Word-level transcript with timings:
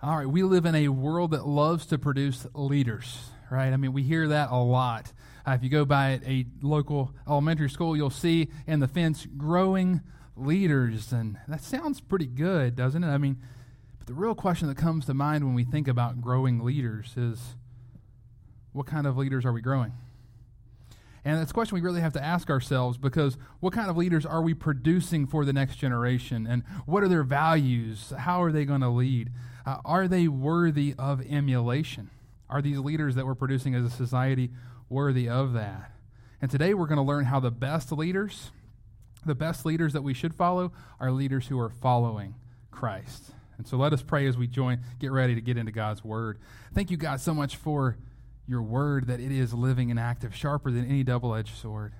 All 0.00 0.16
right, 0.16 0.28
we 0.28 0.44
live 0.44 0.64
in 0.64 0.76
a 0.76 0.86
world 0.90 1.32
that 1.32 1.44
loves 1.44 1.84
to 1.86 1.98
produce 1.98 2.46
leaders, 2.54 3.30
right? 3.50 3.72
I 3.72 3.76
mean, 3.76 3.92
we 3.92 4.04
hear 4.04 4.28
that 4.28 4.52
a 4.52 4.56
lot. 4.56 5.12
Uh, 5.44 5.50
if 5.54 5.64
you 5.64 5.68
go 5.68 5.84
by 5.84 6.20
a 6.24 6.46
local 6.62 7.12
elementary 7.26 7.68
school, 7.68 7.96
you'll 7.96 8.08
see 8.08 8.48
in 8.68 8.78
the 8.78 8.86
fence 8.86 9.26
growing 9.36 10.02
leaders, 10.36 11.10
and 11.10 11.36
that 11.48 11.64
sounds 11.64 12.00
pretty 12.00 12.28
good, 12.28 12.76
doesn't 12.76 13.02
it? 13.02 13.08
I 13.08 13.18
mean, 13.18 13.38
but 13.98 14.06
the 14.06 14.14
real 14.14 14.36
question 14.36 14.68
that 14.68 14.76
comes 14.76 15.04
to 15.06 15.14
mind 15.14 15.42
when 15.42 15.54
we 15.54 15.64
think 15.64 15.88
about 15.88 16.20
growing 16.20 16.60
leaders 16.60 17.14
is 17.16 17.56
what 18.70 18.86
kind 18.86 19.04
of 19.04 19.16
leaders 19.16 19.44
are 19.44 19.52
we 19.52 19.62
growing? 19.62 19.94
And 21.24 21.40
that's 21.40 21.50
a 21.50 21.54
question 21.54 21.74
we 21.74 21.80
really 21.80 22.02
have 22.02 22.12
to 22.12 22.22
ask 22.22 22.50
ourselves 22.50 22.98
because 22.98 23.36
what 23.58 23.72
kind 23.72 23.90
of 23.90 23.96
leaders 23.96 24.24
are 24.24 24.42
we 24.42 24.54
producing 24.54 25.26
for 25.26 25.44
the 25.44 25.52
next 25.52 25.74
generation? 25.74 26.46
And 26.46 26.62
what 26.86 27.02
are 27.02 27.08
their 27.08 27.24
values? 27.24 28.12
How 28.16 28.44
are 28.44 28.52
they 28.52 28.64
going 28.64 28.82
to 28.82 28.90
lead? 28.90 29.32
Uh, 29.68 29.76
are 29.84 30.08
they 30.08 30.26
worthy 30.26 30.94
of 30.98 31.20
emulation? 31.28 32.08
Are 32.48 32.62
these 32.62 32.78
leaders 32.78 33.16
that 33.16 33.26
we're 33.26 33.34
producing 33.34 33.74
as 33.74 33.84
a 33.84 33.90
society 33.90 34.48
worthy 34.88 35.28
of 35.28 35.52
that? 35.52 35.92
And 36.40 36.50
today 36.50 36.72
we're 36.72 36.86
going 36.86 36.96
to 36.96 37.02
learn 37.02 37.26
how 37.26 37.38
the 37.38 37.50
best 37.50 37.92
leaders, 37.92 38.50
the 39.26 39.34
best 39.34 39.66
leaders 39.66 39.92
that 39.92 40.00
we 40.00 40.14
should 40.14 40.34
follow, 40.34 40.72
are 40.98 41.12
leaders 41.12 41.48
who 41.48 41.60
are 41.60 41.68
following 41.68 42.34
Christ. 42.70 43.24
And 43.58 43.66
so 43.66 43.76
let 43.76 43.92
us 43.92 44.00
pray 44.00 44.26
as 44.26 44.38
we 44.38 44.46
join, 44.46 44.80
get 45.00 45.12
ready 45.12 45.34
to 45.34 45.42
get 45.42 45.58
into 45.58 45.70
God's 45.72 46.02
word. 46.02 46.38
Thank 46.72 46.90
you, 46.90 46.96
God, 46.96 47.20
so 47.20 47.34
much 47.34 47.56
for 47.56 47.98
your 48.46 48.62
word 48.62 49.08
that 49.08 49.20
it 49.20 49.32
is 49.32 49.52
living 49.52 49.90
and 49.90 50.00
active, 50.00 50.34
sharper 50.34 50.70
than 50.70 50.86
any 50.86 51.04
double 51.04 51.34
edged 51.34 51.58
sword. 51.58 51.92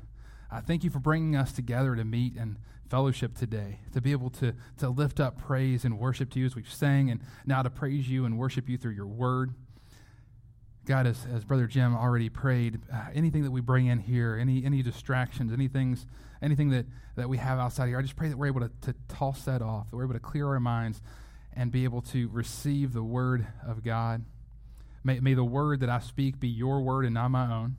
I 0.50 0.60
thank 0.62 0.84
you 0.84 0.90
for 0.90 1.00
bringing 1.00 1.36
us 1.36 1.52
together 1.52 1.94
to 1.96 2.04
meet 2.04 2.34
and 2.34 2.56
fellowship 2.88 3.36
today, 3.36 3.80
to 3.92 4.00
be 4.00 4.12
able 4.12 4.30
to, 4.30 4.54
to 4.78 4.88
lift 4.88 5.20
up 5.20 5.38
praise 5.38 5.84
and 5.84 5.98
worship 5.98 6.30
to 6.30 6.40
you 6.40 6.46
as 6.46 6.56
we've 6.56 6.72
sang, 6.72 7.10
and 7.10 7.20
now 7.46 7.62
to 7.62 7.70
praise 7.70 8.08
you 8.08 8.24
and 8.24 8.38
worship 8.38 8.68
you 8.68 8.78
through 8.78 8.92
your 8.92 9.06
word. 9.06 9.54
God, 10.86 11.06
as, 11.06 11.26
as 11.34 11.44
Brother 11.44 11.66
Jim 11.66 11.94
already 11.94 12.30
prayed, 12.30 12.80
uh, 12.90 13.08
anything 13.14 13.42
that 13.44 13.50
we 13.50 13.60
bring 13.60 13.86
in 13.86 13.98
here, 13.98 14.38
any 14.40 14.64
any 14.64 14.82
distractions, 14.82 15.52
anything, 15.52 15.98
anything 16.40 16.70
that, 16.70 16.86
that 17.16 17.28
we 17.28 17.36
have 17.36 17.58
outside 17.58 17.88
here, 17.88 17.98
I 17.98 18.02
just 18.02 18.16
pray 18.16 18.30
that 18.30 18.38
we're 18.38 18.46
able 18.46 18.60
to, 18.62 18.70
to 18.82 18.94
toss 19.06 19.44
that 19.44 19.60
off, 19.60 19.90
that 19.90 19.96
we're 19.96 20.04
able 20.04 20.14
to 20.14 20.20
clear 20.20 20.46
our 20.48 20.60
minds 20.60 21.02
and 21.52 21.70
be 21.70 21.84
able 21.84 22.00
to 22.00 22.28
receive 22.28 22.94
the 22.94 23.02
word 23.02 23.46
of 23.66 23.84
God. 23.84 24.24
May, 25.04 25.20
may 25.20 25.34
the 25.34 25.44
word 25.44 25.80
that 25.80 25.90
I 25.90 25.98
speak 25.98 26.40
be 26.40 26.48
your 26.48 26.80
word 26.80 27.04
and 27.04 27.14
not 27.14 27.30
my 27.30 27.52
own. 27.52 27.76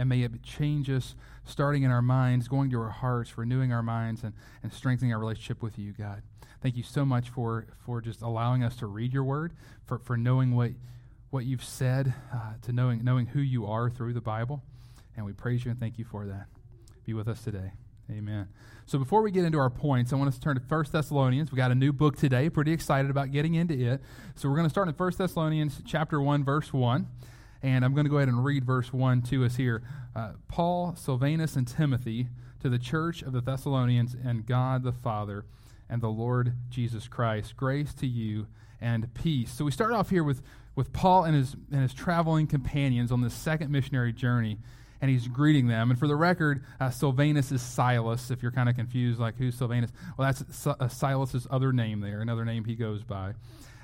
And 0.00 0.08
may 0.08 0.22
it 0.22 0.42
change 0.42 0.88
us, 0.88 1.14
starting 1.44 1.82
in 1.82 1.90
our 1.90 2.00
minds, 2.00 2.48
going 2.48 2.70
to 2.70 2.80
our 2.80 2.88
hearts, 2.88 3.36
renewing 3.36 3.70
our 3.70 3.82
minds, 3.82 4.22
and, 4.22 4.32
and 4.62 4.72
strengthening 4.72 5.12
our 5.12 5.20
relationship 5.20 5.62
with 5.62 5.78
you, 5.78 5.92
God. 5.92 6.22
Thank 6.62 6.78
you 6.78 6.82
so 6.82 7.04
much 7.04 7.28
for, 7.28 7.66
for 7.84 8.00
just 8.00 8.22
allowing 8.22 8.64
us 8.64 8.76
to 8.76 8.86
read 8.86 9.12
your 9.12 9.24
word, 9.24 9.52
for, 9.84 9.98
for 9.98 10.16
knowing 10.16 10.56
what, 10.56 10.70
what 11.28 11.44
you've 11.44 11.62
said, 11.62 12.14
uh, 12.32 12.54
to 12.62 12.72
knowing, 12.72 13.04
knowing 13.04 13.26
who 13.26 13.40
you 13.40 13.66
are 13.66 13.90
through 13.90 14.14
the 14.14 14.22
Bible. 14.22 14.62
And 15.18 15.26
we 15.26 15.34
praise 15.34 15.66
you 15.66 15.70
and 15.70 15.78
thank 15.78 15.98
you 15.98 16.06
for 16.06 16.24
that. 16.24 16.46
Be 17.04 17.12
with 17.12 17.28
us 17.28 17.42
today. 17.44 17.72
Amen. 18.10 18.48
So 18.86 18.98
before 18.98 19.20
we 19.20 19.30
get 19.30 19.44
into 19.44 19.58
our 19.58 19.68
points, 19.68 20.14
I 20.14 20.16
want 20.16 20.28
us 20.28 20.36
to 20.36 20.40
turn 20.40 20.56
to 20.56 20.62
1 20.66 20.84
Thessalonians. 20.90 21.52
We 21.52 21.56
got 21.56 21.72
a 21.72 21.74
new 21.74 21.92
book 21.92 22.16
today. 22.16 22.48
Pretty 22.48 22.72
excited 22.72 23.10
about 23.10 23.32
getting 23.32 23.54
into 23.54 23.74
it. 23.74 24.00
So 24.34 24.48
we're 24.48 24.56
going 24.56 24.66
to 24.66 24.70
start 24.70 24.88
in 24.88 24.94
1 24.94 25.12
Thessalonians 25.18 25.82
chapter 25.84 26.22
1, 26.22 26.42
verse 26.42 26.72
1. 26.72 27.06
And 27.62 27.84
I'm 27.84 27.94
going 27.94 28.04
to 28.04 28.10
go 28.10 28.16
ahead 28.16 28.28
and 28.28 28.44
read 28.44 28.64
verse 28.64 28.92
1 28.92 29.22
to 29.22 29.44
us 29.44 29.56
here. 29.56 29.82
Uh, 30.16 30.32
Paul, 30.48 30.94
Silvanus, 30.96 31.56
and 31.56 31.68
Timothy 31.68 32.28
to 32.60 32.68
the 32.68 32.78
church 32.78 33.22
of 33.22 33.32
the 33.32 33.40
Thessalonians 33.40 34.14
and 34.14 34.46
God 34.46 34.82
the 34.82 34.92
Father 34.92 35.44
and 35.88 36.00
the 36.00 36.08
Lord 36.08 36.54
Jesus 36.70 37.08
Christ. 37.08 37.56
Grace 37.56 37.92
to 37.94 38.06
you 38.06 38.46
and 38.80 39.12
peace. 39.12 39.52
So 39.52 39.64
we 39.64 39.70
start 39.70 39.92
off 39.92 40.10
here 40.10 40.24
with, 40.24 40.42
with 40.74 40.92
Paul 40.92 41.24
and 41.24 41.36
his, 41.36 41.54
and 41.70 41.82
his 41.82 41.92
traveling 41.92 42.46
companions 42.46 43.12
on 43.12 43.20
this 43.20 43.34
second 43.34 43.70
missionary 43.70 44.12
journey 44.12 44.58
and 45.00 45.10
he's 45.10 45.28
greeting 45.28 45.66
them. 45.66 45.90
And 45.90 45.98
for 45.98 46.06
the 46.06 46.16
record, 46.16 46.62
uh, 46.78 46.90
Silvanus 46.90 47.52
is 47.52 47.62
Silas. 47.62 48.30
If 48.30 48.42
you're 48.42 48.52
kind 48.52 48.68
of 48.68 48.76
confused, 48.76 49.18
like 49.18 49.36
who's 49.36 49.54
Silvanus? 49.54 49.90
Well, 50.16 50.30
that's 50.30 50.66
uh, 50.66 50.88
Silas's 50.88 51.46
other 51.50 51.72
name 51.72 52.00
there, 52.00 52.20
another 52.20 52.44
name 52.44 52.64
he 52.64 52.74
goes 52.74 53.02
by 53.02 53.34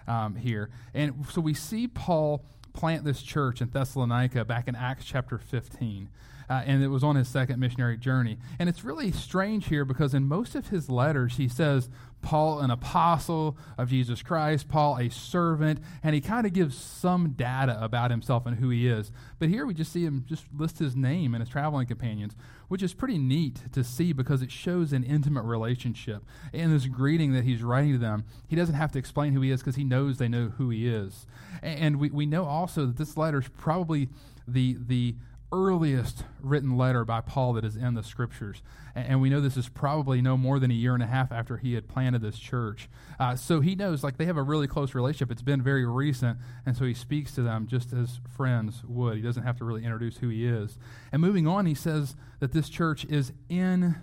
um, 0.07 0.37
here. 0.37 0.71
And 0.95 1.25
so 1.31 1.41
we 1.41 1.55
see 1.55 1.89
Paul 1.89 2.45
plant 2.77 3.05
this 3.05 3.23
church 3.23 3.61
in 3.61 3.71
Thessalonica 3.71 4.45
back 4.45 4.69
in 4.69 4.77
Acts 4.77 5.05
chapter 5.05 5.39
15. 5.39 6.11
Uh, 6.49 6.63
and 6.65 6.85
it 6.85 6.89
was 6.89 7.03
on 7.03 7.17
his 7.17 7.27
second 7.27 7.59
missionary 7.59 7.97
journey. 7.97 8.39
And 8.59 8.69
it's 8.69 8.85
really 8.85 9.11
strange 9.11 9.67
here 9.67 9.85
because 9.85 10.15
in 10.15 10.29
most 10.29 10.55
of 10.55 10.69
his 10.69 10.89
letters, 10.89 11.39
he 11.39 11.49
says, 11.49 11.89
Paul, 12.23 12.59
an 12.59 12.71
apostle 12.71 13.57
of 13.79 13.89
Jesus 13.89 14.23
Christ, 14.23 14.69
Paul, 14.69 14.99
a 14.99 15.09
servant, 15.09 15.81
and 16.03 16.15
he 16.15 16.21
kind 16.21 16.47
of 16.47 16.53
gives 16.53 16.77
some 16.77 17.31
data 17.31 17.79
about 17.81 18.11
himself 18.11 18.47
and 18.47 18.59
who 18.59 18.69
he 18.69 18.89
is. 18.89 19.13
But 19.39 19.49
here 19.49 19.65
we 19.65 19.75
just 19.75 19.93
see 19.93 20.05
him 20.05 20.25
just 20.27 20.45
list 20.57 20.79
his 20.79 20.97
name 20.97 21.35
and 21.35 21.43
his 21.43 21.49
traveling 21.49 21.87
companions, 21.87 22.35
which 22.69 22.83
is 22.83 22.95
pretty 22.95 23.19
neat 23.19 23.61
to 23.73 23.85
see 23.85 24.13
because 24.13 24.43
it 24.43 24.51
shows 24.51 24.93
an 24.93 25.05
intimate 25.05 25.45
relationship. 25.45 26.25
In 26.53 26.73
this 26.73 26.87
greeting 26.87 27.33
that 27.35 27.45
he's 27.45 27.63
writing 27.63 27.93
to 27.93 27.99
them, 27.99 28.25
he 28.49 28.57
doesn't 28.57 28.75
have 28.75 28.91
to 28.93 28.99
explain 28.99 29.33
who 29.33 29.41
he 29.41 29.51
is 29.51 29.61
because 29.61 29.77
he 29.77 29.85
knows 29.85 30.19
they 30.19 30.29
know 30.29 30.53
who 30.57 30.71
he 30.71 30.89
is. 30.89 31.27
And 31.63 32.01
we, 32.01 32.11
we 32.11 32.27
know 32.27 32.45
also 32.45 32.87
that 32.87 32.97
this 32.97 33.17
letter 33.17 33.39
is 33.39 33.49
probably 33.49 34.09
the, 34.49 34.77
the 34.81 35.15
earliest 35.53 36.25
written 36.41 36.77
letter 36.77 37.05
by 37.05 37.21
Paul 37.21 37.53
that 37.55 37.65
is 37.65 37.77
in 37.77 37.95
the 37.95 38.03
scriptures. 38.03 38.63
And, 38.95 39.21
we 39.21 39.29
know 39.29 39.41
this 39.41 39.57
is 39.57 39.69
probably 39.69 40.23
no 40.23 40.37
more 40.37 40.59
than 40.59 40.71
a 40.71 40.75
year 40.75 40.95
and 40.95 41.03
a 41.03 41.07
half 41.07 41.31
after 41.31 41.59
he 41.59 41.75
had 41.75 41.87
planted 41.87 42.23
this 42.23 42.39
church. 42.39 42.89
Uh, 43.21 43.37
so 43.37 43.61
he 43.61 43.75
knows, 43.75 44.03
like, 44.03 44.17
they 44.17 44.25
have 44.25 44.37
a 44.37 44.43
really 44.43 44.67
close 44.67 44.95
relationship. 44.95 45.31
It's 45.31 45.43
been 45.43 45.63
very 45.63 45.87
recent. 45.87 46.39
And 46.65 46.77
so 46.77 46.85
he 46.85 46.95
speaks 46.95 47.35
to 47.35 47.43
them 47.43 47.67
just 47.67 47.93
as 47.93 48.21
friends 48.37 48.83
would. 48.87 49.17
He 49.17 49.23
doesn't 49.23 49.43
have 49.43 49.59
to 49.59 49.65
really 49.65 49.85
introduce 49.85 50.19
who 50.19 50.29
he 50.29 50.47
is. 50.47 50.79
And 51.13 51.21
moving 51.21 51.47
on, 51.47 51.67
he 51.67 51.75
says 51.75 52.17
that 52.41 52.53
this 52.53 52.69
church 52.69 53.05
is 53.05 53.33
in 53.49 53.97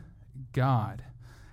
God. 0.51 1.03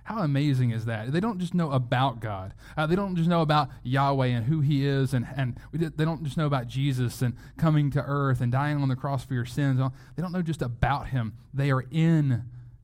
How 0.03 0.19
amazing 0.19 0.71
is 0.71 0.85
that? 0.85 1.11
They 1.11 1.19
don't 1.19 1.39
just 1.39 1.53
know 1.53 1.71
about 1.71 2.19
God. 2.19 2.53
Uh, 2.75 2.87
they 2.87 2.95
don't 2.95 3.15
just 3.15 3.29
know 3.29 3.41
about 3.41 3.69
Yahweh 3.83 4.27
and 4.27 4.45
who 4.45 4.61
He 4.61 4.85
is, 4.85 5.13
and, 5.13 5.27
and 5.35 5.57
they 5.71 6.05
don't 6.05 6.23
just 6.23 6.37
know 6.37 6.47
about 6.47 6.67
Jesus 6.67 7.21
and 7.21 7.35
coming 7.57 7.91
to 7.91 8.03
earth 8.05 8.41
and 8.41 8.51
dying 8.51 8.81
on 8.81 8.89
the 8.89 8.95
cross 8.95 9.23
for 9.23 9.33
your 9.33 9.45
sins. 9.45 9.79
They 10.15 10.21
don't 10.21 10.31
know 10.31 10.41
just 10.41 10.61
about 10.61 11.09
Him. 11.09 11.33
They 11.53 11.71
are 11.71 11.85
in 11.91 12.43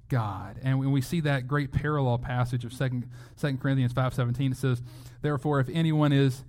God. 0.10 0.60
And 0.62 0.80
when 0.80 0.92
we 0.92 1.02
see 1.02 1.20
that 1.22 1.48
great 1.48 1.72
parallel 1.72 2.18
passage 2.18 2.64
of 2.64 2.78
2, 2.78 3.04
2 3.40 3.58
Corinthians 3.58 3.94
5.17, 3.94 4.52
it 4.52 4.58
says, 4.58 4.82
Therefore, 5.22 5.60
if 5.60 5.70
anyone 5.70 6.14
is 6.14 6.44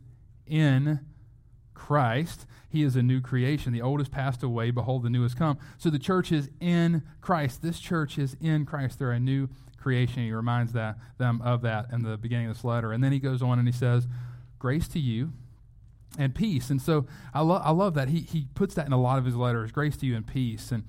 in 0.47 1.01
Christ, 1.75 2.47
he 2.69 2.83
is 2.83 2.97
a 2.97 3.03
new 3.03 3.21
creation. 3.21 3.73
The 3.73 3.83
old 3.83 4.01
has 4.01 4.09
passed 4.09 4.43
away. 4.43 4.71
Behold, 4.71 5.03
the 5.03 5.11
new 5.11 5.23
has 5.23 5.35
come. 5.35 5.59
So 5.79 5.91
the 5.91 5.99
church 5.99 6.31
is 6.31 6.51
in 6.61 7.03
Christ. 7.21 7.63
This 7.63 7.81
church 7.81 8.19
is 8.19 8.37
in 8.41 8.67
Christ. 8.67 8.99
They're 8.99 9.13
a 9.13 9.21
new 9.21 9.49
creation. 9.79 10.23
He 10.25 10.33
reminds 10.33 10.73
that, 10.73 10.97
them 11.19 11.41
of 11.43 11.63
that 11.63 11.87
in 11.93 12.03
the 12.03 12.17
beginning 12.17 12.49
of 12.49 12.57
this 12.57 12.65
letter. 12.65 12.93
And 12.93 13.03
then 13.03 13.13
he 13.13 13.19
goes 13.19 13.43
on 13.43 13.59
and 13.59 13.67
he 13.67 13.73
says, 13.73 14.07
Grace 14.59 14.89
to 14.89 14.99
you 14.99 15.33
and 16.19 16.35
peace. 16.35 16.71
And 16.71 16.81
so 16.81 17.07
I, 17.35 17.41
lo- 17.43 17.63
I 17.63 17.71
love 17.71 17.95
that. 17.95 18.09
He, 18.09 18.21
he 18.21 18.47
puts 18.55 18.75
that 18.75 18.87
in 18.87 18.93
a 18.93 19.01
lot 19.01 19.19
of 19.19 19.25
his 19.25 19.37
letters 19.37 19.73
grace 19.73 19.97
to 19.99 20.07
you 20.07 20.17
and 20.17 20.27
peace. 20.27 20.73
And, 20.73 20.85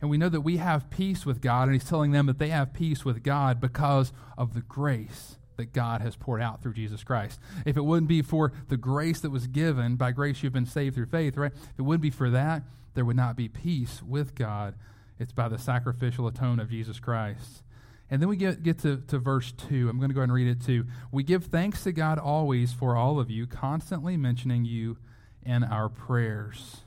and 0.00 0.10
we 0.10 0.18
know 0.18 0.28
that 0.28 0.40
we 0.40 0.56
have 0.56 0.90
peace 0.90 1.24
with 1.24 1.40
God, 1.40 1.64
and 1.64 1.72
he's 1.72 1.88
telling 1.88 2.10
them 2.10 2.26
that 2.26 2.38
they 2.38 2.48
have 2.48 2.72
peace 2.72 3.04
with 3.04 3.22
God 3.22 3.60
because 3.60 4.12
of 4.36 4.54
the 4.54 4.62
grace 4.62 5.36
that 5.56 5.72
God 5.72 6.00
has 6.00 6.16
poured 6.16 6.42
out 6.42 6.62
through 6.62 6.72
Jesus 6.74 7.04
Christ. 7.04 7.38
If 7.64 7.76
it 7.76 7.84
wouldn't 7.84 8.08
be 8.08 8.22
for 8.22 8.52
the 8.68 8.76
grace 8.76 9.20
that 9.20 9.30
was 9.30 9.46
given, 9.46 9.96
by 9.96 10.10
grace 10.10 10.42
you've 10.42 10.52
been 10.52 10.66
saved 10.66 10.96
through 10.96 11.06
faith, 11.06 11.36
right? 11.36 11.52
If 11.52 11.78
it 11.78 11.82
wouldn't 11.82 12.02
be 12.02 12.10
for 12.10 12.30
that, 12.30 12.62
there 12.94 13.04
would 13.04 13.16
not 13.16 13.36
be 13.36 13.48
peace 13.48 14.02
with 14.02 14.34
God. 14.34 14.74
It's 15.18 15.32
by 15.32 15.48
the 15.48 15.58
sacrificial 15.58 16.26
atonement 16.26 16.62
of 16.62 16.70
Jesus 16.70 16.98
Christ. 16.98 17.62
And 18.12 18.20
then 18.20 18.28
we 18.28 18.36
get, 18.36 18.62
get 18.62 18.78
to, 18.80 18.98
to 19.08 19.18
verse 19.18 19.52
2. 19.52 19.88
I'm 19.88 19.96
going 19.96 20.10
to 20.10 20.14
go 20.14 20.20
ahead 20.20 20.28
and 20.28 20.34
read 20.34 20.46
it 20.46 20.60
too. 20.60 20.84
We 21.10 21.22
give 21.22 21.46
thanks 21.46 21.82
to 21.84 21.92
God 21.92 22.18
always 22.18 22.70
for 22.70 22.94
all 22.94 23.18
of 23.18 23.30
you, 23.30 23.46
constantly 23.46 24.18
mentioning 24.18 24.66
you 24.66 24.98
in 25.42 25.64
our 25.64 25.88
prayers. 25.88 26.82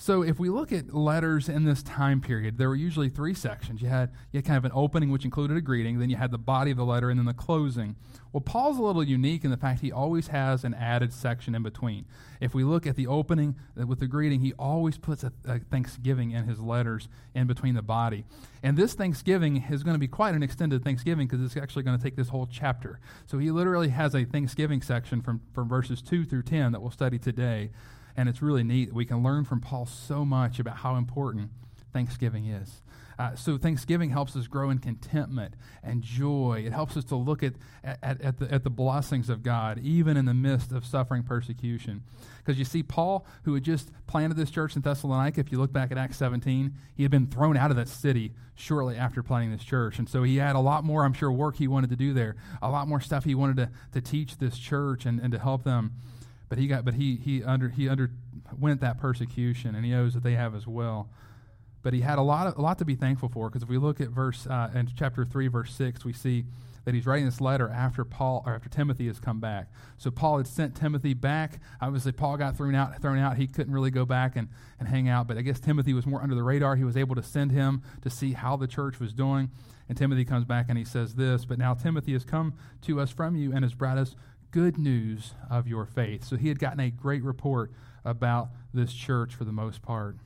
So 0.00 0.22
if 0.22 0.38
we 0.40 0.48
look 0.48 0.72
at 0.72 0.94
letters 0.94 1.50
in 1.50 1.64
this 1.64 1.82
time 1.82 2.22
period, 2.22 2.56
there 2.56 2.70
were 2.70 2.74
usually 2.74 3.10
three 3.10 3.34
sections. 3.34 3.82
You 3.82 3.88
had, 3.90 4.10
you 4.32 4.38
had 4.38 4.46
kind 4.46 4.56
of 4.56 4.64
an 4.64 4.72
opening, 4.74 5.10
which 5.10 5.26
included 5.26 5.58
a 5.58 5.60
greeting, 5.60 5.98
then 5.98 6.08
you 6.08 6.16
had 6.16 6.30
the 6.30 6.38
body 6.38 6.70
of 6.70 6.78
the 6.78 6.86
letter, 6.86 7.10
and 7.10 7.18
then 7.18 7.26
the 7.26 7.34
closing. 7.34 7.96
Well, 8.32 8.40
Paul's 8.40 8.78
a 8.78 8.82
little 8.82 9.04
unique 9.04 9.44
in 9.44 9.50
the 9.50 9.58
fact 9.58 9.82
he 9.82 9.92
always 9.92 10.28
has 10.28 10.64
an 10.64 10.72
added 10.72 11.12
section 11.12 11.54
in 11.54 11.62
between. 11.62 12.06
If 12.40 12.54
we 12.54 12.64
look 12.64 12.86
at 12.86 12.96
the 12.96 13.08
opening 13.08 13.56
uh, 13.78 13.86
with 13.86 14.00
the 14.00 14.06
greeting, 14.06 14.40
he 14.40 14.54
always 14.54 14.96
puts 14.96 15.22
a, 15.22 15.34
a 15.44 15.58
thanksgiving 15.58 16.30
in 16.30 16.44
his 16.44 16.60
letters 16.60 17.06
in 17.34 17.46
between 17.46 17.74
the 17.74 17.82
body. 17.82 18.24
And 18.62 18.78
this 18.78 18.94
thanksgiving 18.94 19.66
is 19.68 19.82
going 19.82 19.96
to 19.96 20.00
be 20.00 20.08
quite 20.08 20.34
an 20.34 20.42
extended 20.42 20.82
thanksgiving 20.82 21.26
because 21.26 21.44
it's 21.44 21.58
actually 21.58 21.82
going 21.82 21.98
to 21.98 22.02
take 22.02 22.16
this 22.16 22.30
whole 22.30 22.48
chapter. 22.50 23.00
So 23.26 23.36
he 23.36 23.50
literally 23.50 23.90
has 23.90 24.14
a 24.14 24.24
thanksgiving 24.24 24.80
section 24.80 25.20
from, 25.20 25.42
from 25.52 25.68
verses 25.68 26.00
2 26.00 26.24
through 26.24 26.44
10 26.44 26.72
that 26.72 26.80
we'll 26.80 26.90
study 26.90 27.18
today 27.18 27.68
and 28.16 28.28
it's 28.28 28.42
really 28.42 28.64
neat. 28.64 28.92
We 28.92 29.04
can 29.04 29.22
learn 29.22 29.44
from 29.44 29.60
Paul 29.60 29.86
so 29.86 30.24
much 30.24 30.58
about 30.58 30.78
how 30.78 30.96
important 30.96 31.50
Thanksgiving 31.92 32.46
is. 32.46 32.82
Uh, 33.20 33.34
so 33.34 33.58
Thanksgiving 33.58 34.08
helps 34.08 34.34
us 34.34 34.46
grow 34.46 34.70
in 34.70 34.78
contentment 34.78 35.52
and 35.82 36.00
joy. 36.00 36.62
It 36.64 36.72
helps 36.72 36.96
us 36.96 37.04
to 37.04 37.16
look 37.16 37.42
at, 37.42 37.52
at, 37.84 38.18
at, 38.22 38.38
the, 38.38 38.50
at 38.50 38.64
the 38.64 38.70
blessings 38.70 39.28
of 39.28 39.42
God, 39.42 39.78
even 39.80 40.16
in 40.16 40.24
the 40.24 40.32
midst 40.32 40.72
of 40.72 40.86
suffering 40.86 41.22
persecution. 41.22 42.02
Because 42.38 42.58
you 42.58 42.64
see, 42.64 42.82
Paul, 42.82 43.26
who 43.42 43.52
had 43.52 43.62
just 43.62 43.90
planted 44.06 44.38
this 44.38 44.50
church 44.50 44.74
in 44.74 44.80
Thessalonica, 44.80 45.38
if 45.38 45.52
you 45.52 45.58
look 45.58 45.70
back 45.70 45.92
at 45.92 45.98
Acts 45.98 46.16
17, 46.16 46.72
he 46.94 47.02
had 47.02 47.12
been 47.12 47.26
thrown 47.26 47.58
out 47.58 47.70
of 47.70 47.76
that 47.76 47.88
city 47.88 48.32
shortly 48.54 48.96
after 48.96 49.22
planting 49.22 49.52
this 49.52 49.64
church. 49.64 49.98
And 49.98 50.08
so 50.08 50.22
he 50.22 50.36
had 50.36 50.56
a 50.56 50.60
lot 50.60 50.82
more, 50.82 51.04
I'm 51.04 51.12
sure, 51.12 51.30
work 51.30 51.56
he 51.56 51.68
wanted 51.68 51.90
to 51.90 51.96
do 51.96 52.14
there, 52.14 52.36
a 52.62 52.70
lot 52.70 52.88
more 52.88 53.02
stuff 53.02 53.24
he 53.24 53.34
wanted 53.34 53.56
to, 53.58 53.70
to 53.92 54.00
teach 54.00 54.38
this 54.38 54.56
church 54.56 55.04
and, 55.04 55.20
and 55.20 55.30
to 55.32 55.38
help 55.38 55.64
them. 55.64 55.92
But 56.50 56.58
he 56.58 56.66
got, 56.66 56.84
but 56.84 56.94
he, 56.94 57.16
he 57.16 57.42
under, 57.42 57.70
he 57.70 57.88
underwent 57.88 58.82
that 58.82 58.98
persecution, 58.98 59.74
and 59.74 59.84
he 59.84 59.92
knows 59.92 60.12
that 60.12 60.22
they 60.22 60.34
have 60.34 60.54
as 60.54 60.66
well. 60.66 61.08
But 61.82 61.94
he 61.94 62.00
had 62.02 62.18
a 62.18 62.22
lot, 62.22 62.48
of, 62.48 62.58
a 62.58 62.60
lot 62.60 62.76
to 62.78 62.84
be 62.84 62.96
thankful 62.96 63.30
for, 63.30 63.48
because 63.48 63.62
if 63.62 63.68
we 63.68 63.78
look 63.78 64.00
at 64.00 64.08
verse, 64.08 64.46
uh, 64.46 64.70
in 64.74 64.90
chapter 64.94 65.24
3, 65.24 65.46
verse 65.46 65.72
6, 65.72 66.04
we 66.04 66.12
see 66.12 66.44
that 66.84 66.94
he's 66.94 67.06
writing 67.06 67.24
this 67.24 67.40
letter 67.40 67.68
after 67.68 68.04
Paul 68.04 68.42
or 68.44 68.54
after 68.54 68.68
Timothy 68.68 69.06
has 69.06 69.20
come 69.20 69.38
back. 69.38 69.70
So 69.98 70.10
Paul 70.10 70.38
had 70.38 70.46
sent 70.46 70.74
Timothy 70.74 71.14
back. 71.14 71.60
Obviously, 71.80 72.12
Paul 72.12 72.36
got 72.36 72.56
thrown 72.56 72.74
out. 72.74 73.00
Thrown 73.00 73.18
out. 73.18 73.36
He 73.36 73.46
couldn't 73.46 73.72
really 73.72 73.90
go 73.90 74.04
back 74.04 74.34
and, 74.34 74.48
and 74.78 74.88
hang 74.88 75.08
out. 75.08 75.28
But 75.28 75.36
I 75.36 75.42
guess 75.42 75.60
Timothy 75.60 75.92
was 75.92 76.06
more 76.06 76.22
under 76.22 76.34
the 76.34 76.42
radar. 76.42 76.76
He 76.76 76.84
was 76.84 76.96
able 76.96 77.14
to 77.16 77.22
send 77.22 77.52
him 77.52 77.82
to 78.02 78.10
see 78.10 78.32
how 78.32 78.56
the 78.56 78.66
church 78.66 78.98
was 78.98 79.12
doing. 79.12 79.50
And 79.88 79.96
Timothy 79.96 80.24
comes 80.24 80.44
back 80.44 80.66
and 80.68 80.78
he 80.78 80.84
says 80.84 81.14
this. 81.14 81.44
But 81.44 81.58
now 81.58 81.74
Timothy 81.74 82.12
has 82.14 82.24
come 82.24 82.54
to 82.82 83.00
us 83.00 83.10
from 83.10 83.36
you 83.36 83.52
and 83.52 83.64
has 83.64 83.74
brought 83.74 83.98
us 83.98 84.16
good 84.50 84.78
news 84.78 85.34
of 85.48 85.66
your 85.66 85.86
faith. 85.86 86.24
So 86.24 86.36
he 86.36 86.48
had 86.48 86.58
gotten 86.58 86.80
a 86.80 86.90
great 86.90 87.22
report 87.22 87.72
about 88.04 88.50
this 88.72 88.92
church 88.92 89.34
for 89.34 89.44
the 89.44 89.52
most 89.52 89.82
part. 89.82 90.16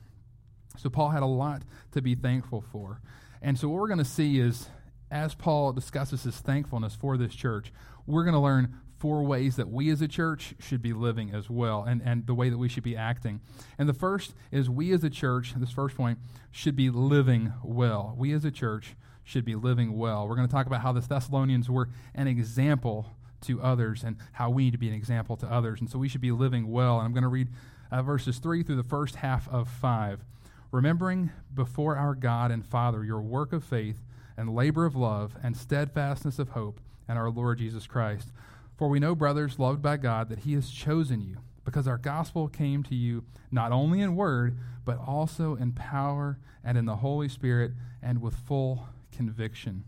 So 0.77 0.89
Paul 0.89 1.09
had 1.09 1.23
a 1.23 1.27
lot 1.27 1.63
to 1.91 2.01
be 2.01 2.15
thankful 2.15 2.61
for. 2.71 3.01
And 3.41 3.57
so 3.57 3.69
what 3.69 3.79
we're 3.79 3.87
going 3.87 3.99
to 3.99 4.05
see 4.05 4.39
is 4.39 4.69
as 5.11 5.35
Paul 5.35 5.71
discusses 5.71 6.23
his 6.23 6.37
thankfulness 6.37 6.95
for 6.95 7.17
this 7.17 7.35
church, 7.35 7.71
we're 8.05 8.23
going 8.23 8.33
to 8.33 8.39
learn 8.39 8.75
four 8.97 9.23
ways 9.23 9.55
that 9.57 9.69
we 9.69 9.89
as 9.89 10.01
a 10.01 10.07
church 10.07 10.55
should 10.59 10.81
be 10.81 10.93
living 10.93 11.31
as 11.31 11.49
well 11.49 11.83
and, 11.83 12.01
and 12.01 12.25
the 12.27 12.33
way 12.33 12.49
that 12.49 12.57
we 12.57 12.69
should 12.69 12.83
be 12.83 12.95
acting. 12.95 13.41
And 13.77 13.87
the 13.87 13.93
first 13.93 14.33
is 14.51 14.69
we 14.69 14.91
as 14.93 15.03
a 15.03 15.09
church, 15.09 15.53
this 15.55 15.71
first 15.71 15.95
point, 15.95 16.17
should 16.51 16.75
be 16.75 16.89
living 16.89 17.53
well. 17.63 18.15
We 18.17 18.33
as 18.33 18.45
a 18.45 18.51
church 18.51 18.95
should 19.23 19.45
be 19.45 19.55
living 19.55 19.97
well. 19.97 20.27
We're 20.27 20.35
going 20.35 20.47
to 20.47 20.51
talk 20.51 20.65
about 20.65 20.81
how 20.81 20.91
the 20.91 21.01
Thessalonians 21.01 21.69
were 21.69 21.89
an 22.13 22.27
example 22.27 23.15
to 23.41 23.61
others 23.61 24.03
and 24.03 24.17
how 24.33 24.49
we 24.49 24.65
need 24.65 24.71
to 24.71 24.77
be 24.77 24.87
an 24.87 24.93
example 24.93 25.37
to 25.37 25.51
others. 25.51 25.79
And 25.79 25.89
so 25.89 25.99
we 25.99 26.07
should 26.07 26.21
be 26.21 26.31
living 26.31 26.71
well. 26.71 26.97
And 26.97 27.05
I'm 27.05 27.13
going 27.13 27.23
to 27.23 27.29
read 27.29 27.49
uh, 27.91 28.01
verses 28.01 28.37
3 28.37 28.63
through 28.63 28.75
the 28.75 28.83
first 28.83 29.17
half 29.17 29.47
of 29.49 29.69
5. 29.69 30.23
Remembering 30.71 31.31
before 31.53 31.95
our 31.95 32.15
God 32.15 32.51
and 32.51 32.65
Father 32.65 33.03
your 33.03 33.21
work 33.21 33.53
of 33.53 33.63
faith 33.63 34.01
and 34.37 34.53
labor 34.53 34.85
of 34.85 34.95
love 34.95 35.35
and 35.41 35.55
steadfastness 35.55 36.39
of 36.39 36.49
hope 36.49 36.79
and 37.07 37.17
our 37.17 37.29
Lord 37.29 37.59
Jesus 37.59 37.87
Christ. 37.87 38.31
For 38.77 38.89
we 38.89 38.99
know, 38.99 39.15
brothers, 39.15 39.57
loved 39.57 39.81
by 39.81 39.97
God, 39.97 40.29
that 40.29 40.39
He 40.39 40.53
has 40.53 40.69
chosen 40.69 41.21
you, 41.21 41.37
because 41.63 41.87
our 41.87 41.97
gospel 41.97 42.47
came 42.47 42.83
to 42.83 42.95
you 42.95 43.23
not 43.51 43.71
only 43.71 44.01
in 44.01 44.15
word, 44.15 44.57
but 44.83 44.99
also 44.99 45.55
in 45.55 45.71
power 45.71 46.37
and 46.63 46.77
in 46.77 46.85
the 46.85 46.97
Holy 46.97 47.29
Spirit 47.29 47.71
and 48.01 48.21
with 48.21 48.35
full 48.35 48.89
conviction. 49.11 49.85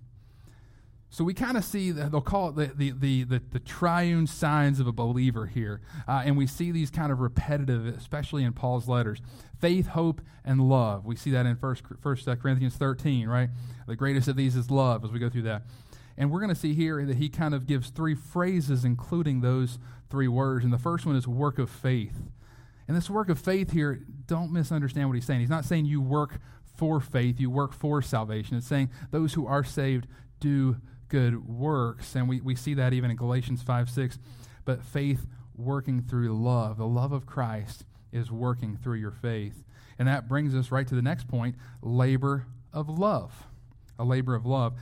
So 1.10 1.24
we 1.24 1.34
kind 1.34 1.56
of 1.56 1.64
see, 1.64 1.92
the, 1.92 2.10
they'll 2.10 2.22
call 2.22 2.50
it 2.50 2.56
the, 2.56 2.66
the, 2.66 2.92
the, 2.92 3.24
the, 3.24 3.42
the 3.52 3.60
triune 3.60 4.28
signs 4.28 4.80
of 4.80 4.88
a 4.88 4.92
believer 4.92 5.46
here. 5.46 5.80
Uh, 6.08 6.24
and 6.26 6.38
we 6.38 6.48
see 6.48 6.72
these 6.72 6.92
kind 6.92 7.12
of 7.12 7.22
repetitive, 7.22 7.86
especially 7.86 8.44
in 8.44 8.54
Paul's 8.54 8.88
letters 8.88 9.22
faith, 9.60 9.88
hope, 9.88 10.22
and 10.46 10.70
love. 10.70 11.06
We 11.06 11.16
see 11.16 11.32
that 11.32 11.46
in 11.46 11.56
First, 11.56 11.84
First 12.02 12.26
Corinthians 12.26 12.76
13, 12.76 13.28
right? 13.28 13.50
The 13.88 13.96
greatest 13.96 14.28
of 14.28 14.36
these 14.36 14.56
is 14.56 14.70
love 14.70 15.04
as 15.04 15.12
we 15.12 15.20
go 15.20 15.30
through 15.30 15.44
that. 15.44 15.64
And 16.18 16.32
we're 16.32 16.40
going 16.40 16.54
to 16.54 16.60
see 16.60 16.74
here 16.74 17.06
that 17.06 17.18
he 17.18 17.30
kind 17.30 17.54
of 17.54 17.66
gives 17.66 17.90
three 17.90 18.16
phrases, 18.16 18.84
including 18.84 19.42
those 19.42 19.80
three 20.10 20.28
words. 20.28 20.64
And 20.64 20.74
the 20.74 20.78
first 20.78 21.06
one 21.06 21.16
is 21.16 21.28
work 21.28 21.58
of 21.58 21.70
faith. 21.70 22.16
And 22.88 22.96
this 22.96 23.10
work 23.10 23.30
of 23.30 23.40
faith 23.40 23.72
here, 23.72 24.02
don't 24.26 24.52
misunderstand 24.52 25.10
what 25.10 25.16
he's 25.16 25.26
saying. 25.26 25.42
He's 25.42 25.50
not 25.50 25.66
saying 25.66 25.86
you 25.86 26.02
work 26.02 26.40
for 26.76 27.00
faith, 27.00 27.40
you 27.40 27.50
work 27.50 27.74
for 27.74 28.02
salvation. 28.02 28.58
It's 28.58 28.68
saying 28.68 28.90
those 29.12 29.34
who 29.34 29.48
are 29.48 29.64
saved 29.64 30.08
do 30.40 30.78
good 31.08 31.48
works. 31.48 32.16
And 32.16 32.28
we, 32.28 32.42
we 32.42 32.56
see 32.56 32.74
that 32.76 32.94
even 32.94 33.12
in 33.12 33.18
Galatians 33.18 33.62
5 33.62 33.90
6. 33.90 34.20
But 34.66 34.84
faith 34.84 35.26
working 35.56 36.02
through 36.02 36.38
love. 36.38 36.78
The 36.78 36.88
love 36.88 37.12
of 37.12 37.26
Christ 37.26 37.86
is 38.12 38.32
working 38.32 38.78
through 38.78 38.98
your 38.98 39.12
faith. 39.12 39.64
And 40.00 40.08
that 40.08 40.28
brings 40.28 40.56
us 40.56 40.72
right 40.72 40.88
to 40.88 40.96
the 40.96 41.02
next 41.02 41.28
point 41.28 41.56
labor 41.82 42.46
of 42.72 42.90
love. 42.90 43.48
A 43.98 44.04
labor 44.04 44.36
of 44.36 44.46
love. 44.46 44.74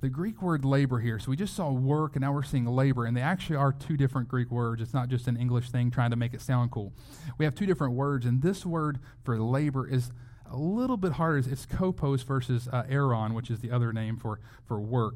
The 0.00 0.08
Greek 0.10 0.42
word 0.42 0.64
labor 0.64 0.98
here, 0.98 1.18
so 1.18 1.30
we 1.30 1.36
just 1.36 1.56
saw 1.56 1.70
work 1.70 2.16
and 2.16 2.20
now 2.20 2.30
we're 2.30 2.42
seeing 2.42 2.66
labor, 2.66 3.06
and 3.06 3.16
they 3.16 3.22
actually 3.22 3.56
are 3.56 3.72
two 3.72 3.96
different 3.96 4.28
Greek 4.28 4.50
words. 4.50 4.82
It's 4.82 4.92
not 4.92 5.08
just 5.08 5.26
an 5.26 5.38
English 5.38 5.70
thing 5.70 5.90
trying 5.90 6.10
to 6.10 6.16
make 6.16 6.34
it 6.34 6.42
sound 6.42 6.70
cool. 6.70 6.92
We 7.38 7.46
have 7.46 7.54
two 7.54 7.64
different 7.64 7.94
words, 7.94 8.26
and 8.26 8.42
this 8.42 8.66
word 8.66 8.98
for 9.24 9.38
labor 9.40 9.88
is 9.88 10.12
a 10.50 10.56
little 10.56 10.98
bit 10.98 11.12
harder. 11.12 11.38
It's 11.38 11.64
kopos 11.64 12.24
versus 12.24 12.68
uh, 12.68 12.84
which 13.32 13.50
is 13.50 13.60
the 13.60 13.70
other 13.70 13.92
name 13.92 14.18
for, 14.18 14.38
for 14.66 14.78
work. 14.78 15.14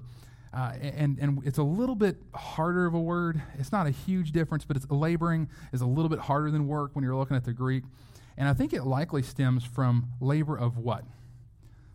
Uh, 0.53 0.73
and, 0.81 1.19
and 1.21 1.43
it's 1.45 1.59
a 1.59 1.63
little 1.63 1.95
bit 1.95 2.17
harder 2.35 2.87
of 2.87 2.95
a 2.95 3.01
word. 3.01 3.41
It's 3.59 3.71
not 3.71 3.87
a 3.87 3.91
huge 3.91 4.33
difference, 4.33 4.65
but 4.65 4.77
it's 4.77 4.91
laboring 4.91 5.49
is 5.73 5.81
a 5.81 5.87
little 5.87 6.09
bit 6.09 6.19
harder 6.19 6.51
than 6.51 6.67
work 6.67 6.91
when 6.95 7.05
you're 7.05 7.15
looking 7.15 7.37
at 7.37 7.45
the 7.45 7.53
Greek. 7.53 7.85
And 8.37 8.49
I 8.49 8.55
think 8.55 8.73
it 8.73 8.85
likely 8.85 9.23
stems 9.23 9.65
from 9.65 10.09
labor 10.21 10.57
of 10.57 10.77
what? 10.77 11.05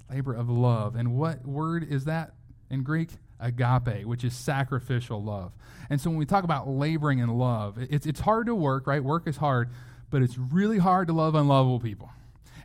Labor 0.10 0.34
of 0.34 0.50
love. 0.50 0.96
And 0.96 1.16
what 1.18 1.46
word 1.46 1.86
is 1.90 2.06
that 2.06 2.34
in 2.70 2.84
Greek? 2.84 3.10
Agape, 3.40 4.06
which 4.06 4.24
is 4.24 4.34
sacrificial 4.34 5.22
love. 5.22 5.52
And 5.90 6.00
so 6.00 6.10
when 6.10 6.18
we 6.18 6.26
talk 6.26 6.46
about 6.46 6.70
laboring 6.70 7.20
in 7.20 7.30
love, 7.30 7.78
it's, 7.78 8.06
it's 8.06 8.22
hard 8.22 8.46
to 8.48 8.56
work, 8.56 8.88
right? 8.88 9.04
Work 9.04 9.28
is 9.28 9.38
hard, 9.38 9.70
but 10.10 10.22
it's 10.22 10.38
really 10.38 10.78
hard 10.78 11.08
to 11.08 11.14
love 11.14 11.36
unlovable 11.36 11.82
people. 11.82 12.10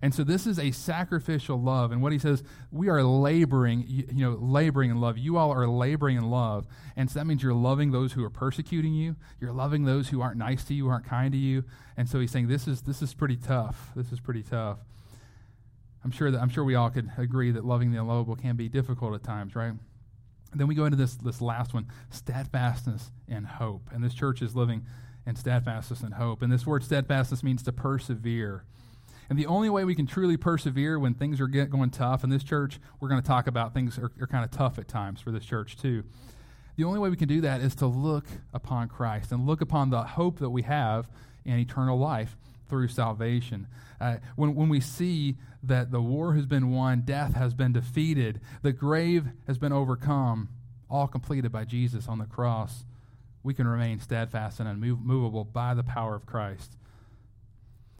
And 0.02 0.14
so 0.14 0.24
this 0.24 0.46
is 0.46 0.58
a 0.58 0.70
sacrificial 0.70 1.60
love. 1.60 1.92
And 1.92 2.00
what 2.00 2.12
he 2.12 2.18
says, 2.18 2.42
we 2.72 2.88
are 2.88 3.02
laboring, 3.02 3.84
you, 3.86 4.06
know, 4.12 4.38
laboring 4.40 4.90
in 4.90 4.98
love. 4.98 5.18
You 5.18 5.36
all 5.36 5.50
are 5.52 5.66
laboring 5.66 6.16
in 6.16 6.30
love. 6.30 6.66
And 6.96 7.10
so 7.10 7.18
that 7.18 7.26
means 7.26 7.42
you're 7.42 7.52
loving 7.52 7.90
those 7.90 8.12
who 8.14 8.24
are 8.24 8.30
persecuting 8.30 8.94
you. 8.94 9.16
You're 9.40 9.52
loving 9.52 9.84
those 9.84 10.08
who 10.08 10.22
aren't 10.22 10.38
nice 10.38 10.64
to 10.64 10.74
you, 10.74 10.88
aren't 10.88 11.04
kind 11.04 11.32
to 11.32 11.38
you. 11.38 11.64
And 11.98 12.08
so 12.08 12.18
he's 12.18 12.30
saying 12.30 12.48
this 12.48 12.66
is 12.66 12.82
this 12.82 13.02
is 13.02 13.12
pretty 13.12 13.36
tough. 13.36 13.90
This 13.94 14.10
is 14.10 14.20
pretty 14.20 14.42
tough. 14.42 14.78
I'm 16.02 16.10
sure 16.10 16.30
that 16.30 16.40
I'm 16.40 16.48
sure 16.48 16.64
we 16.64 16.76
all 16.76 16.88
could 16.88 17.10
agree 17.18 17.50
that 17.50 17.64
loving 17.66 17.92
the 17.92 18.00
unlovable 18.00 18.36
can 18.36 18.56
be 18.56 18.70
difficult 18.70 19.14
at 19.14 19.22
times, 19.22 19.54
right? 19.54 19.74
And 20.52 20.60
then 20.60 20.66
we 20.66 20.74
go 20.74 20.86
into 20.86 20.96
this 20.96 21.14
this 21.16 21.42
last 21.42 21.74
one, 21.74 21.86
steadfastness 22.08 23.10
and 23.28 23.46
hope. 23.46 23.90
And 23.92 24.02
this 24.02 24.14
church 24.14 24.40
is 24.40 24.56
living 24.56 24.86
in 25.26 25.36
steadfastness 25.36 26.00
and 26.00 26.14
hope. 26.14 26.40
And 26.40 26.50
this 26.50 26.66
word 26.66 26.82
steadfastness 26.84 27.42
means 27.42 27.62
to 27.64 27.72
persevere. 27.72 28.64
And 29.30 29.38
the 29.38 29.46
only 29.46 29.70
way 29.70 29.84
we 29.84 29.94
can 29.94 30.08
truly 30.08 30.36
persevere 30.36 30.98
when 30.98 31.14
things 31.14 31.40
are 31.40 31.46
get, 31.46 31.70
going 31.70 31.90
tough 31.90 32.24
in 32.24 32.30
this 32.30 32.42
church, 32.42 32.80
we're 32.98 33.08
going 33.08 33.22
to 33.22 33.26
talk 33.26 33.46
about 33.46 33.72
things 33.72 33.96
are, 33.96 34.10
are 34.20 34.26
kind 34.26 34.44
of 34.44 34.50
tough 34.50 34.76
at 34.76 34.88
times 34.88 35.20
for 35.20 35.30
this 35.30 35.44
church 35.44 35.78
too. 35.78 36.02
The 36.76 36.82
only 36.82 36.98
way 36.98 37.10
we 37.10 37.16
can 37.16 37.28
do 37.28 37.40
that 37.42 37.60
is 37.60 37.76
to 37.76 37.86
look 37.86 38.26
upon 38.52 38.88
Christ 38.88 39.30
and 39.30 39.46
look 39.46 39.60
upon 39.60 39.90
the 39.90 40.02
hope 40.02 40.40
that 40.40 40.50
we 40.50 40.62
have 40.62 41.08
in 41.44 41.58
eternal 41.58 41.96
life 41.96 42.36
through 42.68 42.88
salvation. 42.88 43.68
Uh, 44.00 44.16
when, 44.34 44.56
when 44.56 44.68
we 44.68 44.80
see 44.80 45.36
that 45.62 45.92
the 45.92 46.00
war 46.00 46.34
has 46.34 46.46
been 46.46 46.70
won, 46.70 47.02
death 47.02 47.34
has 47.34 47.54
been 47.54 47.72
defeated, 47.72 48.40
the 48.62 48.72
grave 48.72 49.26
has 49.46 49.58
been 49.58 49.72
overcome, 49.72 50.48
all 50.88 51.06
completed 51.06 51.52
by 51.52 51.64
Jesus 51.64 52.08
on 52.08 52.18
the 52.18 52.24
cross, 52.24 52.84
we 53.44 53.54
can 53.54 53.68
remain 53.68 54.00
steadfast 54.00 54.58
and 54.58 54.68
unmovable 54.68 55.44
by 55.44 55.72
the 55.74 55.84
power 55.84 56.16
of 56.16 56.26
Christ. 56.26 56.76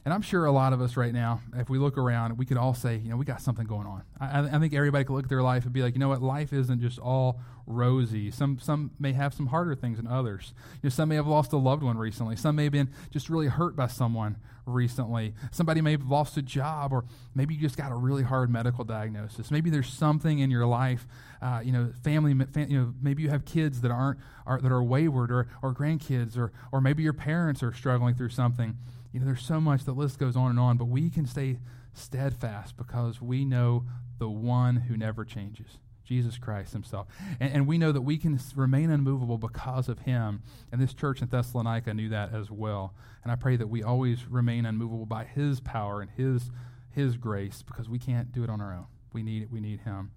And 0.05 0.15
I'm 0.15 0.23
sure 0.23 0.47
a 0.47 0.53
lot 0.53 0.73
of 0.73 0.81
us 0.81 0.97
right 0.97 1.13
now, 1.13 1.43
if 1.57 1.69
we 1.69 1.79
look 1.79 1.99
around, 1.99 2.39
we 2.39 2.47
could 2.47 2.57
all 2.57 2.73
say, 2.73 2.97
you 2.97 3.11
know, 3.11 3.17
we 3.17 3.27
got 3.27 3.43
something 3.43 3.67
going 3.67 3.87
on. 3.87 4.03
I, 4.19 4.57
I, 4.57 4.59
think 4.59 4.73
everybody 4.73 5.05
could 5.05 5.13
look 5.13 5.25
at 5.25 5.29
their 5.29 5.43
life 5.43 5.65
and 5.65 5.75
be 5.75 5.83
like, 5.83 5.95
you 5.95 6.01
know 6.01 6.09
what, 6.09 6.23
life 6.23 6.55
isn't 6.55 6.81
just 6.81 6.99
all 6.99 7.41
rosy. 7.67 8.31
Some 8.31 8.59
some 8.59 8.93
may 8.99 9.13
have 9.13 9.35
some 9.35 9.47
harder 9.49 9.75
things 9.75 9.99
than 9.99 10.07
others. 10.07 10.55
You 10.83 10.89
know, 10.89 10.91
some 10.91 11.11
may 11.11 11.17
have 11.17 11.27
lost 11.27 11.53
a 11.53 11.59
loved 11.59 11.83
one 11.83 11.99
recently. 11.99 12.35
Some 12.37 12.57
may 12.57 12.65
have 12.65 12.73
been 12.73 12.91
just 13.11 13.29
really 13.29 13.49
hurt 13.49 13.77
by 13.77 13.89
someone 13.89 14.37
recently. 14.67 15.35
Somebody 15.51 15.81
may 15.81 15.93
have 15.93 16.07
lost 16.07 16.37
a 16.37 16.43
job, 16.43 16.93
or 16.93 17.05
maybe 17.35 17.55
you 17.55 17.61
just 17.61 17.77
got 17.77 17.93
a 17.93 17.95
really 17.95 18.23
hard 18.23 18.51
medical 18.51 18.85
diagnosis. 18.85 19.51
Maybe 19.51 19.69
there's 19.69 19.89
something 19.89 20.39
in 20.39 20.51
your 20.51 20.67
life, 20.67 21.07
uh, 21.43 21.61
you 21.65 21.73
know, 21.73 21.93
family, 22.03 22.33
you 22.57 22.79
know, 22.79 22.95
maybe 23.03 23.23
you 23.23 23.31
have 23.31 23.45
kids 23.45 23.81
that 23.83 23.91
aren't 23.91 24.19
are, 24.47 24.61
that 24.61 24.73
are 24.73 24.83
wayward, 24.83 25.31
or 25.31 25.49
or 25.63 25.75
grandkids, 25.75 26.39
or 26.39 26.53
or 26.73 26.81
maybe 26.81 27.03
your 27.03 27.13
parents 27.13 27.63
are 27.63 27.73
struggling 27.73 28.15
through 28.15 28.31
something. 28.31 28.77
You 29.13 29.21
know, 29.21 29.27
there's 29.27 29.45
so 29.45 29.61
much, 29.61 29.85
the 29.85 29.93
list 29.93 30.19
goes 30.19 30.37
on 30.37 30.51
and 30.51 30.61
on, 30.61 30.77
but 30.77 30.87
we 30.87 31.11
can 31.11 31.27
stay 31.27 31.59
steadfast 31.93 32.77
because 32.77 33.21
we 33.21 33.45
know 33.45 33.85
the 34.19 34.29
one 34.29 34.77
who 34.77 34.97
never 34.97 35.25
changes. 35.25 35.79
Jesus 36.05 36.39
Christ 36.39 36.73
Himself. 36.73 37.07
And, 37.39 37.53
and, 37.55 37.67
we 37.69 37.79
know 37.79 37.93
that 37.93 38.01
we 38.01 38.19
can 38.19 38.41
remain 38.57 38.91
unmovable 38.91 39.39
because 39.39 39.89
of 39.89 40.01
Him. 40.01 40.43
And 40.73 40.81
this 40.81 40.93
church 40.93 41.23
in 41.23 41.29
Thessalonica 41.29 41.95
knew 41.95 42.09
that 42.09 42.35
as 42.35 42.51
well. 42.51 42.95
And 43.23 43.31
I 43.31 43.37
pray 43.37 43.55
that 43.57 43.69
we 43.69 43.85
always 43.85 44.27
remain 44.27 44.67
unmovable 44.67 45.07
by 45.07 45.23
His 45.23 45.61
power 45.61 46.01
and 46.01 46.11
His, 46.11 46.51
His 46.91 47.17
grace 47.17 47.63
because 47.63 47.89
we 47.89 48.01
can't 48.01 48.33
do 48.33 48.43
it 48.43 48.51
on 48.51 48.61
our 48.61 48.75
own. 48.75 48.87
We 49.13 49.23
need 49.23 49.43
it. 49.45 49.51
we 49.53 49.61
need 49.61 49.81
him. 49.81 50.13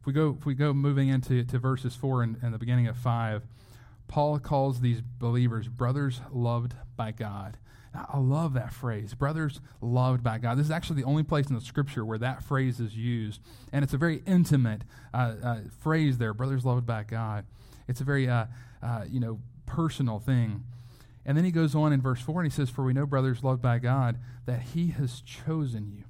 If 0.00 0.06
we 0.06 0.12
go 0.12 0.36
if 0.38 0.46
we 0.46 0.54
go 0.54 0.72
moving 0.72 1.08
into 1.08 1.44
to 1.44 1.58
verses 1.58 1.94
four 1.94 2.22
and, 2.22 2.36
and 2.42 2.54
the 2.54 2.58
beginning 2.58 2.86
of 2.86 2.96
five, 2.96 3.42
Paul 4.08 4.38
calls 4.38 4.80
these 4.80 5.00
believers 5.00 5.68
brothers 5.68 6.20
loved 6.32 6.74
by 6.96 7.12
God. 7.12 7.58
I 7.94 8.18
love 8.18 8.54
that 8.54 8.72
phrase, 8.72 9.14
brothers 9.14 9.60
loved 9.80 10.22
by 10.22 10.38
God. 10.38 10.56
This 10.56 10.66
is 10.66 10.70
actually 10.70 11.02
the 11.02 11.08
only 11.08 11.24
place 11.24 11.48
in 11.48 11.56
the 11.56 11.60
scripture 11.60 12.04
where 12.04 12.18
that 12.18 12.44
phrase 12.44 12.78
is 12.78 12.96
used. 12.96 13.40
And 13.72 13.82
it's 13.82 13.92
a 13.92 13.98
very 13.98 14.22
intimate 14.26 14.82
uh, 15.12 15.34
uh, 15.42 15.58
phrase 15.80 16.18
there, 16.18 16.32
brothers 16.32 16.64
loved 16.64 16.86
by 16.86 17.02
God. 17.02 17.46
It's 17.88 18.00
a 18.00 18.04
very, 18.04 18.28
uh, 18.28 18.46
uh 18.80 19.04
you 19.10 19.18
know, 19.18 19.40
personal 19.66 20.20
thing. 20.20 20.64
And 21.26 21.36
then 21.36 21.44
he 21.44 21.50
goes 21.50 21.74
on 21.74 21.92
in 21.92 22.00
verse 22.00 22.20
4 22.20 22.40
and 22.42 22.50
he 22.50 22.54
says, 22.54 22.70
For 22.70 22.84
we 22.84 22.92
know, 22.92 23.06
brothers 23.06 23.42
loved 23.42 23.60
by 23.60 23.78
God, 23.78 24.18
that 24.46 24.62
he 24.62 24.88
has 24.88 25.20
chosen 25.20 25.92
you. 25.92 26.04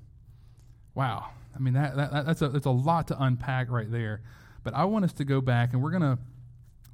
Wow. 0.94 1.30
I 1.54 1.58
mean, 1.58 1.74
that, 1.74 1.96
that, 1.96 2.26
that's, 2.26 2.42
a, 2.42 2.48
that's 2.48 2.66
a 2.66 2.70
lot 2.70 3.08
to 3.08 3.22
unpack 3.22 3.70
right 3.70 3.90
there. 3.90 4.22
But 4.62 4.74
I 4.74 4.84
want 4.84 5.04
us 5.04 5.12
to 5.14 5.24
go 5.24 5.40
back 5.40 5.72
and 5.72 5.82
we're 5.82 5.90
going 5.90 6.02
to 6.02 6.18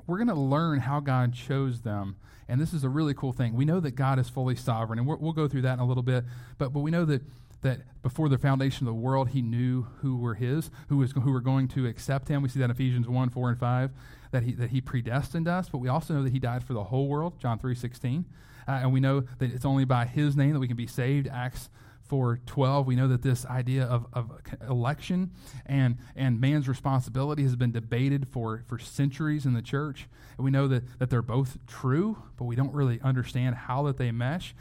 we're 0.06 0.18
going 0.18 0.28
to 0.28 0.34
learn 0.34 0.78
how 0.78 1.00
God 1.00 1.34
chose 1.34 1.80
them 1.80 2.16
and 2.48 2.60
this 2.60 2.72
is 2.72 2.84
a 2.84 2.88
really 2.88 3.14
cool 3.14 3.32
thing. 3.32 3.54
We 3.54 3.64
know 3.64 3.80
that 3.80 3.92
God 3.92 4.18
is 4.18 4.28
fully 4.28 4.56
sovereign, 4.56 4.98
and 4.98 5.08
we 5.08 5.14
will 5.16 5.32
go 5.32 5.48
through 5.48 5.62
that 5.62 5.74
in 5.74 5.78
a 5.80 5.86
little 5.86 6.02
bit. 6.02 6.24
But, 6.58 6.72
but 6.72 6.80
we 6.80 6.90
know 6.90 7.04
that, 7.04 7.22
that 7.62 7.80
before 8.02 8.28
the 8.28 8.38
foundation 8.38 8.86
of 8.86 8.94
the 8.94 9.00
world, 9.00 9.30
He 9.30 9.42
knew 9.42 9.86
who 10.00 10.16
were 10.16 10.34
His, 10.34 10.70
who, 10.88 10.98
was, 10.98 11.12
who 11.12 11.32
were 11.32 11.40
going 11.40 11.68
to 11.68 11.86
accept 11.86 12.28
Him. 12.28 12.42
We 12.42 12.48
see 12.48 12.60
that 12.60 12.66
in 12.66 12.70
Ephesians 12.70 13.08
1 13.08 13.30
4 13.30 13.48
and 13.50 13.58
5, 13.58 13.90
that 14.30 14.42
He, 14.44 14.52
that 14.52 14.70
he 14.70 14.80
predestined 14.80 15.48
us. 15.48 15.68
But 15.68 15.78
we 15.78 15.88
also 15.88 16.14
know 16.14 16.22
that 16.22 16.32
He 16.32 16.38
died 16.38 16.62
for 16.62 16.72
the 16.72 16.84
whole 16.84 17.08
world, 17.08 17.40
John 17.40 17.58
3 17.58 17.74
16. 17.74 18.24
Uh, 18.68 18.70
and 18.70 18.92
we 18.92 19.00
know 19.00 19.20
that 19.38 19.52
it's 19.52 19.64
only 19.64 19.84
by 19.84 20.06
His 20.06 20.36
name 20.36 20.52
that 20.52 20.60
we 20.60 20.68
can 20.68 20.76
be 20.76 20.86
saved, 20.86 21.28
Acts 21.28 21.68
412 22.08 22.86
we 22.86 22.96
know 22.96 23.08
that 23.08 23.22
this 23.22 23.44
idea 23.46 23.84
of, 23.84 24.06
of 24.12 24.30
election 24.68 25.30
and, 25.66 25.98
and 26.14 26.40
man's 26.40 26.68
responsibility 26.68 27.42
has 27.42 27.56
been 27.56 27.72
debated 27.72 28.28
for, 28.28 28.64
for 28.66 28.78
centuries 28.78 29.46
in 29.46 29.54
the 29.54 29.62
church. 29.62 30.08
And 30.36 30.44
we 30.44 30.50
know 30.50 30.68
that, 30.68 30.98
that 30.98 31.10
they're 31.10 31.22
both 31.22 31.58
true 31.66 32.18
but 32.36 32.44
we 32.44 32.56
don't 32.56 32.72
really 32.72 33.00
understand 33.02 33.54
how 33.54 33.84
that 33.84 33.98
they 33.98 34.10
mesh. 34.12 34.54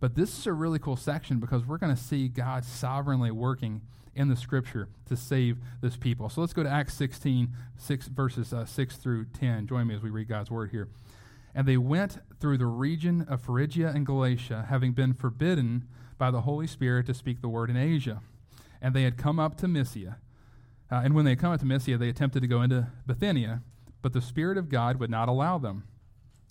But 0.00 0.16
this 0.16 0.36
is 0.36 0.46
a 0.46 0.52
really 0.52 0.78
cool 0.78 0.96
section 0.96 1.38
because 1.38 1.64
we're 1.64 1.78
going 1.78 1.94
to 1.94 2.02
see 2.02 2.28
god 2.28 2.64
sovereignly 2.64 3.30
working 3.30 3.82
in 4.14 4.28
the 4.28 4.36
scripture 4.36 4.88
to 5.08 5.16
save 5.16 5.58
this 5.80 5.96
people. 5.96 6.28
So 6.28 6.40
let's 6.40 6.52
go 6.52 6.62
to 6.62 6.68
acts 6.68 6.94
16 6.94 7.50
6 7.78 8.08
verses 8.08 8.52
uh, 8.52 8.64
6 8.64 8.96
through 8.96 9.24
10 9.26 9.66
join 9.66 9.86
me 9.86 9.94
as 9.94 10.02
we 10.02 10.10
read 10.10 10.28
god's 10.28 10.50
word 10.50 10.70
here 10.70 10.88
and 11.54 11.66
they 11.66 11.76
went 11.76 12.18
through 12.40 12.58
the 12.58 12.66
region 12.66 13.22
of 13.28 13.40
phrygia 13.40 13.92
and 13.94 14.06
galatia 14.06 14.66
having 14.68 14.92
been 14.92 15.12
forbidden 15.12 15.86
by 16.22 16.30
the 16.30 16.42
Holy 16.42 16.68
Spirit 16.68 17.06
to 17.06 17.14
speak 17.14 17.40
the 17.40 17.48
word 17.48 17.68
in 17.68 17.76
Asia. 17.76 18.20
And 18.80 18.94
they 18.94 19.02
had 19.02 19.16
come 19.16 19.40
up 19.40 19.56
to 19.56 19.66
Mysia. 19.66 20.18
Uh, 20.88 21.00
and 21.02 21.16
when 21.16 21.24
they 21.24 21.32
had 21.32 21.40
come 21.40 21.52
up 21.52 21.58
to 21.58 21.66
Mysia, 21.66 21.98
they 21.98 22.08
attempted 22.08 22.42
to 22.42 22.46
go 22.46 22.62
into 22.62 22.92
Bithynia, 23.06 23.62
but 24.02 24.12
the 24.12 24.20
Spirit 24.20 24.56
of 24.56 24.68
God 24.68 25.00
would 25.00 25.10
not 25.10 25.28
allow 25.28 25.58
them. 25.58 25.82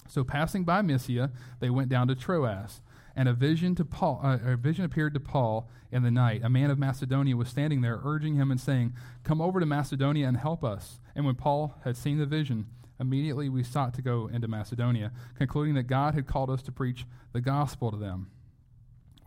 So 0.10 0.26
passing 0.26 0.66
by 0.66 0.82
Mysia, 0.82 1.32
they 1.62 1.70
went 1.70 1.88
down 1.88 2.10
to 2.10 2.16
Troas. 2.16 2.82
And 3.16 3.30
a 3.30 3.34
vision 3.34 3.74
to 3.76 3.86
Paul, 3.86 4.20
uh, 4.22 4.40
a 4.44 4.58
vision 4.58 4.84
appeared 4.84 5.14
to 5.14 5.22
Paul 5.22 5.70
in 5.90 6.04
the 6.04 6.12
night. 6.12 6.42
A 6.44 6.50
man 6.50 6.70
of 6.70 6.78
Macedonia 6.78 7.38
was 7.38 7.48
standing 7.48 7.80
there, 7.80 8.02
urging 8.04 8.36
him 8.36 8.52
and 8.52 8.60
saying, 8.60 8.94
"Come 9.24 9.40
over 9.40 9.62
to 9.62 9.66
Macedonia 9.66 10.28
and 10.28 10.36
help 10.36 10.66
us." 10.66 11.00
And 11.16 11.26
when 11.26 11.36
Paul 11.36 11.76
had 11.86 11.96
seen 11.96 12.18
the 12.18 12.26
vision, 12.26 12.68
immediately 13.02 13.50
we 13.50 13.64
sought 13.64 13.94
to 13.96 14.02
go 14.02 14.30
into 14.32 14.48
Macedonia, 14.48 15.12
concluding 15.38 15.74
that 15.74 15.84
God 15.84 16.14
had 16.14 16.28
called 16.28 16.50
us 16.50 16.62
to 16.64 16.72
preach 16.72 17.06
the 17.34 17.42
gospel 17.42 17.92
to 17.92 17.98
them. 17.98 18.30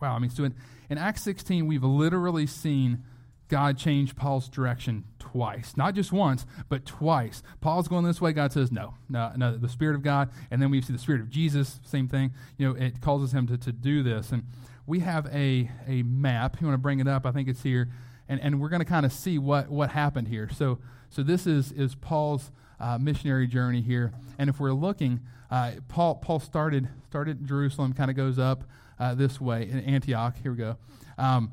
Wow, 0.01 0.15
I 0.15 0.19
mean, 0.19 0.29
so 0.29 0.45
in, 0.45 0.55
in 0.89 0.97
Acts 0.97 1.21
16, 1.23 1.67
we've 1.67 1.83
literally 1.83 2.47
seen 2.47 3.03
God 3.47 3.77
change 3.77 4.15
Paul's 4.15 4.49
direction 4.49 5.03
twice. 5.19 5.77
Not 5.77 5.93
just 5.93 6.11
once, 6.11 6.45
but 6.67 6.85
twice. 6.85 7.43
Paul's 7.61 7.87
going 7.87 8.03
this 8.03 8.19
way, 8.19 8.33
God 8.33 8.51
says, 8.51 8.71
no, 8.71 8.95
no, 9.07 9.33
no, 9.35 9.57
the 9.57 9.69
Spirit 9.69 9.95
of 9.95 10.01
God. 10.01 10.31
And 10.49 10.61
then 10.61 10.71
we 10.71 10.81
see 10.81 10.93
the 10.93 10.99
Spirit 10.99 11.21
of 11.21 11.29
Jesus, 11.29 11.79
same 11.85 12.07
thing. 12.07 12.33
You 12.57 12.69
know, 12.69 12.75
it 12.75 13.01
causes 13.01 13.33
him 13.33 13.45
to, 13.47 13.57
to 13.57 13.71
do 13.71 14.01
this. 14.01 14.31
And 14.31 14.43
we 14.87 14.99
have 15.01 15.27
a, 15.27 15.69
a 15.87 16.03
map. 16.03 16.57
You 16.59 16.67
want 16.67 16.75
to 16.75 16.81
bring 16.81 16.99
it 16.99 17.07
up? 17.07 17.25
I 17.25 17.31
think 17.31 17.47
it's 17.47 17.63
here. 17.63 17.89
And, 18.27 18.41
and 18.41 18.59
we're 18.59 18.69
going 18.69 18.79
to 18.79 18.85
kind 18.85 19.05
of 19.05 19.13
see 19.13 19.37
what, 19.37 19.69
what 19.69 19.91
happened 19.91 20.27
here. 20.27 20.49
So, 20.49 20.79
so 21.09 21.21
this 21.21 21.45
is, 21.45 21.71
is 21.71 21.93
Paul's 21.93 22.51
uh, 22.79 22.97
missionary 22.97 23.47
journey 23.47 23.81
here. 23.81 24.13
And 24.37 24.49
if 24.49 24.59
we're 24.59 24.73
looking, 24.73 25.21
uh, 25.49 25.71
Paul, 25.87 26.15
Paul 26.15 26.39
started, 26.39 26.87
started 27.07 27.45
Jerusalem, 27.45 27.93
kind 27.93 28.09
of 28.09 28.17
goes 28.17 28.39
up 28.39 28.63
uh, 28.99 29.15
this 29.15 29.39
way 29.39 29.69
in 29.69 29.79
Antioch. 29.79 30.35
Here 30.41 30.51
we 30.51 30.57
go. 30.57 30.77
Um, 31.17 31.51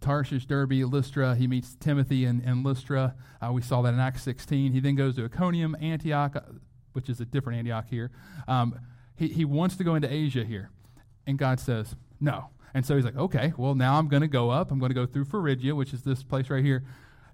Tarshish, 0.00 0.46
Derbe, 0.46 0.84
Lystra. 0.84 1.34
He 1.34 1.46
meets 1.46 1.74
Timothy 1.74 2.24
in, 2.24 2.40
in 2.40 2.62
Lystra. 2.62 3.14
Uh, 3.40 3.52
we 3.52 3.62
saw 3.62 3.82
that 3.82 3.94
in 3.94 4.00
Acts 4.00 4.22
16. 4.22 4.72
He 4.72 4.80
then 4.80 4.94
goes 4.94 5.16
to 5.16 5.24
Iconium, 5.24 5.76
Antioch, 5.80 6.36
uh, 6.36 6.40
which 6.92 7.08
is 7.08 7.20
a 7.20 7.24
different 7.24 7.58
Antioch 7.58 7.86
here. 7.88 8.10
Um, 8.48 8.78
he, 9.16 9.28
he 9.28 9.44
wants 9.44 9.76
to 9.76 9.84
go 9.84 9.94
into 9.94 10.10
Asia 10.12 10.44
here. 10.44 10.70
And 11.26 11.38
God 11.38 11.60
says, 11.60 11.94
no. 12.18 12.46
And 12.72 12.86
so 12.86 12.96
he's 12.96 13.04
like, 13.04 13.16
okay, 13.16 13.52
well, 13.56 13.74
now 13.74 13.98
I'm 13.98 14.08
going 14.08 14.22
to 14.22 14.28
go 14.28 14.50
up. 14.50 14.70
I'm 14.70 14.78
going 14.78 14.90
to 14.90 14.94
go 14.94 15.06
through 15.06 15.26
Phrygia, 15.26 15.74
which 15.74 15.92
is 15.92 16.02
this 16.02 16.22
place 16.22 16.48
right 16.48 16.64
here. 16.64 16.84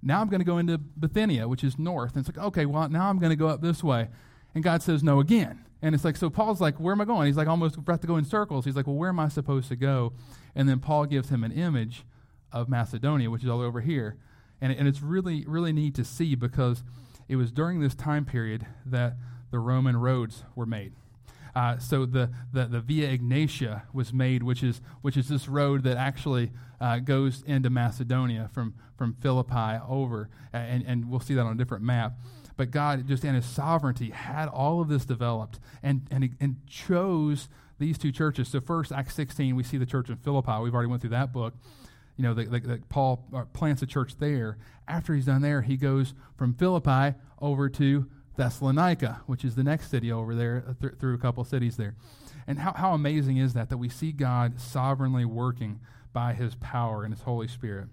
Now 0.06 0.20
I'm 0.20 0.28
going 0.28 0.40
to 0.40 0.46
go 0.46 0.58
into 0.58 0.78
Bithynia, 0.78 1.48
which 1.48 1.64
is 1.64 1.80
north. 1.80 2.14
And 2.14 2.24
it's 2.24 2.36
like, 2.36 2.46
okay, 2.46 2.64
well, 2.64 2.88
now 2.88 3.10
I'm 3.10 3.18
going 3.18 3.30
to 3.30 3.36
go 3.36 3.48
up 3.48 3.60
this 3.60 3.82
way. 3.82 4.08
And 4.54 4.62
God 4.62 4.80
says 4.80 5.02
no 5.02 5.18
again. 5.18 5.64
And 5.82 5.96
it's 5.96 6.04
like, 6.04 6.16
so 6.16 6.30
Paul's 6.30 6.60
like, 6.60 6.78
where 6.78 6.92
am 6.92 7.00
I 7.00 7.04
going? 7.04 7.26
He's 7.26 7.36
like 7.36 7.48
almost 7.48 7.76
about 7.76 8.00
to 8.02 8.06
go 8.06 8.16
in 8.16 8.24
circles. 8.24 8.64
He's 8.64 8.76
like, 8.76 8.86
well, 8.86 8.94
where 8.94 9.08
am 9.08 9.18
I 9.18 9.26
supposed 9.26 9.68
to 9.68 9.76
go? 9.76 10.12
And 10.54 10.68
then 10.68 10.78
Paul 10.78 11.06
gives 11.06 11.28
him 11.30 11.42
an 11.42 11.50
image 11.50 12.04
of 12.52 12.68
Macedonia, 12.68 13.30
which 13.30 13.42
is 13.42 13.50
all 13.50 13.60
over 13.60 13.80
here. 13.80 14.16
And, 14.60 14.72
and 14.72 14.86
it's 14.86 15.02
really, 15.02 15.44
really 15.44 15.72
neat 15.72 15.96
to 15.96 16.04
see 16.04 16.36
because 16.36 16.84
it 17.28 17.34
was 17.34 17.50
during 17.50 17.80
this 17.80 17.96
time 17.96 18.24
period 18.24 18.64
that 18.86 19.16
the 19.50 19.58
Roman 19.58 19.96
roads 19.96 20.44
were 20.54 20.66
made. 20.66 20.92
Uh, 21.56 21.78
so 21.78 22.04
the, 22.04 22.30
the, 22.52 22.66
the 22.66 22.80
Via 22.82 23.08
Ignatia 23.08 23.84
was 23.94 24.12
made, 24.12 24.42
which 24.42 24.62
is, 24.62 24.82
which 25.00 25.16
is 25.16 25.26
this 25.26 25.48
road 25.48 25.84
that 25.84 25.96
actually 25.96 26.50
uh, 26.82 26.98
goes 26.98 27.42
into 27.46 27.70
Macedonia 27.70 28.50
from, 28.52 28.74
from 28.98 29.14
Philippi 29.22 29.80
over. 29.88 30.28
And, 30.52 30.84
and 30.86 31.08
we'll 31.08 31.18
see 31.18 31.32
that 31.32 31.40
on 31.40 31.52
a 31.52 31.56
different 31.56 31.82
map. 31.82 32.18
But 32.58 32.70
God, 32.70 33.08
just 33.08 33.24
in 33.24 33.34
His 33.34 33.46
sovereignty, 33.46 34.10
had 34.10 34.48
all 34.48 34.82
of 34.82 34.88
this 34.88 35.06
developed 35.06 35.58
and, 35.82 36.06
and, 36.10 36.36
and 36.40 36.56
chose 36.66 37.48
these 37.78 37.96
two 37.96 38.12
churches. 38.12 38.48
So, 38.48 38.60
first, 38.60 38.92
Acts 38.92 39.14
16, 39.14 39.56
we 39.56 39.62
see 39.62 39.78
the 39.78 39.86
church 39.86 40.10
in 40.10 40.16
Philippi. 40.16 40.60
We've 40.62 40.74
already 40.74 40.90
went 40.90 41.00
through 41.00 41.10
that 41.10 41.32
book. 41.32 41.54
You 42.18 42.22
know, 42.22 42.34
the 42.34 42.82
Paul 42.90 43.26
uh, 43.34 43.44
plants 43.54 43.80
a 43.80 43.86
church 43.86 44.18
there. 44.18 44.58
After 44.86 45.14
he's 45.14 45.24
done 45.24 45.40
there, 45.40 45.62
he 45.62 45.78
goes 45.78 46.12
from 46.36 46.52
Philippi 46.52 47.16
over 47.40 47.70
to 47.70 48.06
Thessalonica, 48.36 49.22
which 49.26 49.44
is 49.44 49.54
the 49.54 49.64
next 49.64 49.90
city 49.90 50.12
over 50.12 50.34
there, 50.34 50.64
uh, 50.68 50.74
th- 50.80 50.98
through 50.98 51.14
a 51.14 51.18
couple 51.18 51.44
cities 51.44 51.76
there. 51.76 51.94
And 52.46 52.58
how, 52.58 52.72
how 52.72 52.94
amazing 52.94 53.38
is 53.38 53.54
that, 53.54 53.70
that 53.70 53.78
we 53.78 53.88
see 53.88 54.12
God 54.12 54.60
sovereignly 54.60 55.24
working 55.24 55.80
by 56.12 56.32
his 56.32 56.54
power 56.56 57.04
and 57.04 57.12
his 57.12 57.22
Holy 57.22 57.48
Spirit? 57.48 57.88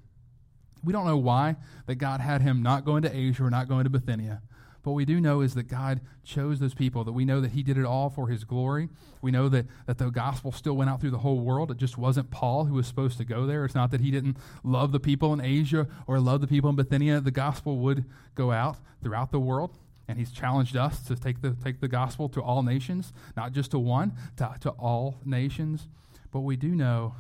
We 0.84 0.94
don't 0.94 1.06
know 1.06 1.18
why 1.18 1.56
that 1.88 1.96
God 1.96 2.20
had 2.20 2.42
him 2.42 2.62
not 2.62 2.86
going 2.86 3.04
to 3.04 3.16
Asia 3.16 3.44
or 3.44 3.50
not 3.50 3.68
going 3.68 3.86
to 3.86 3.90
Bithynia. 3.90 4.42
But 4.84 4.92
what 4.92 4.98
we 4.98 5.06
do 5.06 5.22
know 5.22 5.40
is 5.40 5.54
that 5.54 5.64
God 5.64 6.02
chose 6.26 6.60
those 6.60 6.74
people, 6.74 7.06
that 7.06 7.14
we 7.14 7.24
know 7.24 7.40
that 7.40 7.52
He 7.52 7.64
did 7.64 7.78
it 7.78 7.86
all 7.86 8.10
for 8.10 8.28
His 8.28 8.44
glory. 8.44 8.90
We 9.22 9.32
know 9.32 9.48
that, 9.48 9.66
that 9.88 9.98
the 9.98 10.10
gospel 10.10 10.52
still 10.52 10.76
went 10.76 10.90
out 10.90 11.00
through 11.00 11.12
the 11.12 11.20
whole 11.20 11.40
world. 11.40 11.72
It 11.72 11.78
just 11.78 11.98
wasn't 11.98 12.32
Paul 12.32 12.66
who 12.66 12.76
was 12.76 12.86
supposed 12.86 13.18
to 13.20 13.24
go 13.24 13.48
there. 13.48 13.64
It's 13.64 13.76
not 13.76 13.92
that 13.92 14.02
he 14.02 14.12
didn't 14.12 14.36
love 14.62 14.92
the 14.92 15.00
people 15.00 15.32
in 15.32 15.40
Asia 15.40 15.88
or 16.06 16.20
love 16.20 16.42
the 16.42 16.48
people 16.48 16.70
in 16.70 16.76
Bithynia. 16.76 17.22
The 17.22 17.32
gospel 17.32 17.78
would 17.78 18.04
go 18.36 18.52
out 18.52 18.78
throughout 19.02 19.32
the 19.32 19.40
world. 19.40 19.78
And 20.08 20.20
he's 20.20 20.32
challenged 20.32 20.76
us 20.76 21.02
to 21.04 21.16
take 21.16 21.42
the, 21.42 21.52
take 21.52 21.80
the 21.80 21.88
gospel 21.88 22.28
to 22.30 22.42
all 22.42 22.62
nations, 22.62 23.14
not 23.38 23.54
just 23.54 23.72
to 23.72 23.80
one, 23.80 24.14
to, 24.38 24.56
to 24.62 24.72
all 24.72 25.20
nations. 25.24 25.88
But 26.32 26.42
we 26.42 26.56
do 26.56 26.70
know 26.70 27.16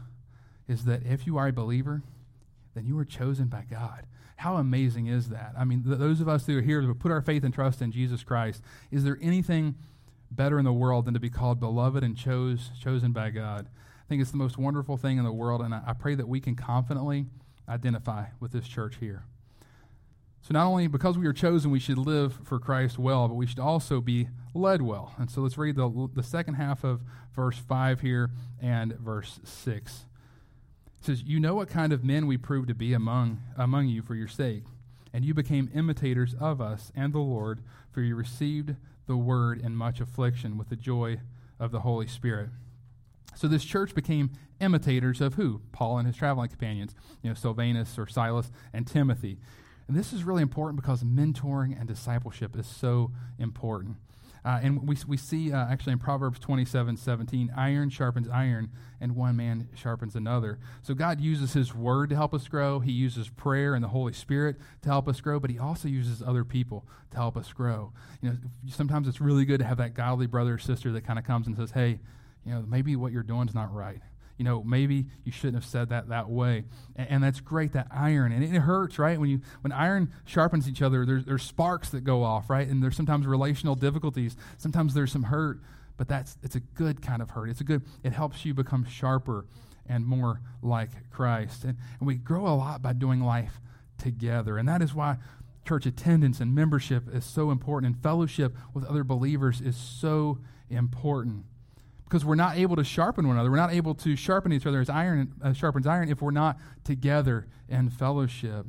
is 0.68 0.86
that 0.86 1.06
if 1.06 1.26
you 1.26 1.38
are 1.38 1.48
a 1.48 1.54
believer, 1.54 2.02
then 2.74 2.86
you 2.86 2.98
are 2.98 3.06
chosen 3.06 3.48
by 3.48 3.64
God. 3.70 4.06
How 4.38 4.58
amazing 4.58 5.08
is 5.08 5.30
that? 5.30 5.54
I 5.58 5.64
mean, 5.64 5.84
th- 5.84 5.98
those 5.98 6.20
of 6.20 6.28
us 6.28 6.46
who 6.46 6.58
are 6.58 6.62
here 6.62 6.82
to 6.82 6.94
put 6.94 7.12
our 7.12 7.22
faith 7.22 7.44
and 7.44 7.54
trust 7.54 7.82
in 7.82 7.92
Jesus 7.92 8.24
Christ, 8.24 8.62
is 8.92 9.04
there 9.04 9.18
anything 9.22 9.76
better 10.32 10.58
in 10.58 10.66
the 10.66 10.74
world 10.74 11.06
than 11.06 11.14
to 11.14 11.20
be 11.20 11.30
called 11.30 11.60
beloved 11.60 12.04
and 12.04 12.18
chose, 12.18 12.72
chosen 12.82 13.12
by 13.12 13.30
God? 13.30 13.68
I 13.68 14.10
think 14.10 14.22
it's 14.22 14.32
the 14.32 14.38
most 14.38 14.58
wonderful 14.58 14.98
thing 14.98 15.18
in 15.18 15.24
the 15.24 15.32
world, 15.32 15.62
and 15.62 15.74
I, 15.74 15.82
I 15.88 15.94
pray 15.94 16.16
that 16.16 16.28
we 16.28 16.40
can 16.40 16.56
confidently 16.56 17.28
identify 17.70 18.26
with 18.40 18.52
this 18.52 18.68
church 18.68 18.98
here. 19.00 19.24
So, 20.44 20.52
not 20.52 20.66
only 20.66 20.88
because 20.88 21.18
we 21.18 21.26
are 21.26 21.34
chosen, 21.34 21.72
we 21.72 21.80
should 21.80 21.98
live 21.98 22.38
for 22.44 22.60
Christ 22.60 23.00
well, 23.00 23.30
but 23.30 23.36
we 23.36 23.48
should 23.48 23.60
also 23.60 24.02
be 24.02 24.28
led 24.54 24.82
well. 24.82 25.16
And 25.18 25.32
so, 25.32 25.40
let's 25.40 25.58
read 25.58 25.78
the, 25.78 26.10
the 26.14 26.22
second 26.22 26.56
half 26.56 26.84
of 26.84 27.02
verse 27.34 27.58
5 27.58 28.02
here 28.02 28.30
and 28.62 28.92
verse 29.00 29.40
6. 29.46 30.06
It 31.00 31.06
says, 31.06 31.24
You 31.24 31.40
know 31.40 31.56
what 31.56 31.70
kind 31.70 31.94
of 31.94 32.04
men 32.04 32.28
we 32.28 32.36
proved 32.36 32.68
to 32.68 32.76
be 32.76 32.92
among, 32.92 33.42
among 33.56 33.88
you 33.88 34.02
for 34.02 34.16
your 34.16 34.28
sake, 34.28 34.64
and 35.14 35.24
you 35.24 35.34
became 35.34 35.72
imitators 35.74 36.36
of 36.38 36.60
us 36.60 36.92
and 36.94 37.14
the 37.14 37.20
Lord, 37.20 37.62
for 37.90 38.02
you 38.02 38.14
received 38.14 38.76
the 39.08 39.16
word 39.16 39.62
in 39.62 39.78
much 39.78 40.02
affliction 40.02 40.58
with 40.58 40.68
the 40.68 40.76
joy 40.76 41.22
of 41.58 41.72
the 41.72 41.82
Holy 41.82 42.08
Spirit. 42.08 42.50
So 43.34 43.48
this 43.48 43.64
church 43.64 43.96
became 43.96 44.32
imitators 44.60 45.22
of 45.22 45.36
who? 45.36 45.62
Paul 45.72 46.00
and 46.00 46.08
his 46.08 46.18
traveling 46.18 46.50
companions, 46.50 46.96
you 47.22 47.30
know, 47.30 47.34
Silvanus 47.34 47.98
or 47.98 48.08
Silas 48.08 48.52
and 48.74 48.86
Timothy. 48.86 49.38
And 49.88 49.98
this 49.98 50.14
is 50.14 50.24
really 50.24 50.42
important 50.42 50.82
because 50.82 51.04
mentoring 51.04 51.78
and 51.78 51.88
discipleship 51.88 52.58
is 52.58 52.68
so 52.68 53.12
important. 53.38 53.98
Uh, 54.46 54.60
and 54.62 54.88
we, 54.88 54.98
we 55.08 55.16
see 55.16 55.54
uh, 55.54 55.68
actually 55.68 55.94
in 55.94 56.00
Proverbs 56.00 56.38
27 56.38 56.98
17, 56.98 57.54
iron 57.56 57.90
sharpens 57.90 58.28
iron, 58.28 58.70
and 59.00 59.16
one 59.16 59.38
man 59.38 59.70
sharpens 59.74 60.16
another. 60.16 60.60
So 60.82 60.94
God 60.94 61.22
uses 61.22 61.54
His 61.54 61.74
Word 61.74 62.10
to 62.10 62.16
help 62.16 62.34
us 62.34 62.48
grow. 62.50 62.80
He 62.80 62.92
uses 62.92 63.30
prayer 63.30 63.74
and 63.74 63.84
the 63.84 63.90
Holy 63.90 64.12
Spirit 64.12 64.58
to 64.82 64.90
help 64.90 65.08
us 65.08 65.22
grow, 65.22 65.40
but 65.40 65.50
He 65.50 65.60
also 65.60 65.88
uses 65.88 66.22
other 66.22 66.44
people 66.44 66.86
to 67.12 67.18
help 67.18 67.38
us 67.38 67.54
grow. 67.54 67.94
You 68.22 68.32
know, 68.32 68.38
sometimes 68.68 69.08
it's 69.08 69.22
really 69.22 69.46
good 69.46 69.60
to 69.60 69.66
have 69.66 69.78
that 69.78 69.94
godly 69.94 70.28
brother 70.28 70.56
or 70.56 70.60
sister 70.60 70.92
that 70.92 71.06
kind 71.06 71.18
of 71.18 71.24
comes 71.24 71.48
and 71.48 71.56
says, 71.56 71.72
hey, 71.72 72.00
you 72.46 72.52
know, 72.52 72.66
maybe 72.68 72.98
what 72.98 73.14
you're 73.14 73.24
doing 73.24 73.48
is 73.48 73.56
not 73.56 73.74
right 73.74 74.02
you 74.44 74.50
know, 74.50 74.62
maybe 74.62 75.06
you 75.24 75.32
shouldn't 75.32 75.56
have 75.56 75.64
said 75.64 75.88
that 75.88 76.10
that 76.10 76.30
way. 76.30 76.66
And, 76.98 77.10
and 77.10 77.24
that's 77.24 77.40
great, 77.40 77.72
that 77.72 77.88
iron. 77.90 78.34
And 78.34 78.44
it, 78.44 78.54
it, 78.54 78.60
hurts, 78.60 79.00
right? 79.00 79.18
When 79.18 79.30
you 79.30 79.40
when 79.62 79.72
iron 79.72 80.12
sharpens 80.26 80.68
each 80.68 80.82
other, 80.82 81.06
there's, 81.06 81.24
there's 81.24 81.44
sparks 81.44 81.92
that 81.92 82.04
go 82.04 82.24
off, 82.24 82.50
right? 82.50 82.68
And 82.68 82.84
there's 82.84 82.98
sometimes 82.98 83.26
relational 83.26 83.76
difficulties. 83.76 84.36
Sometimes 84.58 84.94
there's 84.94 85.14
some 85.14 85.24
hurt, 85.24 85.62
but 85.96 86.10
that's 86.10 86.38
it's 86.44 86.56
a 86.56 86.60
good 86.60 87.02
kind 87.02 87.22
of 87.22 87.30
hurt. 87.30 87.52
It's 87.52 87.62
a 87.62 87.64
good, 87.64 87.84
it 88.04 88.12
helps 88.12 88.44
you 88.44 88.54
become 88.54 88.84
sharper 88.84 89.46
and 89.88 90.06
more 90.06 90.42
like 90.62 90.90
Christ. 91.10 91.64
And, 91.64 91.78
and 92.00 92.06
we 92.06 92.16
grow 92.16 92.46
a 92.46 92.56
lot 92.56 92.82
by 92.82 92.92
doing 92.92 93.22
life 93.22 93.62
together. 93.98 94.58
And 94.58 94.68
that 94.68 94.82
is 94.82 94.94
why 94.94 95.20
church 95.66 95.86
attendance 95.86 96.42
and 96.42 96.54
membership 96.54 97.04
is 97.16 97.24
so 97.24 97.50
important, 97.50 97.94
and 97.94 98.04
fellowship 98.04 98.58
with 98.74 98.84
other 98.84 99.06
believers 99.06 99.62
is 99.62 99.78
so 99.78 100.40
important 100.70 101.46
because 102.14 102.24
we're 102.24 102.36
not 102.36 102.58
able 102.58 102.76
to 102.76 102.84
sharpen 102.84 103.28
one 103.28 103.38
another. 103.38 103.50
We're 103.50 103.58
not 103.58 103.74
able 103.74 103.96
to 103.96 104.16
sharpen 104.16 104.54
each 104.54 104.68
other 104.68 104.80
as 104.80 104.88
iron 104.88 105.34
uh, 105.42 105.52
sharpens 105.52 105.88
iron 105.88 106.10
if 106.10 106.22
we're 106.22 106.30
not 106.30 106.60
together 106.84 107.48
in 107.68 107.90
fellowship. 107.90 108.68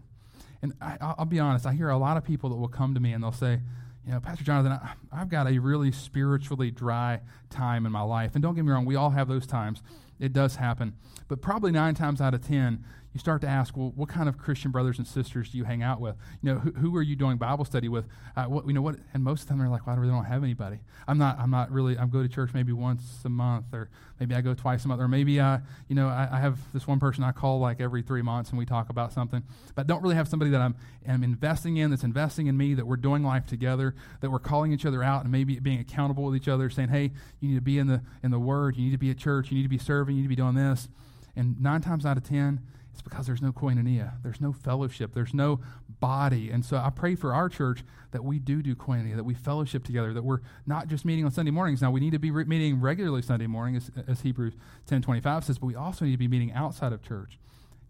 And 0.63 0.73
I, 0.81 1.15
will 1.19 1.27
be 1.27 1.39
honest, 1.39 1.67
I 1.67 1.75
hear 1.75 1.91
a 1.91 1.99
lot 1.99 2.17
of 2.17 2.25
people 2.25 2.49
that 2.49 2.57
will 2.57 2.69
come 2.69 2.95
to 2.95 3.01
me 3.01 3.13
and 3.13 3.23
they'll 3.23 3.33
say, 3.33 3.61
you 4.07 4.13
know, 4.13 4.21
Pastor 4.21 4.45
Jonathan, 4.45 4.73
I, 4.73 4.95
I've 5.13 5.29
got 5.29 5.47
a 5.47 5.59
really 5.59 5.93
spiritually 5.93 6.71
dry 6.71 7.21
time 7.51 7.85
in 7.85 7.93
my 7.93 8.01
life. 8.01 8.31
And 8.33 8.43
don't 8.43 8.55
get 8.55 8.65
me 8.65 8.73
wrong, 8.73 8.87
we 8.87 8.97
all 8.97 9.11
have 9.11 9.29
those 9.29 9.47
times. 9.47 9.83
It 10.19 10.33
does 10.33 10.57
happen. 10.57 10.95
But 11.29 11.43
probably 11.43 11.71
nine 11.71 11.95
times 11.95 12.23
out 12.23 12.33
of 12.33 12.47
ten, 12.47 12.83
you 13.15 13.21
start 13.21 13.41
to 13.43 13.47
ask, 13.47 13.77
well, 13.77 13.93
what 13.95 14.09
kind 14.09 14.29
of 14.29 14.37
Christian 14.37 14.73
brothers 14.73 14.99
and 14.99 15.07
sisters 15.07 15.51
do 15.51 15.57
you 15.57 15.63
hang 15.63 15.85
out 15.85 16.01
with? 16.01 16.17
You 16.43 16.53
know, 16.53 16.59
who, 16.59 16.73
who 16.73 16.97
are 16.97 17.03
you 17.03 17.15
doing 17.15 17.37
Bible 17.37 17.65
study 17.65 17.89
with? 17.89 18.07
Uh, 18.37 18.47
what, 18.47 18.67
you 18.67 18.73
know 18.73 18.83
what? 18.83 18.97
And 19.15 19.23
most 19.23 19.43
of 19.43 19.47
the 19.47 19.51
time 19.53 19.61
they're 19.61 19.69
like, 19.69 19.87
well, 19.87 19.95
I 19.95 19.99
really 20.01 20.13
don't 20.13 20.25
have 20.25 20.43
anybody. 20.43 20.81
I'm 21.07 21.17
not. 21.17 21.39
I'm 21.39 21.51
not 21.51 21.71
really. 21.71 21.97
I 21.97 22.07
go 22.07 22.23
to 22.23 22.29
church 22.29 22.51
maybe 22.53 22.73
once 22.73 23.21
a 23.25 23.29
month, 23.29 23.67
or 23.73 23.89
maybe 24.19 24.35
I 24.35 24.41
go 24.41 24.53
twice 24.53 24.85
a 24.85 24.89
month, 24.89 25.01
or 25.01 25.07
maybe 25.07 25.41
I, 25.41 25.61
you 25.87 25.95
know, 25.95 26.09
I, 26.09 26.29
I 26.33 26.41
have 26.41 26.59
this 26.73 26.89
one 26.89 26.99
person 26.99 27.23
I 27.23 27.31
call 27.31 27.61
like 27.61 27.81
every 27.81 28.03
three 28.03 28.23
months, 28.23 28.51
and 28.51 28.59
we 28.59 28.67
talk 28.67 28.91
about 28.91 29.13
something. 29.13 29.45
But 29.77 29.83
I 29.83 29.87
don't 29.87 30.03
really 30.03 30.17
have 30.17 30.27
somebody 30.27 30.51
that 30.51 30.61
I'm 30.61 30.75
am 31.07 31.23
investing 31.23 31.77
in, 31.77 31.91
that's 31.91 32.03
investing 32.03 32.49
in 32.49 32.57
me, 32.57 32.75
that 32.75 32.85
we're 32.87 32.97
doing 32.97 33.23
life 33.23 33.47
together, 33.47 33.95
that 34.23 34.31
we're 34.31 34.41
calling 34.41 34.73
each 34.73 34.85
other 34.85 35.05
out, 35.05 35.23
and 35.23 35.31
maybe 35.31 35.61
being 35.61 35.79
accountable 35.79 36.25
with 36.25 36.35
each 36.35 36.49
other, 36.49 36.69
saying, 36.69 36.89
hey, 36.89 37.13
you 37.39 37.51
need 37.51 37.55
to 37.55 37.61
be 37.61 37.79
in 37.79 37.87
the 37.87 38.03
in 38.25 38.33
the 38.33 38.41
Word, 38.41 38.77
you 38.77 38.85
need 38.87 38.93
to 38.93 38.99
be 38.99 39.11
at 39.11 39.19
church, 39.19 39.53
you 39.53 39.57
need 39.57 39.63
to 39.63 39.69
be 39.69 39.79
serving, 39.79 40.17
you 40.17 40.23
need 40.23 40.29
to 40.29 40.37
be 40.37 40.43
doing 40.43 40.57
this. 40.57 40.89
And 41.37 41.61
nine 41.61 41.81
times 41.81 42.05
out 42.05 42.17
of 42.17 42.25
ten 42.25 42.61
it's 42.95 43.03
because 43.03 43.27
there's 43.27 43.43
no 43.43 43.51
koinonia, 43.51 44.13
there's 44.23 44.41
no 44.41 44.53
fellowship, 44.53 45.15
there's 45.15 45.35
no 45.35 45.59
body. 45.99 46.49
And 46.49 46.65
so 46.65 46.77
I 46.77 46.91
pray 46.91 47.17
for 47.17 47.35
our 47.35 47.49
church 47.49 47.83
that 48.13 48.23
we 48.23 48.39
do 48.39 48.63
do 48.63 48.77
koinonia, 48.77 49.17
that 49.17 49.25
we 49.25 49.35
fellowship 49.35 49.83
together, 49.83 50.13
that 50.13 50.23
we're 50.23 50.39
not 50.65 50.87
just 50.87 51.05
meeting 51.05 51.25
on 51.25 51.33
Sunday 51.33 51.51
mornings. 51.51 51.83
Now, 51.83 51.91
we 51.91 51.99
need 51.99 52.13
to 52.13 52.21
be 52.21 52.31
re- 52.31 52.45
meeting 52.45 52.81
regularly 52.81 53.21
Sunday 53.21 53.49
morning, 53.49 53.75
as, 53.75 53.91
as 54.07 54.21
Hebrews 54.21 54.55
10.25 54.89 55.43
says, 55.43 55.59
but 55.59 55.67
we 55.67 55.75
also 55.75 56.05
need 56.05 56.13
to 56.13 56.19
be 56.19 56.29
meeting 56.29 56.53
outside 56.53 56.93
of 56.93 57.03
church. 57.03 57.41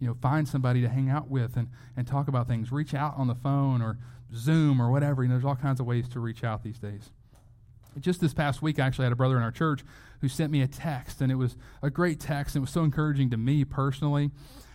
You 0.00 0.08
know, 0.08 0.16
find 0.22 0.48
somebody 0.48 0.80
to 0.80 0.88
hang 0.88 1.10
out 1.10 1.28
with 1.28 1.54
and, 1.54 1.68
and 1.98 2.06
talk 2.06 2.26
about 2.26 2.48
things. 2.48 2.72
Reach 2.72 2.94
out 2.94 3.12
on 3.18 3.26
the 3.26 3.34
phone 3.34 3.82
or 3.82 3.98
Zoom 4.34 4.80
or 4.80 4.90
whatever. 4.90 5.22
You 5.22 5.28
know, 5.28 5.34
there's 5.34 5.44
all 5.44 5.54
kinds 5.54 5.80
of 5.80 5.86
ways 5.86 6.08
to 6.08 6.20
reach 6.20 6.42
out 6.42 6.62
these 6.64 6.78
days. 6.78 7.10
Just 8.00 8.22
this 8.22 8.32
past 8.32 8.62
week, 8.62 8.78
I 8.78 8.86
actually 8.86 9.04
had 9.04 9.12
a 9.12 9.16
brother 9.16 9.36
in 9.36 9.42
our 9.42 9.52
church 9.52 9.84
who 10.22 10.28
sent 10.28 10.50
me 10.50 10.62
a 10.62 10.66
text, 10.66 11.20
and 11.20 11.30
it 11.30 11.34
was 11.34 11.56
a 11.82 11.90
great 11.90 12.20
text. 12.20 12.56
And 12.56 12.62
it 12.62 12.64
was 12.64 12.70
so 12.70 12.84
encouraging 12.84 13.28
to 13.30 13.36
me 13.36 13.66
personally. 13.66 14.30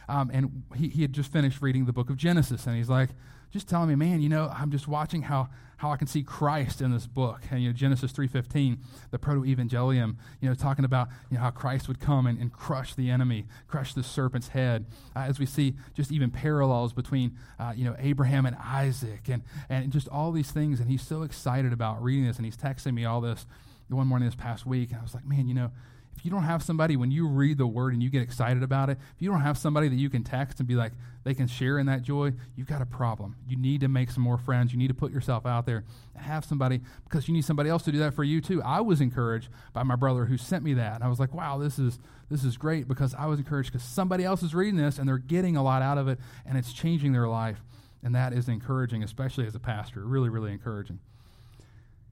Um, 0.10 0.32
and 0.34 0.64
he, 0.76 0.90
he 0.90 1.02
had 1.04 1.14
just 1.14 1.32
finished 1.32 1.62
reading 1.62 1.86
the 1.86 1.94
book 1.94 2.10
of 2.10 2.18
Genesis, 2.18 2.66
and 2.66 2.76
he's 2.76 2.90
like, 2.90 3.10
just 3.52 3.68
telling 3.68 3.90
me, 3.90 3.96
man, 3.96 4.22
you 4.22 4.30
know, 4.30 4.52
I'm 4.56 4.70
just 4.70 4.88
watching 4.88 5.24
how, 5.24 5.50
how 5.78 5.92
I 5.92 5.98
can 5.98 6.08
see 6.08 6.22
Christ 6.22 6.82
in 6.82 6.92
this 6.92 7.08
book. 7.08 7.42
And, 7.50 7.62
you 7.62 7.70
know, 7.70 7.74
Genesis 7.74 8.12
3.15, 8.12 8.78
the 9.10 9.18
proto-evangelium, 9.18 10.18
you 10.40 10.50
know, 10.50 10.54
talking 10.54 10.86
about, 10.86 11.08
you 11.32 11.38
know, 11.38 11.44
how 11.44 11.50
Christ 11.50 11.88
would 11.88 12.00
come 12.00 12.28
and, 12.28 12.40
and 12.40 12.54
crush 12.54 12.94
the 12.94 13.10
enemy, 13.10 13.48
crush 13.68 13.94
the 13.96 14.04
serpent's 14.04 14.50
head. 14.50 14.86
Uh, 15.16 15.22
as 15.22 15.40
we 15.40 15.48
see 15.48 15.76
just 15.96 16.12
even 16.12 16.30
parallels 16.30 16.94
between, 16.94 17.38
uh, 17.60 17.74
you 17.76 17.86
know, 17.86 17.96
Abraham 17.98 18.46
and 18.46 18.56
Isaac 18.58 19.28
and, 19.28 19.42
and 19.68 19.92
just 19.92 20.08
all 20.10 20.32
these 20.32 20.52
things. 20.52 20.80
And 20.80 20.90
he's 20.90 21.02
so 21.02 21.24
excited 21.24 21.74
about 21.74 22.04
reading 22.04 22.28
this, 22.28 22.38
and 22.38 22.46
he's 22.46 22.58
texting 22.58 22.94
me 22.94 23.06
all 23.06 23.20
this 23.20 23.48
one 23.88 24.06
morning 24.06 24.28
this 24.28 24.36
past 24.36 24.68
week. 24.68 24.92
And 24.92 25.00
I 25.00 25.02
was 25.02 25.16
like, 25.16 25.26
man, 25.26 25.48
you 25.48 25.56
know, 25.56 25.72
if 26.20 26.26
you 26.26 26.32
don't 26.32 26.44
have 26.44 26.62
somebody, 26.62 26.98
when 26.98 27.12
you 27.12 27.30
read 27.30 27.58
the 27.58 27.66
word 27.66 27.94
and 27.94 28.04
you 28.04 28.10
get 28.10 28.22
excited 28.22 28.62
about 28.62 28.90
it, 28.90 28.98
if 29.16 29.22
you 29.22 29.32
don't 29.32 29.40
have 29.40 29.58
somebody 29.58 29.88
that 29.88 29.96
you 29.96 30.10
can 30.10 30.22
text 30.22 30.60
and 30.60 30.68
be 30.68 30.76
like, 30.76 30.92
they 31.24 31.34
can 31.34 31.48
share 31.48 31.80
in 31.80 31.86
that 31.86 32.02
joy, 32.02 32.34
you've 32.58 32.68
got 32.68 32.82
a 32.82 32.86
problem. 32.86 33.38
You 33.48 33.56
need 33.56 33.80
to 33.82 33.88
make 33.88 34.12
some 34.12 34.22
more 34.22 34.38
friends. 34.38 34.74
You 34.74 34.78
need 34.78 34.90
to 34.90 34.94
put 34.94 35.14
yourself 35.14 35.46
out 35.46 35.66
there 35.66 35.86
and 36.14 36.26
have 36.26 36.44
somebody 36.44 36.82
because 37.06 37.30
you 37.30 37.34
need 37.34 37.46
somebody 37.46 37.70
else 37.70 37.84
to 37.84 37.94
do 37.94 38.00
that 38.00 38.14
for 38.14 38.26
you 38.26 38.42
too. 38.42 38.62
I 38.64 38.82
was 38.82 39.00
encouraged 39.00 39.48
by 39.72 39.84
my 39.84 39.96
brother 39.96 40.26
who 40.26 40.36
sent 40.36 40.62
me 40.62 40.74
that. 40.74 40.96
And 40.96 41.06
I 41.06 41.08
was 41.08 41.22
like, 41.22 41.34
wow, 41.34 41.58
this 41.58 41.80
is 41.80 42.00
this 42.30 42.44
is 42.44 42.58
great 42.58 42.86
because 42.86 43.16
I 43.16 43.26
was 43.26 43.40
encouraged 43.40 43.72
because 43.72 43.88
somebody 43.88 44.26
else 44.26 44.44
is 44.44 44.54
reading 44.54 44.76
this 44.76 45.00
and 45.00 45.08
they're 45.08 45.20
getting 45.20 45.56
a 45.56 45.64
lot 45.64 45.82
out 45.82 45.98
of 45.98 46.10
it 46.10 46.20
and 46.46 46.58
it's 46.58 46.74
changing 46.74 47.14
their 47.14 47.30
life. 47.30 47.64
And 48.04 48.14
that 48.14 48.34
is 48.34 48.50
encouraging, 48.50 49.04
especially 49.04 49.48
as 49.48 49.56
a 49.56 49.60
pastor. 49.60 50.02
Really, 50.02 50.28
really 50.28 50.52
encouraging. 50.52 51.00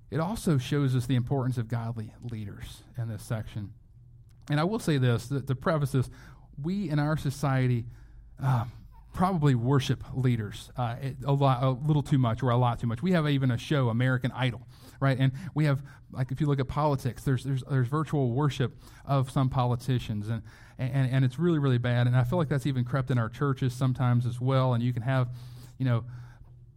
It 0.10 0.22
also 0.22 0.58
shows 0.58 0.96
us 0.96 1.08
the 1.08 1.16
importance 1.16 1.58
of 1.58 1.68
godly 1.68 2.14
leaders 2.24 2.84
in 2.98 3.10
this 3.10 3.22
section. 3.22 3.74
And 4.50 4.60
I 4.60 4.64
will 4.64 4.80
say 4.80 4.98
this 4.98 5.28
to, 5.30 5.42
to 5.42 5.56
preface 5.56 5.92
this, 5.92 6.10
we 6.62 6.90
in 6.90 7.00
our 7.00 7.18
society 7.18 7.86
uh, 8.42 8.66
probably 9.14 9.56
worship 9.56 10.04
leaders 10.14 10.72
uh, 10.78 10.96
a, 11.26 11.34
lot, 11.34 11.64
a 11.64 11.70
little 11.72 12.04
too 12.04 12.18
much 12.18 12.44
or 12.44 12.52
a 12.52 12.58
lot 12.58 12.80
too 12.80 12.88
much. 12.88 13.02
We 13.02 13.12
have 13.12 13.28
even 13.28 13.52
a 13.52 13.58
show, 13.58 13.90
American 13.90 14.32
Idol, 14.32 14.68
right? 15.00 15.18
And 15.20 15.32
we 15.56 15.66
have, 15.66 15.82
like, 16.12 16.32
if 16.32 16.40
you 16.40 16.48
look 16.48 16.60
at 16.60 16.68
politics, 16.68 17.24
there's, 17.24 17.44
there's, 17.44 17.64
there's 17.70 17.88
virtual 17.88 18.32
worship 18.32 18.78
of 19.06 19.32
some 19.32 19.50
politicians, 19.50 20.30
and, 20.30 20.44
and, 20.78 21.12
and 21.12 21.26
it's 21.26 21.40
really, 21.40 21.60
really 21.60 21.80
bad. 21.80 22.08
And 22.08 22.16
I 22.16 22.24
feel 22.24 22.38
like 22.38 22.48
that's 22.48 22.68
even 22.68 22.86
crept 22.86 23.12
in 23.12 23.18
our 23.18 23.30
churches 23.30 23.74
sometimes 23.74 24.26
as 24.26 24.40
well. 24.40 24.74
And 24.74 24.84
you 24.84 24.94
can 24.94 25.02
have, 25.02 25.30
you 25.78 25.86
know, 25.86 26.06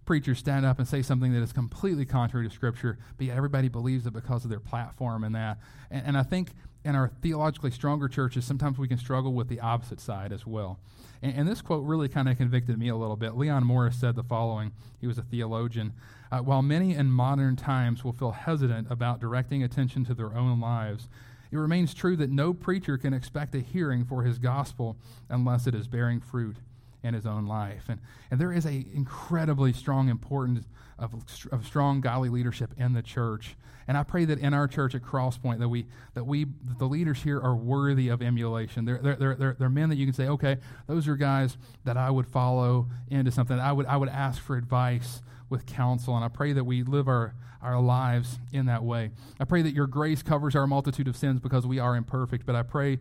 preachers 0.07 0.39
stand 0.39 0.67
up 0.67 0.79
and 0.79 0.89
say 0.89 1.03
something 1.03 1.33
that 1.33 1.43
is 1.43 1.53
completely 1.53 2.05
contrary 2.05 2.49
to 2.49 2.55
Scripture, 2.55 2.99
but 3.17 3.27
yet 3.27 3.37
everybody 3.37 3.69
believes 3.69 4.07
it 4.07 4.13
because 4.13 4.45
of 4.45 4.51
their 4.51 4.61
platform 4.61 5.25
and 5.25 5.35
that. 5.35 5.59
And, 5.91 6.07
and 6.07 6.19
I 6.19 6.23
think 6.23 6.49
in 6.85 6.95
our 6.95 7.11
theologically 7.23 7.71
stronger 7.71 8.09
churches, 8.09 8.45
sometimes 8.45 8.79
we 8.79 8.89
can 8.89 8.99
struggle 8.99 9.33
with 9.33 9.49
the 9.49 9.61
opposite 9.61 10.01
side 10.01 10.33
as 10.33 10.47
well. 10.47 10.79
And, 11.23 11.35
and 11.37 11.49
this 11.49 11.63
quote 11.63 11.85
really 11.85 12.09
kind 12.09 12.29
of 12.29 12.37
convicted 12.37 12.79
me 12.79 12.89
a 12.89 12.97
little 12.97 13.17
bit. 13.17 13.37
Leon 13.37 13.65
Morris 13.65 13.97
said 13.97 14.17
the 14.17 14.23
following 14.23 14.73
he 15.01 15.07
was 15.07 15.19
a 15.19 15.23
theologian. 15.23 15.93
Uh, 16.33 16.39
While 16.39 16.63
many 16.63 16.95
in 16.95 17.11
modern 17.11 17.57
times 17.57 18.05
will 18.05 18.13
feel 18.13 18.33
hesitant 18.33 18.91
about 18.91 19.21
directing 19.21 19.63
attention 19.63 20.05
to 20.07 20.15
their 20.15 20.35
own 20.35 20.61
lives, 20.61 21.09
it 21.51 21.57
remains 21.57 21.95
true 21.95 22.17
that 22.17 22.31
no 22.31 22.55
preacher 22.55 22.97
can 22.97 23.13
expect 23.13 23.55
a 23.55 23.61
hearing 23.61 24.05
for 24.05 24.23
his 24.23 24.39
gospel 24.39 24.97
unless 25.29 25.67
it 25.67 25.75
is 25.75 25.89
bearing 25.89 26.21
fruit 26.21 26.57
in 27.03 27.15
his 27.15 27.27
own 27.27 27.47
life. 27.47 27.85
And, 27.89 28.01
and 28.31 28.41
there 28.41 28.53
is 28.53 28.65
an 28.65 28.87
incredibly 28.95 29.73
strong 29.73 30.09
importance 30.09 30.67
of, 30.99 31.15
of 31.51 31.67
strong 31.67 32.01
godly 32.01 32.29
leadership 32.29 32.73
in 32.77 32.93
the 32.93 33.03
church. 33.03 33.57
And 33.89 33.97
I 33.97 34.03
pray 34.03 34.25
that 34.27 34.39
in 34.39 34.55
our 34.55 34.69
church 34.69 34.95
at 34.95 35.03
Crosspoint 35.03 35.59
that 35.59 35.69
we 35.69 35.87
that 36.15 36.25
we 36.25 36.45
that 36.45 36.79
the 36.79 36.87
leaders 36.87 37.23
here 37.23 37.41
are 37.41 37.57
worthy 37.57 38.09
of 38.09 38.23
emulation. 38.23 38.85
They're, 38.85 38.99
they're, 38.99 39.35
they're, 39.35 39.57
they're, 39.59 39.69
men 39.69 39.89
that 39.89 39.97
you 39.97 40.07
can 40.07 40.15
say, 40.15 40.29
okay, 40.29 40.59
those 40.87 41.09
are 41.09 41.17
guys 41.17 41.57
that 41.85 41.97
I 41.97 42.11
would 42.11 42.27
follow 42.27 42.89
into 43.11 43.33
something. 43.33 43.59
I 43.59 43.73
would 43.73 43.87
I 43.87 43.97
would 43.97 44.11
ask 44.11 44.41
for 44.41 44.57
advice 44.57 45.23
with 45.49 45.67
counsel. 45.67 46.15
And 46.15 46.25
I 46.25 46.29
pray 46.29 46.53
that 46.53 46.65
we 46.65 46.83
live 46.83 47.09
our, 47.09 47.35
our 47.61 47.81
lives 47.81 48.39
in 48.53 48.67
that 48.67 48.85
way. 48.85 49.11
I 49.39 49.45
pray 49.45 49.63
that 49.63 49.75
your 49.75 49.87
grace 49.87 50.23
covers 50.23 50.55
our 50.55 50.67
multitude 50.67 51.09
of 51.09 51.17
sins 51.17 51.41
because 51.41 51.67
we 51.67 51.79
are 51.79 51.97
imperfect. 51.97 52.47
But 52.47 52.55
I 52.55 52.63
pray 52.63 53.01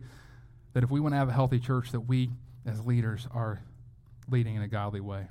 that 0.74 0.82
if 0.82 0.90
we 0.90 1.00
want 1.00 1.14
to 1.14 1.18
have 1.18 1.28
a 1.28 1.32
healthy 1.32 1.60
church, 1.60 1.92
that 1.92 2.00
we 2.00 2.30
as 2.66 2.84
leaders 2.84 3.26
are 3.32 3.62
leading 4.30 4.56
in 4.56 4.62
a 4.62 4.68
godly 4.68 5.00
way. 5.00 5.28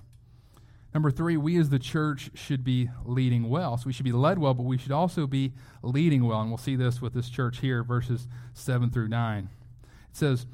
Number 0.93 1.11
three, 1.11 1.37
we 1.37 1.57
as 1.57 1.69
the 1.69 1.79
church 1.79 2.31
should 2.33 2.63
be 2.63 2.89
leading 3.05 3.47
well. 3.47 3.77
So 3.77 3.83
we 3.85 3.93
should 3.93 4.05
be 4.05 4.11
led 4.11 4.39
well, 4.39 4.55
but 4.55 4.63
we 4.63 4.77
should 4.77 4.91
also 4.91 5.27
be 5.27 5.53
leading 5.83 6.25
well. 6.25 6.41
And 6.41 6.49
we'll 6.49 6.57
see 6.57 6.75
this 6.75 7.01
with 7.01 7.13
this 7.13 7.29
church 7.29 7.59
here, 7.59 7.83
verses 7.83 8.27
7 8.53 8.89
through 8.89 9.09
9. 9.09 9.49
It 9.83 9.89
says, 10.11 10.47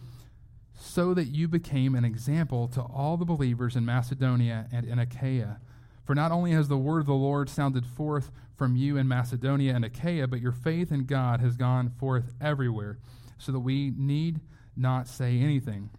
So 0.78 1.14
that 1.14 1.26
you 1.26 1.48
became 1.48 1.96
an 1.96 2.04
example 2.04 2.68
to 2.70 2.82
all 2.82 3.16
the 3.16 3.24
believers 3.24 3.78
in 3.78 3.86
Macedonia 3.86 4.68
and 4.74 4.86
in 4.86 5.00
Achaia. 5.00 5.62
For 6.04 6.14
not 6.14 6.34
only 6.34 6.52
has 6.52 6.68
the 6.68 6.78
word 6.78 7.00
of 7.00 7.06
the 7.06 7.14
Lord 7.14 7.50
sounded 7.50 7.86
forth 7.86 8.30
from 8.56 8.76
you 8.76 8.98
in 8.98 9.08
Macedonia 9.08 9.74
and 9.74 9.86
Achaia, 9.86 10.28
but 10.28 10.42
your 10.42 10.52
faith 10.52 10.92
in 10.92 11.06
God 11.06 11.40
has 11.40 11.56
gone 11.56 11.90
forth 11.90 12.34
everywhere, 12.42 13.00
so 13.38 13.52
that 13.54 13.60
we 13.62 13.92
need 13.98 14.42
not 14.76 15.08
say 15.08 15.40
anything. 15.40 15.90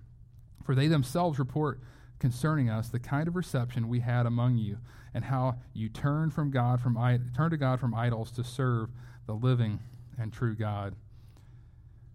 For 0.65 0.75
they 0.75 0.89
themselves 0.89 1.39
report 1.39 1.81
concerning 2.27 2.69
us 2.69 2.89
the 2.89 2.99
kind 2.99 3.29
of 3.29 3.37
reception 3.37 3.89
we 3.89 4.01
had 4.01 4.27
among 4.27 4.59
you, 4.59 4.79
and 5.15 5.27
how 5.27 5.55
you 5.73 5.89
turned 5.89 6.35
from 6.35 6.51
God 6.51 6.81
from 6.81 6.97
turned 7.37 7.53
to 7.53 7.57
God 7.57 7.79
from 7.79 7.95
idols 7.95 8.33
to 8.33 8.43
serve 8.43 8.91
the 9.29 9.33
living 9.33 9.79
and 10.19 10.33
true 10.33 10.57
God. 10.57 10.97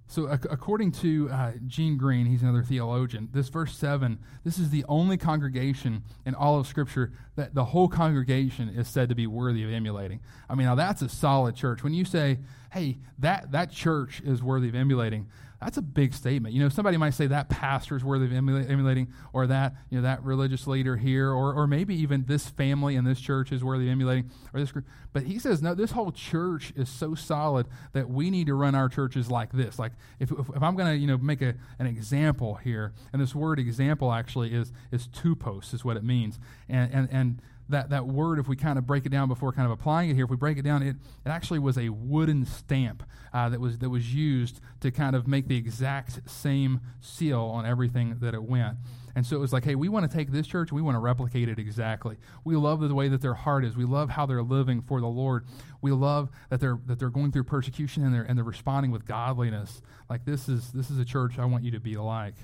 So, 0.08 0.26
according 0.26 0.92
to 1.04 1.30
uh, 1.32 1.54
Gene 1.66 1.98
Green, 1.98 2.26
he's 2.26 2.42
another 2.42 2.62
theologian, 2.62 3.30
this 3.32 3.48
verse 3.48 3.74
7, 3.78 4.20
this 4.44 4.60
is 4.60 4.70
the 4.70 4.84
only 4.90 5.16
congregation 5.16 6.04
in 6.26 6.36
all 6.36 6.60
of 6.60 6.68
Scripture 6.68 7.14
that 7.38 7.56
the 7.56 7.64
whole 7.64 7.88
congregation 7.88 8.68
is 8.68 8.90
said 8.90 9.08
to 9.08 9.16
be 9.16 9.28
worthy 9.28 9.64
of 9.64 9.72
emulating. 9.72 10.20
I 10.50 10.56
mean, 10.56 10.68
now 10.68 10.76
that's 10.76 11.02
a 11.02 11.08
solid 11.08 11.56
church. 11.56 11.82
When 11.82 11.94
you 11.94 12.04
say, 12.04 12.40
hey, 12.74 12.98
that, 13.20 13.54
that 13.54 13.72
church 13.72 14.22
is 14.26 14.44
worthy 14.44 14.68
of 14.68 14.76
emulating, 14.76 15.30
that's 15.62 15.78
a 15.78 15.82
big 15.82 16.14
statement. 16.14 16.56
You 16.56 16.62
know, 16.62 16.70
somebody 16.70 16.98
might 16.98 17.12
say 17.12 17.28
that 17.28 17.48
pastor 17.48 17.96
is 17.96 18.04
worthy 18.04 18.26
of 18.26 18.34
emulating, 18.34 19.14
or 19.32 19.46
that 19.48 19.76
you 19.92 19.98
know 19.98 20.04
that 20.04 20.24
religious 20.24 20.66
leader 20.66 20.98
here, 20.98 21.30
or 21.30 21.54
or 21.54 21.68
maybe 21.68 21.94
even 21.96 22.26
this 22.26 22.50
family 22.50 22.96
in 22.96 23.06
this 23.06 23.22
church 23.22 23.52
is 23.52 23.64
worthy 23.64 23.86
of 23.86 23.92
emulating, 23.92 24.32
or 24.54 24.60
this 24.60 24.72
group. 24.72 24.86
But 25.14 25.24
he 25.24 25.38
says 25.38 25.62
no. 25.62 25.76
This 25.76 25.92
whole 25.92 26.12
church 26.12 26.74
is 26.76 26.90
so 26.90 27.14
solid 27.14 27.68
that 27.94 28.10
we 28.10 28.32
need 28.32 28.48
to 28.48 28.56
run 28.56 28.74
our 28.74 28.90
churches 28.90 29.30
like 29.30 29.52
this. 29.52 29.78
Like 29.78 29.92
if 30.20 30.32
if, 30.32 30.50
if 30.50 30.64
I'm 30.64 30.76
going 30.76 30.94
to 30.94 30.98
you 30.98 31.08
know 31.08 31.18
make 31.20 31.44
a, 31.44 31.54
an 31.78 31.86
example 31.86 32.56
here, 32.56 32.94
and 33.14 33.22
this 33.22 33.36
word 33.36 33.60
example 33.60 34.12
actually 34.12 34.54
is 34.54 34.74
is 34.92 35.08
tupos, 35.08 35.76
is 35.76 35.86
what 35.86 35.96
it 35.96 36.04
means, 36.04 36.40
and 36.68 36.92
and 36.92 37.10
and 37.12 37.42
that, 37.72 37.90
that 37.90 38.08
word, 38.08 38.40
if 38.40 38.48
we 38.48 38.56
kind 38.56 38.78
of 38.78 38.86
break 38.86 39.06
it 39.06 39.10
down 39.10 39.28
before 39.28 39.52
kind 39.52 39.66
of 39.66 39.72
applying 39.72 40.10
it 40.10 40.16
here, 40.16 40.26
if 40.26 40.30
we 40.30 40.38
break 40.38 40.58
it 40.58 40.62
down, 40.64 40.84
it, 40.84 40.96
it 41.26 41.30
actually 41.30 41.60
was 41.60 41.78
a 41.78 41.90
wooden 41.90 42.46
stamp 42.46 43.04
uh, 43.34 43.50
that, 43.50 43.60
was, 43.60 43.80
that 43.80 43.90
was 43.90 44.14
used 44.14 44.62
to 44.82 44.92
kind 44.92 45.16
of 45.16 45.28
make 45.28 45.48
the 45.48 45.58
exact 45.58 46.30
same 46.30 46.82
seal 47.00 47.42
on 47.42 47.66
everything 47.66 48.18
that 48.20 48.34
it 48.34 48.44
went. 48.44 48.78
And 49.16 49.26
so 49.26 49.36
it 49.36 49.40
was 49.40 49.52
like, 49.52 49.66
hey, 49.66 49.76
we 49.76 49.90
want 49.90 50.10
to 50.10 50.18
take 50.18 50.32
this 50.32 50.48
church, 50.48 50.72
we 50.72 50.82
want 50.82 50.96
to 50.96 51.00
replicate 51.00 51.50
it 51.50 51.60
exactly. 51.60 52.18
We 52.44 52.56
love 52.56 52.80
the 52.80 52.96
way 52.96 53.10
that 53.10 53.22
their 53.22 53.34
heart 53.34 53.66
is. 53.66 53.76
We 53.76 53.86
love 53.86 54.10
how 54.10 54.26
they're 54.26 54.44
living 54.44 54.82
for 54.82 55.02
the 55.02 55.08
Lord. 55.08 55.46
We 55.82 55.92
love 55.92 56.30
that 56.50 56.60
they're 56.60 56.80
that 56.86 57.00
they're 57.00 57.10
going 57.10 57.32
through 57.32 57.44
persecution 57.44 58.06
and 58.06 58.14
they're 58.14 58.24
and 58.24 58.38
they're 58.38 58.46
responding 58.46 58.92
with 58.92 59.06
godliness. 59.06 59.82
Like 60.10 60.26
this 60.26 60.48
is 60.48 60.72
this 60.72 60.90
is 60.90 60.98
a 60.98 61.06
church 61.06 61.40
I 61.40 61.46
want 61.46 61.64
you 61.64 61.72
to 61.72 61.80
be 61.80 61.98
like. 61.98 62.36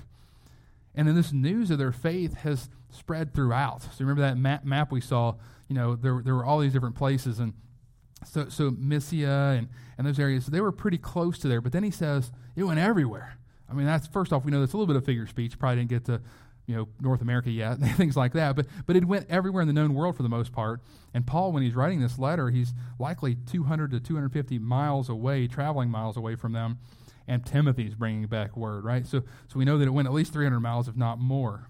And 0.98 1.06
then 1.06 1.14
this 1.14 1.32
news 1.32 1.70
of 1.70 1.78
their 1.78 1.92
faith 1.92 2.34
has 2.38 2.68
spread 2.90 3.32
throughout. 3.32 3.82
So 3.82 4.00
remember 4.00 4.22
that 4.22 4.36
map, 4.36 4.64
map 4.64 4.90
we 4.90 5.00
saw, 5.00 5.36
you 5.68 5.76
know, 5.76 5.94
there, 5.94 6.20
there 6.24 6.34
were 6.34 6.44
all 6.44 6.58
these 6.58 6.72
different 6.72 6.96
places. 6.96 7.38
And 7.38 7.52
so, 8.26 8.48
so 8.48 8.72
Mysia 8.72 9.54
and, 9.56 9.68
and 9.96 10.08
those 10.08 10.18
areas, 10.18 10.46
they 10.46 10.60
were 10.60 10.72
pretty 10.72 10.98
close 10.98 11.38
to 11.38 11.48
there. 11.48 11.60
But 11.60 11.70
then 11.70 11.84
he 11.84 11.92
says 11.92 12.32
it 12.56 12.64
went 12.64 12.80
everywhere. 12.80 13.38
I 13.70 13.74
mean, 13.74 13.86
that's 13.86 14.08
first 14.08 14.32
off, 14.32 14.44
we 14.44 14.50
know 14.50 14.58
that's 14.58 14.72
a 14.72 14.76
little 14.76 14.92
bit 14.92 14.96
of 14.96 15.04
figure 15.04 15.28
speech. 15.28 15.56
Probably 15.56 15.76
didn't 15.76 15.90
get 15.90 16.04
to, 16.06 16.20
you 16.66 16.74
know, 16.74 16.88
North 17.00 17.22
America 17.22 17.52
yet, 17.52 17.78
things 17.96 18.16
like 18.16 18.32
that. 18.32 18.56
But, 18.56 18.66
but 18.84 18.96
it 18.96 19.04
went 19.04 19.30
everywhere 19.30 19.62
in 19.62 19.68
the 19.68 19.74
known 19.74 19.94
world 19.94 20.16
for 20.16 20.24
the 20.24 20.28
most 20.28 20.50
part. 20.50 20.80
And 21.14 21.24
Paul, 21.24 21.52
when 21.52 21.62
he's 21.62 21.76
writing 21.76 22.00
this 22.00 22.18
letter, 22.18 22.50
he's 22.50 22.74
likely 22.98 23.36
200 23.36 23.92
to 23.92 24.00
250 24.00 24.58
miles 24.58 25.08
away, 25.08 25.46
traveling 25.46 25.90
miles 25.90 26.16
away 26.16 26.34
from 26.34 26.54
them 26.54 26.78
and 27.28 27.44
Timothy's 27.44 27.94
bringing 27.94 28.26
back 28.26 28.56
word, 28.56 28.84
right? 28.84 29.06
So, 29.06 29.20
so 29.20 29.58
we 29.58 29.64
know 29.64 29.78
that 29.78 29.86
it 29.86 29.90
went 29.90 30.08
at 30.08 30.14
least 30.14 30.32
300 30.32 30.58
miles, 30.58 30.88
if 30.88 30.96
not 30.96 31.20
more. 31.20 31.68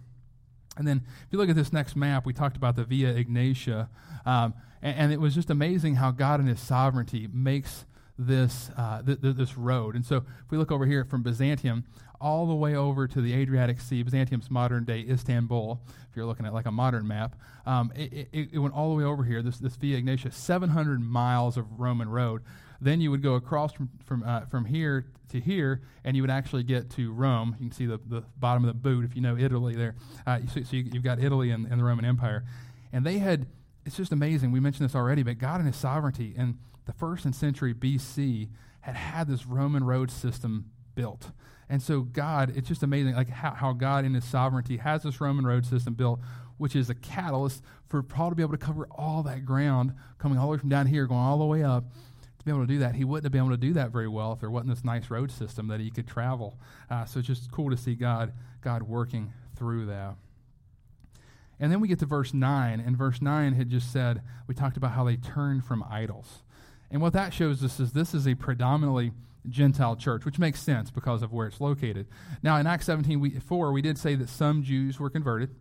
And 0.76 0.86
then 0.86 1.02
if 1.04 1.32
you 1.32 1.38
look 1.38 1.50
at 1.50 1.56
this 1.56 1.72
next 1.72 1.96
map, 1.96 2.24
we 2.24 2.32
talked 2.32 2.56
about 2.56 2.76
the 2.76 2.84
Via 2.84 3.10
Ignatia, 3.10 3.90
um, 4.24 4.54
and, 4.80 4.96
and, 4.96 5.12
it 5.12 5.20
was 5.20 5.34
just 5.34 5.50
amazing 5.50 5.96
how 5.96 6.12
God 6.12 6.38
in 6.38 6.46
His 6.46 6.60
sovereignty 6.60 7.28
makes 7.32 7.84
this 8.16 8.70
uh, 8.76 9.02
th- 9.02 9.20
th- 9.20 9.34
this 9.34 9.56
road. 9.56 9.96
And 9.96 10.06
so 10.06 10.18
if 10.18 10.50
we 10.50 10.58
look 10.58 10.70
over 10.70 10.86
here 10.86 11.04
from 11.04 11.24
Byzantium 11.24 11.84
all 12.20 12.46
the 12.46 12.54
way 12.54 12.76
over 12.76 13.08
to 13.08 13.20
the 13.20 13.34
Adriatic 13.34 13.80
Sea, 13.80 14.04
Byzantium's 14.04 14.50
modern 14.50 14.84
day 14.84 15.04
Istanbul, 15.08 15.80
if 16.08 16.16
you're 16.16 16.26
looking 16.26 16.46
at 16.46 16.54
like 16.54 16.66
a 16.66 16.72
modern 16.72 17.08
map, 17.08 17.34
um, 17.66 17.92
it, 17.96 18.28
it, 18.32 18.48
it, 18.52 18.58
went 18.58 18.74
all 18.74 18.90
the 18.90 18.96
way 18.96 19.04
over 19.04 19.24
here. 19.24 19.42
This 19.42 19.58
this 19.58 19.74
Via 19.74 19.98
Ignatia, 19.98 20.30
700 20.30 21.00
miles 21.00 21.56
of 21.56 21.80
Roman 21.80 22.08
road. 22.08 22.42
Then 22.80 23.00
you 23.00 23.10
would 23.10 23.22
go 23.22 23.34
across 23.34 23.72
from 23.72 23.90
from 24.04 24.22
uh, 24.22 24.46
from 24.46 24.64
here 24.64 25.06
to 25.30 25.40
here, 25.40 25.82
and 26.04 26.16
you 26.16 26.22
would 26.22 26.30
actually 26.30 26.62
get 26.62 26.90
to 26.90 27.12
Rome. 27.12 27.56
You 27.58 27.68
can 27.68 27.76
see 27.76 27.86
the, 27.86 27.98
the 28.06 28.24
bottom 28.38 28.64
of 28.64 28.68
the 28.68 28.74
boot 28.74 29.04
if 29.04 29.16
you 29.16 29.22
know 29.22 29.36
Italy 29.36 29.74
there. 29.74 29.94
Uh, 30.26 30.40
so, 30.52 30.76
you, 30.76 30.90
have 30.94 31.02
got 31.02 31.18
Italy 31.18 31.50
and, 31.50 31.66
and 31.66 31.80
the 31.80 31.84
Roman 31.84 32.04
Empire, 32.04 32.44
and 32.92 33.04
they 33.04 33.18
had. 33.18 33.46
It's 33.84 33.96
just 33.96 34.12
amazing. 34.12 34.52
We 34.52 34.60
mentioned 34.60 34.86
this 34.86 34.94
already, 34.94 35.22
but 35.22 35.38
God 35.38 35.60
in 35.60 35.66
His 35.66 35.76
sovereignty 35.76 36.34
in 36.36 36.58
the 36.84 36.92
first 36.92 37.24
and 37.24 37.34
century 37.34 37.72
BC 37.72 38.48
had 38.80 38.96
had 38.96 39.28
this 39.28 39.46
Roman 39.46 39.82
road 39.84 40.10
system 40.10 40.70
built. 40.94 41.30
And 41.68 41.82
so 41.82 42.00
God, 42.00 42.52
it's 42.56 42.68
just 42.68 42.82
amazing, 42.82 43.14
like 43.14 43.28
how, 43.28 43.52
how 43.52 43.72
God 43.72 44.04
in 44.04 44.14
His 44.14 44.24
sovereignty 44.24 44.78
has 44.78 45.02
this 45.02 45.20
Roman 45.20 45.46
road 45.46 45.66
system 45.66 45.94
built, 45.94 46.20
which 46.56 46.74
is 46.74 46.90
a 46.90 46.94
catalyst 46.94 47.62
for 47.88 48.02
Paul 48.02 48.30
to 48.30 48.34
be 48.34 48.42
able 48.42 48.52
to 48.52 48.58
cover 48.58 48.86
all 48.90 49.22
that 49.24 49.44
ground, 49.44 49.94
coming 50.18 50.38
all 50.38 50.46
the 50.46 50.52
way 50.52 50.58
from 50.58 50.70
down 50.70 50.86
here, 50.86 51.06
going 51.06 51.20
all 51.20 51.38
the 51.38 51.44
way 51.44 51.62
up, 51.62 51.84
be 52.48 52.56
able 52.56 52.66
to 52.66 52.72
do 52.72 52.78
that. 52.80 52.94
He 52.94 53.04
wouldn't 53.04 53.24
have 53.24 53.32
been 53.32 53.42
able 53.42 53.50
to 53.50 53.56
do 53.56 53.72
that 53.74 53.90
very 53.90 54.08
well 54.08 54.32
if 54.32 54.40
there 54.40 54.50
wasn't 54.50 54.74
this 54.74 54.84
nice 54.84 55.11
road 55.11 55.30
system 55.30 55.68
that 55.68 55.80
he 55.80 55.90
could 55.90 56.06
travel. 56.06 56.58
Uh, 56.90 57.04
so 57.04 57.18
it's 57.18 57.28
just 57.28 57.50
cool 57.50 57.70
to 57.70 57.76
see 57.76 57.94
God, 57.94 58.32
God 58.61 58.82
working 58.82 59.32
through 59.56 59.87
that. 59.87 60.16
And 61.61 61.72
then 61.72 61.80
we 61.80 61.88
get 61.88 61.98
to 62.00 62.06
verse 62.06 62.32
9, 62.32 62.80
and 62.80 62.96
verse 62.96 63.20
9 63.20 63.54
had 63.54 63.68
just 63.68 63.92
said, 63.92 64.22
we 64.46 64.54
talked 64.54 64.76
about 64.76 64.92
how 64.92 65.04
they 65.04 65.16
turned 65.16 65.64
from 65.64 65.84
idols. 65.90 66.42
And 66.90 67.02
what 67.02 67.12
that 67.14 67.34
shows 67.34 67.62
us 67.64 67.80
is 67.80 67.92
this 67.92 68.14
is 68.14 68.26
a 68.26 68.34
predominantly 68.34 69.12
Gentile 69.48 69.96
church, 69.96 70.24
which 70.24 70.38
makes 70.38 70.62
sense 70.62 70.90
because 70.90 71.22
of 71.22 71.32
where 71.32 71.46
it's 71.46 71.61
located. 71.61 72.06
Now, 72.42 72.56
in 72.56 72.66
Acts 72.66 72.87
17 72.87 73.20
we, 73.20 73.30
4, 73.30 73.72
we 73.72 73.82
did 73.82 73.98
say 73.98 74.14
that 74.14 74.28
some 74.28 74.62
Jews 74.62 75.00
were 75.00 75.11
converted 75.11 75.54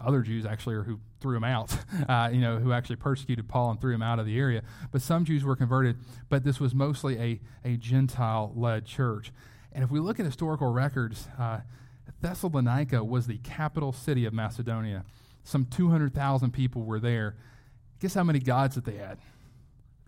other 0.00 0.22
Jews 0.22 0.46
actually 0.46 0.74
are 0.76 0.82
who 0.82 1.00
threw 1.20 1.36
him 1.36 1.44
out, 1.44 1.76
uh, 2.08 2.30
you 2.32 2.40
know, 2.40 2.58
who 2.58 2.72
actually 2.72 2.96
persecuted 2.96 3.48
Paul 3.48 3.70
and 3.70 3.80
threw 3.80 3.94
him 3.94 4.02
out 4.02 4.18
of 4.18 4.26
the 4.26 4.38
area. 4.38 4.62
But 4.92 5.02
some 5.02 5.24
Jews 5.24 5.44
were 5.44 5.56
converted, 5.56 5.96
but 6.28 6.44
this 6.44 6.60
was 6.60 6.74
mostly 6.74 7.18
a, 7.18 7.40
a 7.68 7.76
Gentile 7.76 8.52
led 8.54 8.86
church. 8.86 9.32
And 9.72 9.84
if 9.84 9.90
we 9.90 10.00
look 10.00 10.18
at 10.18 10.26
historical 10.26 10.72
records, 10.72 11.28
uh, 11.38 11.60
Thessalonica 12.20 13.04
was 13.04 13.26
the 13.26 13.38
capital 13.38 13.92
city 13.92 14.24
of 14.24 14.32
Macedonia. 14.32 15.04
Some 15.44 15.66
200,000 15.66 16.50
people 16.52 16.82
were 16.82 16.98
there. 16.98 17.36
Guess 18.00 18.14
how 18.14 18.24
many 18.24 18.38
gods 18.38 18.74
that 18.74 18.84
they 18.84 18.96
had? 18.96 19.18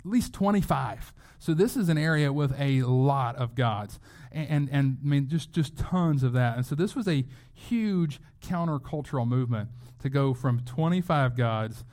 At 0.01 0.07
least 0.07 0.33
25. 0.33 1.13
So 1.39 1.55
this 1.55 1.77
is 1.77 1.89
an 1.89 1.99
area 1.99 2.33
with 2.33 2.59
a 2.59 2.83
lot 2.83 3.37
of 3.37 3.55
gods, 3.55 4.01
and, 4.33 4.69
and, 4.71 4.99
I 5.03 5.07
mean 5.07 5.29
just 5.29 5.53
just 5.53 5.77
tons 5.77 6.23
of 6.23 6.33
that. 6.35 6.57
And 6.57 6.67
so 6.67 6.75
this 6.75 6.95
was 6.95 7.09
a 7.09 7.25
huge 7.53 8.21
countercultural 8.43 9.27
movement 9.27 9.71
to 10.01 10.09
go 10.09 10.35
from 10.35 10.61
25 10.61 11.37
gods 11.37 11.85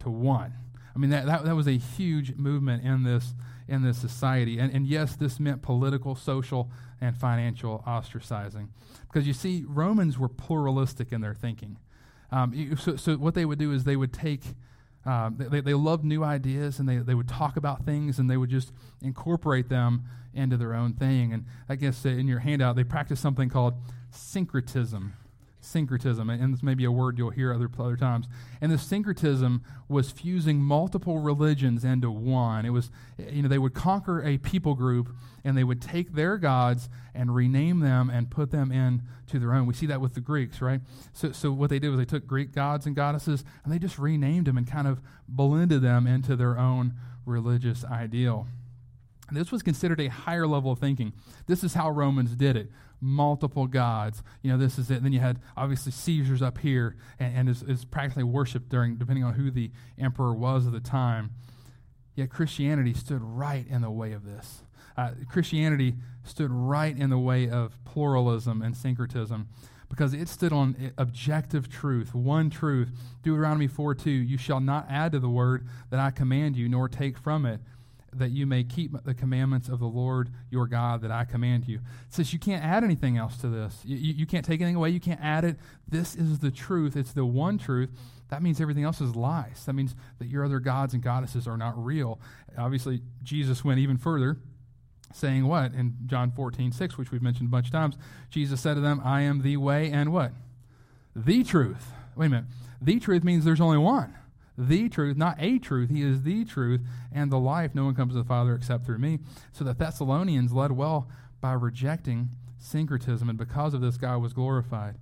to 0.00 0.10
one. 0.10 0.54
I 0.94 0.98
mean 0.98 1.10
that, 1.10 1.26
that, 1.26 1.44
that 1.44 1.54
was 1.54 1.66
a 1.66 1.76
huge 1.76 2.34
movement 2.36 2.84
in 2.84 3.02
this 3.02 3.34
in 3.68 3.82
this 3.82 3.98
society. 3.98 4.58
And, 4.58 4.72
and 4.72 4.86
yes, 4.86 5.16
this 5.16 5.40
meant 5.40 5.62
political, 5.62 6.14
social, 6.14 6.70
and 7.00 7.16
financial 7.16 7.82
ostracizing. 7.86 8.68
Because 9.02 9.26
you 9.26 9.32
see, 9.32 9.64
Romans 9.66 10.18
were 10.18 10.28
pluralistic 10.28 11.12
in 11.12 11.20
their 11.20 11.34
thinking. 11.34 11.78
Um, 12.30 12.76
so, 12.76 12.96
so 12.96 13.16
what 13.16 13.34
they 13.34 13.44
would 13.44 13.58
do 13.58 13.72
is 13.72 13.84
they 13.84 13.96
would 13.96 14.12
take 14.12 14.42
um, 15.06 15.36
they, 15.38 15.60
they 15.60 15.74
loved 15.74 16.04
new 16.04 16.24
ideas 16.24 16.78
and 16.78 16.88
they, 16.88 16.98
they 16.98 17.14
would 17.14 17.28
talk 17.28 17.56
about 17.56 17.84
things 17.84 18.18
and 18.18 18.28
they 18.28 18.36
would 18.36 18.50
just 18.50 18.72
incorporate 19.00 19.68
them 19.68 20.04
into 20.34 20.56
their 20.56 20.74
own 20.74 20.92
thing. 20.94 21.32
And 21.32 21.46
I 21.68 21.76
guess 21.76 22.04
in 22.04 22.26
your 22.26 22.40
handout, 22.40 22.76
they 22.76 22.84
practice 22.84 23.20
something 23.20 23.48
called 23.48 23.74
syncretism. 24.10 25.14
Syncretism, 25.66 26.30
and 26.30 26.54
this 26.54 26.62
may 26.62 26.74
be 26.74 26.84
a 26.84 26.90
word 26.90 27.18
you'll 27.18 27.30
hear 27.30 27.52
other, 27.52 27.68
other 27.78 27.96
times. 27.96 28.26
And 28.60 28.70
the 28.70 28.78
syncretism 28.78 29.62
was 29.88 30.10
fusing 30.10 30.58
multiple 30.62 31.18
religions 31.18 31.84
into 31.84 32.10
one. 32.10 32.64
It 32.64 32.70
was, 32.70 32.90
you 33.18 33.42
know, 33.42 33.48
they 33.48 33.58
would 33.58 33.74
conquer 33.74 34.22
a 34.22 34.38
people 34.38 34.74
group 34.74 35.14
and 35.44 35.56
they 35.56 35.64
would 35.64 35.82
take 35.82 36.14
their 36.14 36.38
gods 36.38 36.88
and 37.14 37.34
rename 37.34 37.80
them 37.80 38.10
and 38.10 38.30
put 38.30 38.50
them 38.50 38.70
in 38.70 39.02
to 39.28 39.38
their 39.38 39.52
own. 39.52 39.66
We 39.66 39.74
see 39.74 39.86
that 39.86 40.00
with 40.00 40.14
the 40.14 40.20
Greeks, 40.20 40.62
right? 40.62 40.80
So, 41.12 41.32
so 41.32 41.52
what 41.52 41.70
they 41.70 41.78
did 41.78 41.90
was 41.90 41.98
they 41.98 42.04
took 42.04 42.26
Greek 42.26 42.52
gods 42.52 42.86
and 42.86 42.94
goddesses 42.94 43.44
and 43.64 43.72
they 43.72 43.78
just 43.78 43.98
renamed 43.98 44.46
them 44.46 44.56
and 44.56 44.66
kind 44.66 44.86
of 44.86 45.00
blended 45.28 45.82
them 45.82 46.06
into 46.06 46.36
their 46.36 46.58
own 46.58 46.94
religious 47.24 47.84
ideal. 47.84 48.46
This 49.32 49.50
was 49.50 49.62
considered 49.62 50.00
a 50.00 50.06
higher 50.06 50.46
level 50.46 50.70
of 50.70 50.78
thinking. 50.78 51.12
This 51.46 51.64
is 51.64 51.74
how 51.74 51.90
Romans 51.90 52.30
did 52.36 52.56
it. 52.56 52.70
Multiple 53.00 53.66
gods. 53.66 54.22
You 54.42 54.52
know, 54.52 54.58
this 54.58 54.78
is 54.78 54.90
it. 54.90 55.02
Then 55.02 55.12
you 55.12 55.20
had 55.20 55.40
obviously 55.56 55.92
Caesar's 55.92 56.42
up 56.42 56.58
here 56.58 56.96
and, 57.18 57.36
and 57.36 57.48
is, 57.48 57.62
is 57.62 57.84
practically 57.84 58.24
worshipped 58.24 58.68
during, 58.68 58.96
depending 58.96 59.24
on 59.24 59.34
who 59.34 59.50
the 59.50 59.70
emperor 59.98 60.34
was 60.34 60.66
at 60.66 60.72
the 60.72 60.80
time. 60.80 61.32
Yet 62.14 62.30
Christianity 62.30 62.94
stood 62.94 63.20
right 63.22 63.66
in 63.68 63.82
the 63.82 63.90
way 63.90 64.12
of 64.12 64.24
this. 64.24 64.62
Uh, 64.96 65.10
Christianity 65.28 65.94
stood 66.24 66.50
right 66.50 66.96
in 66.96 67.10
the 67.10 67.18
way 67.18 67.48
of 67.50 67.78
pluralism 67.84 68.62
and 68.62 68.74
syncretism 68.74 69.48
because 69.88 70.14
it 70.14 70.28
stood 70.28 70.52
on 70.52 70.92
objective 70.96 71.68
truth, 71.68 72.14
one 72.14 72.50
truth. 72.50 72.90
Deuteronomy 73.22 73.66
4 73.66 73.94
2, 73.94 74.10
you 74.10 74.38
shall 74.38 74.60
not 74.60 74.86
add 74.88 75.12
to 75.12 75.18
the 75.18 75.28
word 75.28 75.66
that 75.90 76.00
I 76.00 76.10
command 76.10 76.56
you, 76.56 76.68
nor 76.68 76.88
take 76.88 77.18
from 77.18 77.44
it 77.44 77.60
that 78.18 78.30
you 78.30 78.46
may 78.46 78.64
keep 78.64 78.92
the 79.04 79.14
commandments 79.14 79.68
of 79.68 79.78
the 79.78 79.86
Lord 79.86 80.30
your 80.50 80.66
God 80.66 81.02
that 81.02 81.10
I 81.10 81.24
command 81.24 81.68
you. 81.68 81.76
It 81.76 82.14
says 82.14 82.32
you 82.32 82.38
can't 82.38 82.64
add 82.64 82.84
anything 82.84 83.16
else 83.16 83.36
to 83.38 83.48
this. 83.48 83.80
You, 83.84 83.96
you, 83.96 84.14
you, 84.14 84.26
can't 84.26 84.44
take 84.44 84.60
anything 84.60 84.76
away. 84.76 84.90
You 84.90 85.00
can't 85.00 85.20
add 85.22 85.44
it. 85.44 85.56
This 85.88 86.14
is 86.14 86.38
the 86.38 86.50
truth. 86.50 86.96
It's 86.96 87.12
the 87.12 87.24
one 87.24 87.58
truth. 87.58 87.90
That 88.28 88.42
means 88.42 88.60
everything 88.60 88.84
else 88.84 89.00
is 89.00 89.14
lies. 89.14 89.64
That 89.66 89.74
means 89.74 89.94
that 90.18 90.28
your 90.28 90.44
other 90.44 90.58
gods 90.58 90.94
and 90.94 91.02
goddesses 91.02 91.46
are 91.46 91.56
not 91.56 91.82
real. 91.82 92.20
Obviously, 92.58 93.02
Jesus 93.22 93.64
went 93.64 93.78
even 93.78 93.96
further, 93.96 94.38
saying 95.12 95.46
what? 95.46 95.72
In 95.72 95.96
John 96.06 96.32
14, 96.32 96.72
6, 96.72 96.98
which 96.98 97.12
we've 97.12 97.22
mentioned 97.22 97.48
a 97.48 97.50
bunch 97.50 97.66
of 97.66 97.72
times, 97.72 97.96
Jesus 98.30 98.60
said 98.60 98.74
to 98.74 98.80
them, 98.80 99.00
I 99.04 99.22
am 99.22 99.42
the 99.42 99.56
way 99.58 99.90
and 99.90 100.12
what? 100.12 100.32
The 101.14 101.44
truth. 101.44 101.92
Wait 102.16 102.26
a 102.26 102.30
minute. 102.30 102.46
The 102.80 102.98
truth 102.98 103.24
means 103.24 103.44
there's 103.44 103.60
only 103.60 103.78
one 103.78 104.14
the 104.58 104.88
truth, 104.88 105.16
not 105.16 105.36
a 105.38 105.58
truth. 105.58 105.90
He 105.90 106.02
is 106.02 106.22
the 106.22 106.44
truth 106.44 106.80
and 107.12 107.30
the 107.30 107.38
life. 107.38 107.74
No 107.74 107.84
one 107.84 107.94
comes 107.94 108.12
to 108.12 108.18
the 108.18 108.24
Father 108.24 108.54
except 108.54 108.86
through 108.86 108.98
me. 108.98 109.18
So 109.52 109.64
the 109.64 109.74
Thessalonians 109.74 110.52
led 110.52 110.72
well 110.72 111.08
by 111.40 111.52
rejecting 111.52 112.30
syncretism, 112.58 113.28
and 113.28 113.38
because 113.38 113.74
of 113.74 113.80
this, 113.80 113.96
God 113.96 114.22
was 114.22 114.32
glorified. 114.32 114.96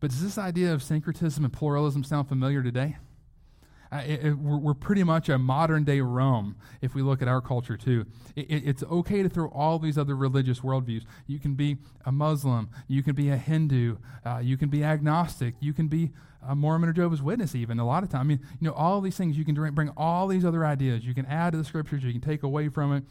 But 0.00 0.10
does 0.10 0.22
this 0.22 0.38
idea 0.38 0.72
of 0.72 0.82
syncretism 0.82 1.44
and 1.44 1.52
pluralism 1.52 2.04
sound 2.04 2.28
familiar 2.28 2.62
today? 2.62 2.98
Uh, 3.90 4.02
it, 4.06 4.24
it, 4.24 4.38
we're, 4.38 4.58
we're, 4.58 4.74
pretty 4.74 5.02
much 5.02 5.28
a 5.28 5.38
modern 5.38 5.82
day 5.82 6.00
Rome 6.00 6.56
if 6.82 6.94
we 6.94 7.00
look 7.00 7.22
at 7.22 7.28
our 7.28 7.40
culture 7.40 7.76
too. 7.76 8.04
It, 8.36 8.46
it's 8.66 8.82
okay 8.82 9.22
to 9.22 9.28
throw 9.28 9.48
all 9.48 9.78
these 9.78 9.96
other 9.96 10.14
religious 10.14 10.60
worldviews. 10.60 11.04
You 11.26 11.38
can 11.38 11.54
be 11.54 11.78
a 12.04 12.12
Muslim, 12.12 12.68
you 12.86 13.02
can 13.02 13.14
be 13.14 13.30
a 13.30 13.36
Hindu, 13.36 13.96
uh, 14.26 14.40
you 14.42 14.58
can 14.58 14.68
be 14.68 14.84
agnostic, 14.84 15.54
you 15.60 15.72
can 15.72 15.88
be 15.88 16.10
a 16.46 16.54
Mormon 16.54 16.90
or 16.90 16.92
Jehovah's 16.92 17.22
Witness, 17.22 17.54
even 17.54 17.78
a 17.78 17.86
lot 17.86 18.02
of 18.02 18.10
time. 18.10 18.20
I 18.20 18.24
mean, 18.24 18.40
you 18.60 18.68
know, 18.68 18.74
all 18.74 19.00
these 19.00 19.16
things 19.16 19.38
you 19.38 19.44
can 19.44 19.54
bring 19.74 19.90
all 19.96 20.28
these 20.28 20.44
other 20.44 20.64
ideas. 20.66 21.04
You 21.04 21.14
can 21.14 21.26
add 21.26 21.52
to 21.52 21.58
the 21.58 21.64
scriptures, 21.64 22.04
you 22.04 22.12
can 22.12 22.20
take 22.20 22.42
away 22.42 22.68
from 22.68 22.94
it. 22.94 23.04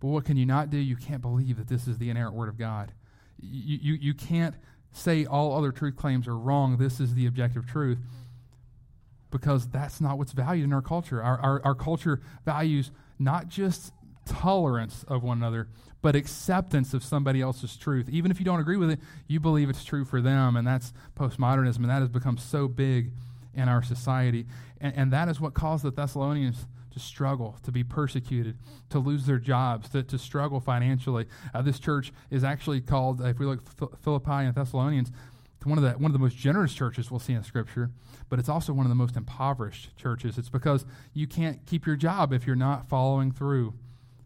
But 0.00 0.08
what 0.08 0.24
can 0.24 0.36
you 0.36 0.46
not 0.46 0.68
do? 0.68 0.78
You 0.78 0.96
can't 0.96 1.22
believe 1.22 1.56
that 1.58 1.68
this 1.68 1.86
is 1.86 1.98
the 1.98 2.10
inerrant 2.10 2.34
word 2.34 2.48
of 2.48 2.58
God. 2.58 2.92
You, 3.40 3.78
you, 3.80 3.94
you 3.94 4.14
can't 4.14 4.56
say 4.90 5.24
all 5.24 5.56
other 5.56 5.70
truth 5.70 5.96
claims 5.96 6.26
are 6.26 6.36
wrong. 6.36 6.76
This 6.76 6.98
is 6.98 7.14
the 7.14 7.26
objective 7.26 7.66
truth 7.66 7.98
because 9.32 9.66
that's 9.66 10.00
not 10.00 10.18
what's 10.18 10.32
valued 10.32 10.64
in 10.64 10.72
our 10.72 10.82
culture. 10.82 11.20
Our, 11.20 11.40
our, 11.40 11.62
our 11.64 11.74
culture 11.74 12.20
values 12.44 12.92
not 13.18 13.48
just 13.48 13.92
tolerance 14.24 15.04
of 15.08 15.24
one 15.24 15.38
another, 15.38 15.68
but 16.00 16.14
acceptance 16.14 16.94
of 16.94 17.02
somebody 17.02 17.40
else's 17.40 17.76
truth. 17.76 18.08
Even 18.08 18.30
if 18.30 18.38
you 18.38 18.44
don't 18.44 18.60
agree 18.60 18.76
with 18.76 18.90
it, 18.90 19.00
you 19.26 19.40
believe 19.40 19.68
it's 19.68 19.84
true 19.84 20.04
for 20.04 20.20
them, 20.20 20.56
and 20.56 20.66
that's 20.66 20.92
postmodernism, 21.18 21.78
and 21.78 21.90
that 21.90 22.00
has 22.00 22.08
become 22.08 22.36
so 22.36 22.68
big 22.68 23.10
in 23.54 23.68
our 23.68 23.82
society. 23.82 24.46
And, 24.80 24.94
and 24.96 25.12
that 25.12 25.28
is 25.28 25.40
what 25.40 25.54
caused 25.54 25.84
the 25.84 25.90
Thessalonians 25.90 26.66
to 26.92 27.00
struggle, 27.00 27.56
to 27.62 27.72
be 27.72 27.82
persecuted, 27.82 28.58
to 28.90 28.98
lose 28.98 29.26
their 29.26 29.38
jobs, 29.38 29.88
to, 29.90 30.02
to 30.02 30.18
struggle 30.18 30.60
financially. 30.60 31.26
Uh, 31.54 31.62
this 31.62 31.78
church 31.78 32.12
is 32.30 32.44
actually 32.44 32.80
called, 32.80 33.20
if 33.22 33.38
we 33.38 33.46
look 33.46 33.62
Philippi 34.02 34.30
and 34.30 34.54
Thessalonians, 34.54 35.10
one 35.66 35.78
of 35.78 35.84
the 35.84 35.92
one 35.92 36.10
of 36.10 36.12
the 36.12 36.18
most 36.18 36.36
generous 36.36 36.74
churches 36.74 37.10
we'll 37.10 37.20
see 37.20 37.32
in 37.32 37.42
Scripture, 37.42 37.90
but 38.28 38.38
it's 38.38 38.48
also 38.48 38.72
one 38.72 38.86
of 38.86 38.90
the 38.90 38.96
most 38.96 39.16
impoverished 39.16 39.96
churches. 39.96 40.38
It's 40.38 40.48
because 40.48 40.84
you 41.12 41.26
can't 41.26 41.64
keep 41.66 41.86
your 41.86 41.96
job 41.96 42.32
if 42.32 42.46
you're 42.46 42.56
not 42.56 42.88
following 42.88 43.32
through 43.32 43.74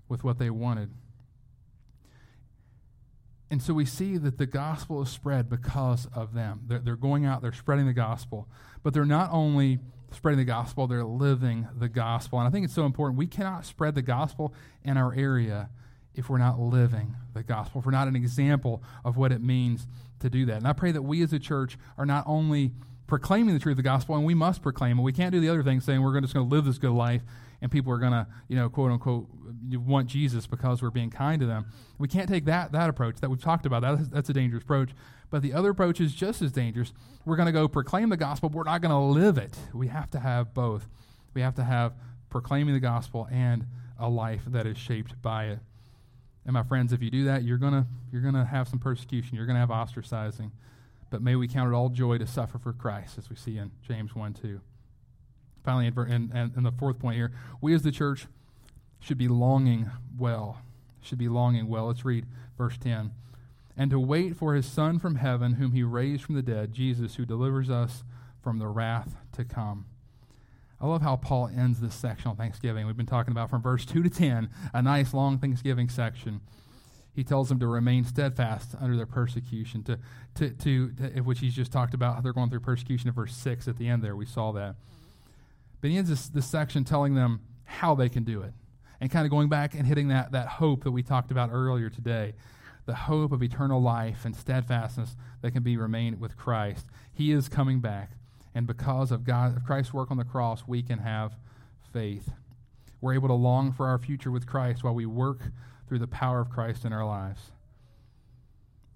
with 0.09 0.25
what 0.25 0.38
they 0.38 0.51
wanted. 0.51 0.90
And 3.51 3.62
so 3.62 3.75
we 3.75 3.85
see 3.85 4.16
that 4.18 4.38
the 4.38 4.46
gospel 4.46 5.03
is 5.03 5.09
spread 5.09 5.49
because 5.49 6.09
of 6.14 6.35
them. 6.35 6.62
They're, 6.66 6.81
they're 6.81 6.96
going 6.96 7.25
out, 7.25 7.42
they're 7.42 7.53
spreading 7.53 7.87
the 7.87 7.92
gospel, 7.92 8.49
but 8.83 8.92
they're 8.92 9.05
not 9.05 9.31
only 9.33 9.79
spreading 10.11 10.38
the 10.38 10.44
gospel, 10.44 10.87
they're 10.87 11.05
living 11.05 11.68
the 11.77 11.88
gospel. 11.88 12.40
And 12.40 12.49
I 12.49 12.51
think 12.51 12.64
it's 12.64 12.75
so 12.75 12.87
important. 12.87 13.18
We 13.18 13.27
cannot 13.27 13.64
spread 13.64 13.94
the 13.94 14.03
gospel 14.03 14.53
in 14.83 14.96
our 14.96 15.14
area 15.14 15.70
if 16.16 16.29
we're 16.29 16.38
not 16.38 16.59
living 16.59 17.14
the 17.35 17.42
gospel, 17.42 17.81
if 17.81 17.87
we're 17.87 17.92
not 17.92 18.09
an 18.09 18.16
example 18.16 18.83
of 19.05 19.16
what 19.16 19.33
it 19.33 19.42
means 19.42 19.87
to 20.20 20.31
do 20.31 20.46
that. 20.46 20.57
And 20.57 20.66
I 20.66 20.72
pray 20.72 20.92
that 20.92 21.02
we 21.02 21.22
as 21.22 21.33
a 21.33 21.38
church 21.38 21.79
are 21.98 22.07
not 22.07 22.24
only 22.26 22.72
proclaiming 23.07 23.55
the 23.55 23.61
truth 23.61 23.74
of 23.74 23.76
the 23.76 23.83
gospel, 23.83 24.16
and 24.16 24.24
we 24.24 24.35
must 24.35 24.62
proclaim 24.62 24.98
it. 24.98 25.02
We 25.02 25.12
can't 25.12 25.31
do 25.31 25.40
the 25.40 25.48
other 25.48 25.62
thing 25.62 25.81
saying 25.81 26.02
we're 26.02 26.18
just 26.20 26.35
going 26.35 26.48
to 26.48 26.55
live 26.55 26.64
this 26.64 26.79
good 26.79 26.90
life 26.90 27.22
and 27.62 27.70
people 27.70 27.92
are 27.92 27.98
going 27.98 28.12
to, 28.12 28.26
you 28.48 28.57
know, 28.57 28.68
quote 28.68 28.90
unquote, 28.90 29.29
want 29.72 30.09
Jesus 30.09 30.46
because 30.46 30.83
we're 30.83 30.90
being 30.90 31.11
kind 31.11 31.40
to 31.40 31.46
them. 31.46 31.66
We 31.98 32.09
can't 32.09 32.29
take 32.29 32.44
that, 32.46 32.72
that 32.72 32.90
approach 32.90 33.16
that 33.20 33.31
we've 33.31 33.42
talked 33.42 33.66
about. 33.66 33.83
That, 33.83 34.11
that's 34.11 34.29
a 34.29 34.33
dangerous 34.33 34.62
approach. 34.62 34.90
But 35.31 35.42
the 35.42 35.52
other 35.52 35.70
approach 35.70 36.00
is 36.00 36.14
just 36.14 36.42
as 36.42 36.52
dangerous. 36.52 36.92
We're 37.24 37.37
going 37.37 37.46
to 37.46 37.52
go 37.52 37.66
proclaim 37.66 38.11
the 38.11 38.16
gospel, 38.16 38.48
but 38.48 38.57
we're 38.57 38.64
not 38.64 38.81
going 38.81 38.90
to 38.90 38.98
live 38.98 39.38
it. 39.38 39.57
We 39.72 39.88
have 39.88 40.11
to 40.12 40.20
have 40.20 40.55
both. 40.55 40.88
We 41.35 41.40
have 41.40 41.55
to 41.57 41.64
have 41.64 41.94
proclaiming 42.31 42.74
the 42.74 42.81
gospel 42.81 43.29
and 43.31 43.66
a 43.98 44.09
life 44.09 44.42
that 44.46 44.66
is 44.66 44.79
shaped 44.79 45.20
by 45.22 45.46
it. 45.46 45.59
And 46.46 46.54
my 46.54 46.62
friends, 46.62 46.92
if 46.92 47.02
you 47.02 47.11
do 47.11 47.24
that, 47.24 47.42
you're 47.42 47.59
gonna 47.59 47.87
you're 48.12 48.22
gonna 48.22 48.44
have 48.44 48.68
some 48.68 48.78
persecution. 48.78 49.37
You're 49.37 49.46
gonna 49.46 49.59
have 49.59 49.68
ostracizing. 49.68 50.52
But 51.11 51.20
may 51.20 51.37
we 51.37 51.48
count 51.48 51.72
it 51.72 51.74
all 51.74 51.88
joy 51.88 52.18
to 52.18 52.26
suffer 52.26 52.59
for 52.59 52.72
Christ, 52.72 53.18
as 53.18 53.28
we 53.28 53.37
see 53.37 53.59
in 53.59 53.72
James 53.87 54.14
1 54.14 54.35
2. 54.35 54.61
Finally, 55.64 55.92
and, 55.96 56.30
and, 56.32 56.52
and 56.56 56.64
the 56.64 56.72
fourth 56.72 56.98
point 56.98 57.16
here, 57.16 57.32
we 57.61 57.74
as 57.74 57.82
the 57.82 57.90
church 57.90 58.26
should 59.00 59.18
be 59.18 59.28
longing 59.28 59.90
well. 60.16 60.62
Should 61.02 61.18
be 61.18 61.28
longing 61.28 61.68
well. 61.68 61.87
Let's 61.87 62.04
read 62.04 62.26
verse 62.56 62.76
10. 62.78 63.12
And 63.76 63.90
to 63.90 64.00
wait 64.00 64.37
for 64.37 64.54
his 64.54 64.66
Son 64.66 64.98
from 64.98 65.16
heaven, 65.16 65.54
whom 65.54 65.72
he 65.72 65.82
raised 65.82 66.24
from 66.24 66.37
the 66.37 66.42
dead, 66.42 66.72
Jesus, 66.72 67.16
who 67.16 67.26
delivers 67.26 67.68
us 67.68 68.04
from 68.42 68.59
the 68.59 68.68
wrath 68.68 69.16
to 69.32 69.44
come. 69.44 69.87
I 70.80 70.86
love 70.86 71.02
how 71.02 71.16
Paul 71.16 71.48
ends 71.48 71.80
this 71.80 71.94
section 71.94 72.30
on 72.30 72.36
Thanksgiving. 72.36 72.86
We've 72.86 72.96
been 72.96 73.06
talking 73.06 73.32
about 73.32 73.48
from 73.48 73.62
verse 73.62 73.86
2 73.86 74.02
to 74.02 74.10
10, 74.10 74.50
a 74.74 74.82
nice 74.82 75.14
long 75.14 75.38
Thanksgiving 75.38 75.88
section. 75.88 76.40
He 77.14 77.24
tells 77.24 77.48
them 77.48 77.58
to 77.60 77.66
remain 77.66 78.04
steadfast 78.04 78.74
under 78.78 78.94
their 78.94 79.06
persecution, 79.06 79.82
to, 79.84 79.98
to, 80.34 80.50
to, 80.50 80.92
to 80.92 81.20
which 81.20 81.40
he's 81.40 81.54
just 81.54 81.72
talked 81.72 81.94
about 81.94 82.16
how 82.16 82.20
they're 82.20 82.34
going 82.34 82.50
through 82.50 82.60
persecution 82.60 83.08
in 83.08 83.14
verse 83.14 83.34
6 83.34 83.68
at 83.68 83.78
the 83.78 83.88
end 83.88 84.02
there. 84.02 84.14
We 84.14 84.26
saw 84.26 84.52
that. 84.52 84.76
But 85.80 85.90
he 85.90 85.96
ends 85.96 86.10
this, 86.10 86.28
this 86.28 86.46
section 86.46 86.84
telling 86.84 87.14
them 87.14 87.40
how 87.64 87.94
they 87.94 88.10
can 88.10 88.24
do 88.24 88.42
it 88.42 88.52
and 89.00 89.10
kind 89.10 89.24
of 89.24 89.30
going 89.30 89.48
back 89.48 89.74
and 89.74 89.86
hitting 89.86 90.08
that, 90.08 90.32
that 90.32 90.46
hope 90.46 90.84
that 90.84 90.90
we 90.90 91.02
talked 91.02 91.30
about 91.30 91.50
earlier 91.52 91.88
today 91.88 92.34
the 92.86 92.94
hope 92.94 93.32
of 93.32 93.42
eternal 93.42 93.82
life 93.82 94.24
and 94.24 94.34
steadfastness 94.34 95.16
that 95.42 95.50
can 95.50 95.62
be 95.62 95.76
remained 95.76 96.20
with 96.20 96.36
Christ. 96.36 96.86
He 97.12 97.32
is 97.32 97.48
coming 97.48 97.80
back. 97.80 98.12
And 98.57 98.66
because 98.66 99.12
of 99.12 99.25
God, 99.25 99.55
of 99.55 99.64
Christ's 99.64 99.92
work 99.92 100.11
on 100.11 100.16
the 100.16 100.25
cross, 100.25 100.64
we 100.66 100.83
can 100.83 101.01
have 101.01 101.37
faith. 101.92 102.31
We're 103.03 103.12
able 103.12 103.29
to 103.29 103.35
long 103.35 103.71
for 103.71 103.87
our 103.87 103.99
future 103.99 104.31
with 104.31 104.47
Christ 104.47 104.83
while 104.83 104.95
we 104.95 105.05
work 105.05 105.42
through 105.87 105.99
the 105.99 106.07
power 106.07 106.40
of 106.40 106.49
Christ 106.49 106.87
in 106.87 106.90
our 106.90 107.05
lives. 107.05 107.53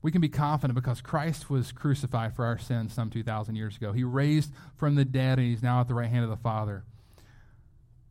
We 0.00 0.10
can 0.10 0.22
be 0.22 0.30
confident 0.30 0.76
because 0.76 1.02
Christ 1.02 1.50
was 1.50 1.72
crucified 1.72 2.34
for 2.34 2.46
our 2.46 2.56
sins 2.56 2.94
some 2.94 3.10
2,000 3.10 3.54
years 3.54 3.76
ago. 3.76 3.92
He 3.92 4.02
raised 4.02 4.50
from 4.78 4.94
the 4.94 5.04
dead 5.04 5.38
and 5.38 5.46
he's 5.46 5.62
now 5.62 5.82
at 5.82 5.88
the 5.88 5.94
right 5.94 6.08
hand 6.08 6.24
of 6.24 6.30
the 6.30 6.38
Father. 6.38 6.84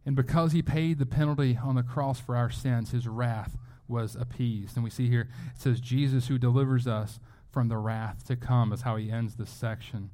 And 0.06 0.16
because 0.16 0.52
he 0.52 0.62
paid 0.62 1.00
the 1.00 1.08
penalty 1.08 1.58
on 1.60 1.74
the 1.74 1.82
cross 1.82 2.20
for 2.20 2.36
our 2.36 2.52
sins, 2.52 2.92
his 2.92 3.08
wrath 3.08 3.58
was 3.88 4.16
appeased. 4.16 4.78
And 4.78 4.84
we 4.84 4.92
see 4.92 5.10
here 5.10 5.30
it 5.56 5.60
says, 5.60 5.82
Jesus 5.82 6.28
who 6.28 6.38
delivers 6.38 6.86
us 6.86 7.20
from 7.50 7.70
the 7.70 7.78
wrath 7.78 8.24
to 8.28 8.36
come, 8.36 8.72
is 8.72 8.84
how 8.84 8.98
he 8.98 9.10
ends 9.10 9.34
this 9.34 9.50
section. 9.50 10.12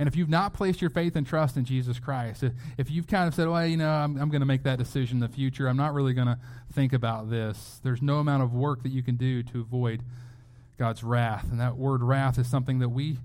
And 0.00 0.08
if 0.08 0.16
you've 0.16 0.30
not 0.30 0.54
placed 0.54 0.80
your 0.80 0.88
faith 0.88 1.14
and 1.14 1.26
trust 1.26 1.58
in 1.58 1.66
Jesus 1.66 1.98
Christ, 2.00 2.42
if, 2.42 2.54
if 2.78 2.90
you've 2.90 3.06
kind 3.06 3.28
of 3.28 3.34
said, 3.34 3.48
well, 3.48 3.66
you 3.66 3.76
know, 3.76 3.90
I'm, 3.90 4.16
I'm 4.16 4.30
going 4.30 4.40
to 4.40 4.46
make 4.46 4.62
that 4.62 4.78
decision 4.78 5.18
in 5.18 5.20
the 5.20 5.28
future, 5.28 5.68
I'm 5.68 5.76
not 5.76 5.92
really 5.92 6.14
going 6.14 6.26
to 6.26 6.38
think 6.72 6.94
about 6.94 7.28
this, 7.28 7.82
there's 7.84 8.00
no 8.00 8.16
amount 8.16 8.42
of 8.42 8.54
work 8.54 8.82
that 8.82 8.88
you 8.88 9.02
can 9.02 9.16
do 9.16 9.42
to 9.42 9.60
avoid 9.60 10.02
God's 10.78 11.04
wrath. 11.04 11.48
And 11.50 11.60
that 11.60 11.76
word 11.76 12.02
wrath 12.02 12.38
is 12.38 12.48
something 12.48 12.78
that 12.78 12.88
we, 12.88 13.18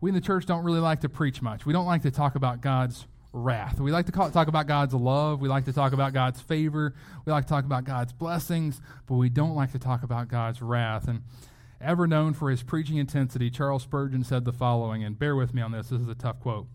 we 0.00 0.08
in 0.08 0.14
the 0.14 0.20
church 0.22 0.46
don't 0.46 0.64
really 0.64 0.80
like 0.80 1.02
to 1.02 1.10
preach 1.10 1.42
much. 1.42 1.66
We 1.66 1.74
don't 1.74 1.84
like 1.84 2.00
to 2.02 2.10
talk 2.10 2.36
about 2.36 2.62
God's 2.62 3.04
wrath. 3.34 3.78
We 3.78 3.92
like 3.92 4.06
to 4.06 4.12
call, 4.12 4.30
talk 4.30 4.48
about 4.48 4.66
God's 4.66 4.94
love. 4.94 5.42
We 5.42 5.50
like 5.50 5.66
to 5.66 5.74
talk 5.74 5.92
about 5.92 6.14
God's 6.14 6.40
favor. 6.40 6.94
We 7.26 7.32
like 7.32 7.44
to 7.44 7.50
talk 7.50 7.66
about 7.66 7.84
God's 7.84 8.14
blessings, 8.14 8.80
but 9.06 9.16
we 9.16 9.28
don't 9.28 9.54
like 9.54 9.72
to 9.72 9.78
talk 9.78 10.02
about 10.02 10.28
God's 10.28 10.62
wrath. 10.62 11.06
And 11.06 11.20
Ever 11.84 12.06
known 12.06 12.32
for 12.32 12.50
his 12.50 12.62
preaching 12.62 12.96
intensity, 12.96 13.50
Charles 13.50 13.82
Spurgeon 13.82 14.24
said 14.24 14.46
the 14.46 14.54
following, 14.54 15.04
and 15.04 15.18
bear 15.18 15.36
with 15.36 15.52
me 15.52 15.60
on 15.60 15.72
this, 15.72 15.90
this 15.90 16.00
is 16.00 16.08
a 16.08 16.14
tough 16.14 16.40
quote. 16.40 16.66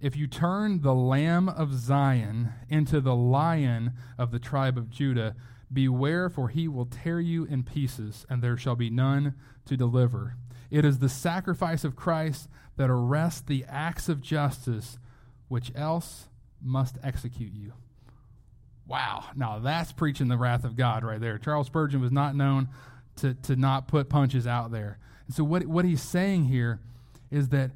If 0.00 0.16
you 0.16 0.28
turn 0.28 0.82
the 0.82 0.94
lamb 0.94 1.48
of 1.48 1.74
Zion 1.74 2.52
into 2.68 3.00
the 3.00 3.16
lion 3.16 3.94
of 4.16 4.30
the 4.30 4.38
tribe 4.38 4.78
of 4.78 4.88
Judah, 4.88 5.34
beware, 5.72 6.28
for 6.28 6.48
he 6.48 6.68
will 6.68 6.86
tear 6.86 7.18
you 7.18 7.44
in 7.44 7.64
pieces, 7.64 8.24
and 8.30 8.40
there 8.40 8.56
shall 8.56 8.76
be 8.76 8.88
none 8.88 9.34
to 9.66 9.76
deliver. 9.76 10.36
It 10.70 10.84
is 10.84 11.00
the 11.00 11.08
sacrifice 11.08 11.82
of 11.82 11.96
Christ 11.96 12.48
that 12.76 12.90
arrests 12.90 13.40
the 13.40 13.64
axe 13.68 14.08
of 14.08 14.20
justice, 14.20 14.96
which 15.48 15.72
else 15.74 16.28
must 16.62 16.98
execute 17.02 17.52
you. 17.52 17.72
Wow. 18.86 19.24
Now 19.34 19.58
that's 19.58 19.90
preaching 19.90 20.28
the 20.28 20.38
wrath 20.38 20.62
of 20.62 20.76
God 20.76 21.02
right 21.02 21.20
there. 21.20 21.38
Charles 21.38 21.66
Spurgeon 21.66 22.00
was 22.00 22.12
not 22.12 22.36
known 22.36 22.68
to, 23.16 23.34
to 23.34 23.56
not 23.56 23.88
put 23.88 24.08
punches 24.08 24.46
out 24.46 24.70
there. 24.70 24.98
And 25.26 25.34
so, 25.34 25.44
what, 25.44 25.66
what 25.66 25.84
he's 25.84 26.02
saying 26.02 26.44
here 26.44 26.80
is 27.30 27.48
that 27.48 27.70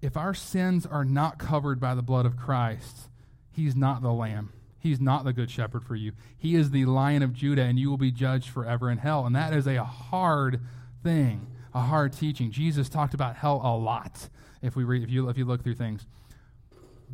if 0.00 0.16
our 0.16 0.34
sins 0.34 0.86
are 0.86 1.04
not 1.04 1.38
covered 1.38 1.80
by 1.80 1.94
the 1.94 2.02
blood 2.02 2.26
of 2.26 2.36
Christ, 2.36 3.08
he's 3.50 3.74
not 3.74 4.02
the 4.02 4.12
lamb. 4.12 4.52
He's 4.78 5.00
not 5.00 5.24
the 5.24 5.32
good 5.32 5.50
shepherd 5.50 5.82
for 5.82 5.96
you. 5.96 6.12
He 6.36 6.54
is 6.56 6.70
the 6.70 6.84
lion 6.84 7.22
of 7.22 7.32
Judah, 7.32 7.62
and 7.62 7.78
you 7.78 7.88
will 7.88 7.96
be 7.96 8.10
judged 8.10 8.50
forever 8.50 8.90
in 8.90 8.98
hell. 8.98 9.24
And 9.24 9.34
that 9.34 9.54
is 9.54 9.66
a 9.66 9.82
hard 9.82 10.60
thing, 11.02 11.46
a 11.72 11.80
hard 11.80 12.12
teaching. 12.12 12.50
Jesus 12.50 12.90
talked 12.90 13.14
about 13.14 13.36
hell 13.36 13.62
a 13.64 13.74
lot 13.74 14.28
if, 14.60 14.76
we 14.76 14.84
read, 14.84 15.02
if, 15.02 15.08
you, 15.08 15.30
if 15.30 15.38
you 15.38 15.46
look 15.46 15.62
through 15.62 15.76
things. 15.76 16.06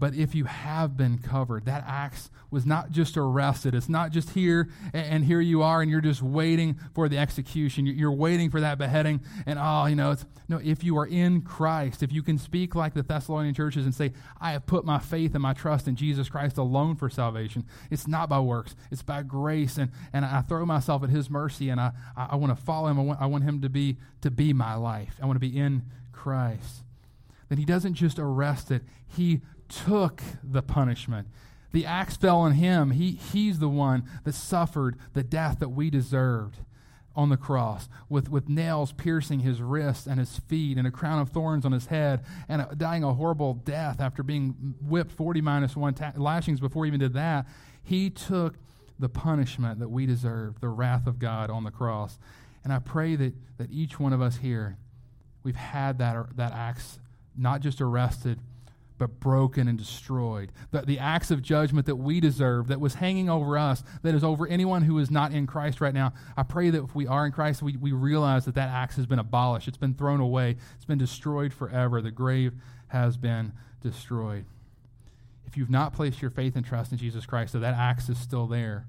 But 0.01 0.15
if 0.15 0.35
you 0.35 0.47
have 0.47 0.97
been 0.97 1.19
covered, 1.19 1.67
that 1.67 1.85
axe 1.87 2.31
was 2.51 2.65
not 2.65 2.91
just 2.91 3.19
arrested. 3.19 3.75
It's 3.75 3.89
not 3.89 4.13
just 4.13 4.31
here 4.31 4.71
and, 4.95 5.27
here 5.27 5.43
you 5.43 5.63
are 5.63 5.83
and 5.83 5.91
you're 5.91 6.01
just 6.01 6.23
waiting 6.23 6.81
for 6.95 7.07
the 7.07 7.19
execution. 7.19 7.85
You're 7.85 8.11
waiting 8.11 8.49
for 8.49 8.63
that 8.63 8.79
beheading. 8.79 9.21
And 9.45 9.59
oh, 9.61 9.85
you 9.85 9.95
know, 9.95 10.13
it's 10.13 10.25
no, 10.49 10.59
if 10.65 10.83
you 10.83 10.97
are 10.97 11.07
in 11.07 11.43
Christ, 11.43 12.03
if 12.03 12.13
you 12.13 12.23
can 12.23 12.39
speak 12.39 12.75
like 12.75 12.95
the 12.95 13.03
Thessalonian 13.03 13.55
churches 13.55 13.85
and 13.85 13.95
say, 13.95 14.13
I 14.41 14.53
have 14.53 14.65
put 14.65 14.87
my 14.87 14.99
faith 14.99 15.35
and 15.35 15.43
my 15.43 15.53
trust 15.53 15.87
in 15.87 15.97
Jesus 15.97 16.31
Christ 16.31 16.57
alone 16.57 16.97
for 16.97 17.11
salvation, 17.11 17.67
it's 17.91 18.09
not 18.09 18.31
by 18.31 18.41
works, 18.41 18.75
it's 18.91 19.03
by 19.03 19.23
grace. 19.23 19.77
And, 19.77 19.93
and 20.15 20.25
I 20.25 20.41
throw 20.41 20.65
myself 20.65 21.05
at 21.05 21.11
his 21.11 21.29
mercy 21.29 21.69
and 21.69 21.79
I, 21.79 21.93
I, 22.17 22.29
I 22.31 22.37
want 22.37 22.57
to 22.57 22.65
follow 22.65 22.89
him. 22.89 22.99
I 22.99 23.03
want, 23.03 23.21
I 23.21 23.27
want 23.27 23.45
him 23.45 23.61
to 23.61 23.69
be, 23.69 23.99
to 24.23 24.31
be 24.31 24.55
my 24.55 24.75
life. 24.77 25.17
I 25.23 25.27
want 25.27 25.37
to 25.37 25.47
be 25.47 25.59
in 25.59 25.83
Christ. 26.11 26.85
Then 27.51 27.59
he 27.59 27.67
doesn't 27.67 27.95
just 27.95 28.19
arrest 28.19 28.71
it, 28.71 28.83
he 29.07 29.43
took 29.71 30.23
the 30.43 30.63
punishment. 30.63 31.29
The 31.73 31.87
axe 31.87 32.17
fell 32.17 32.39
on 32.39 32.53
him. 32.53 32.91
He, 32.91 33.13
he's 33.13 33.59
the 33.59 33.69
one 33.69 34.05
that 34.25 34.35
suffered 34.35 34.97
the 35.15 35.23
death 35.23 35.61
that 35.61 35.71
we 35.71 35.89
deserved 35.89 36.59
on 37.17 37.29
the 37.29 37.37
cross, 37.37 37.89
with, 38.09 38.31
with 38.31 38.49
nails 38.49 38.93
piercing 38.93 39.41
his 39.41 39.61
wrists 39.61 40.07
and 40.07 40.19
his 40.19 40.39
feet, 40.39 40.79
and 40.79 40.87
a 40.87 40.91
crown 40.91 41.21
of 41.21 41.31
thorns 41.31 41.65
on 41.65 41.73
his 41.73 41.87
head, 41.87 42.25
and 42.49 42.63
a, 42.63 42.75
dying 42.77 43.03
a 43.03 43.13
horrible 43.15 43.55
death 43.55 44.01
after 44.01 44.23
being 44.23 44.75
whipped 44.81 45.13
40 45.13 45.41
minus 45.41 45.77
one 45.77 45.95
ta- 45.95 46.13
lashings 46.17 46.61
before 46.61 46.85
he 46.85 46.89
even 46.89 47.01
did 47.01 47.15
that. 47.15 47.47
He 47.83 48.11
took 48.11 48.57
the 48.99 49.09
punishment 49.09 49.81
that 49.81 49.89
we 49.89 50.07
deserve, 50.07 50.61
the 50.61 50.69
wrath 50.69 51.07
of 51.07 51.19
God 51.19 51.51
on 51.51 51.65
the 51.65 51.71
cross. 51.71 52.19
And 52.63 52.73
I 52.73 52.79
pray 52.79 53.17
that, 53.17 53.35
that 53.59 53.71
each 53.73 53.99
one 53.99 54.13
of 54.13 54.21
us 54.21 54.37
here, 54.37 54.77
we've 55.43 55.57
had 55.57 55.99
that, 55.99 56.37
that 56.37 56.53
axe 56.53 57.01
not 57.37 57.61
just 57.61 57.81
arrested, 57.81 58.39
but 59.01 59.19
broken 59.19 59.67
and 59.67 59.79
destroyed. 59.79 60.53
The, 60.73 60.83
the 60.83 60.99
axe 60.99 61.31
of 61.31 61.41
judgment 61.41 61.87
that 61.87 61.97
we 61.97 62.21
deserve, 62.21 62.69
that 62.69 62.81
was 62.81 62.97
hanging 62.97 63.31
over 63.31 63.57
us, 63.57 63.83
that 64.03 64.15
is 64.15 64.23
over 64.23 64.47
anyone 64.47 64.83
who 64.83 64.99
is 64.99 65.11
not 65.11 65.33
in 65.33 65.47
Christ 65.47 65.81
right 65.81 65.95
now. 65.95 66.13
I 66.37 66.43
pray 66.43 66.69
that 66.69 66.85
if 66.85 66.95
we 66.95 67.07
are 67.07 67.25
in 67.25 67.33
Christ, 67.33 67.63
we, 67.63 67.79
we 67.79 67.93
realize 67.93 68.45
that 68.45 68.57
that 68.57 68.69
axe 68.69 68.97
has 68.97 69.07
been 69.07 69.19
abolished. 69.19 69.69
It's 69.69 69.79
been 69.79 69.95
thrown 69.95 70.21
away. 70.21 70.59
It's 70.77 70.85
been 70.85 70.99
destroyed 70.99 71.55
forever. 71.55 72.03
The 72.03 72.11
grave 72.11 72.53
has 72.89 73.17
been 73.17 73.53
destroyed. 73.81 74.45
If 75.47 75.57
you've 75.57 75.71
not 75.71 75.95
placed 75.95 76.21
your 76.21 76.31
faith 76.31 76.55
and 76.55 76.65
trust 76.65 76.93
in 76.93 76.99
Jesus 76.99 77.25
Christ, 77.25 77.53
so 77.53 77.59
that 77.59 77.73
axe 77.73 78.11
is 78.11 78.19
still 78.19 78.47
there 78.47 78.87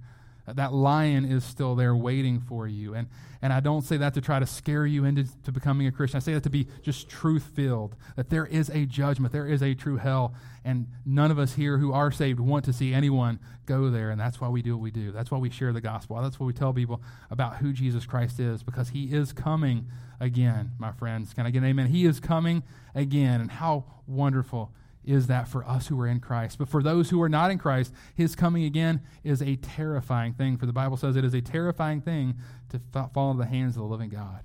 that 0.48 0.74
lion 0.74 1.26
is 1.26 1.44
still 1.44 1.76
there 1.76 1.96
waiting 1.96 2.40
for 2.40 2.68
you. 2.68 2.94
And, 2.94 3.08
and 3.42 3.54
I 3.54 3.60
don't 3.60 3.84
say 3.84 3.98
that 3.98 4.14
to 4.16 4.22
try 4.22 4.40
to 4.40 4.46
scare 4.46 4.86
you 4.86 5.06
into 5.06 5.26
to 5.44 5.52
becoming 5.52 5.88
a 5.88 5.92
Christian. 5.92 6.18
I 6.18 6.20
say 6.20 6.34
that 6.34 6.44
to 6.44 6.50
be 6.50 6.68
just 6.82 7.10
truth 7.10 7.52
filled, 7.56 7.96
that 8.16 8.30
there 8.30 8.46
is 8.46 8.70
a 8.70 8.86
judgment, 8.86 9.34
there 9.34 9.48
is 9.48 9.62
a 9.62 9.74
true 9.74 9.98
hell. 9.98 10.34
And 10.64 10.88
none 11.06 11.32
of 11.32 11.40
us 11.40 11.54
here 11.54 11.78
who 11.78 11.92
are 11.94 12.12
saved 12.12 12.40
want 12.40 12.66
to 12.66 12.74
see 12.74 12.94
anyone 12.94 13.40
go 13.66 13.90
there. 13.90 14.10
And 14.10 14.20
that's 14.20 14.40
why 14.40 14.50
we 14.50 14.62
do 14.62 14.76
what 14.76 14.84
we 14.84 14.92
do. 14.92 15.12
That's 15.12 15.32
why 15.32 15.38
we 15.38 15.50
share 15.50 15.74
the 15.74 15.82
gospel. 15.82 16.22
That's 16.22 16.40
why 16.40 16.46
we 16.46 16.54
tell 16.54 16.74
people 16.74 17.02
about 17.30 17.58
who 17.58 17.74
Jesus 17.74 18.06
Christ 18.06 18.40
is, 18.40 18.62
because 18.64 18.90
he 18.90 19.06
is 19.06 19.34
coming 19.34 19.88
again, 20.20 20.72
my 20.78 20.92
friends. 20.92 21.34
Can 21.34 21.46
I 21.46 21.52
get 21.52 21.60
an 21.60 21.70
amen? 21.70 21.88
He 21.88 22.06
is 22.06 22.20
coming 22.20 22.64
again. 22.94 23.42
And 23.42 23.52
how 23.52 23.86
wonderful 24.06 24.72
is 25.04 25.28
that 25.28 25.48
for 25.48 25.68
us 25.68 25.88
who 25.88 26.00
are 26.00 26.08
in 26.08 26.20
Christ. 26.20 26.58
But 26.58 26.70
for 26.70 26.84
those 26.84 27.10
who 27.10 27.22
are 27.22 27.30
not 27.30 27.52
in 27.52 27.58
Christ, 27.58 27.94
his 28.16 28.36
coming 28.36 28.64
again 28.64 29.02
is 29.24 29.42
a 29.42 29.56
terrifying 29.56 30.34
thing. 30.34 30.58
For 30.58 30.66
the 30.66 30.74
Bible 30.74 30.98
says 30.98 31.16
it 31.16 31.26
is 31.26 31.34
a 31.34 31.42
terrifying 31.42 32.02
thing 32.02 32.36
to 32.70 32.82
fall 33.14 33.32
into 33.32 33.44
the 33.44 33.50
hands 33.50 33.76
of 33.76 33.82
the 33.82 33.88
living 33.88 34.10
God. 34.10 34.44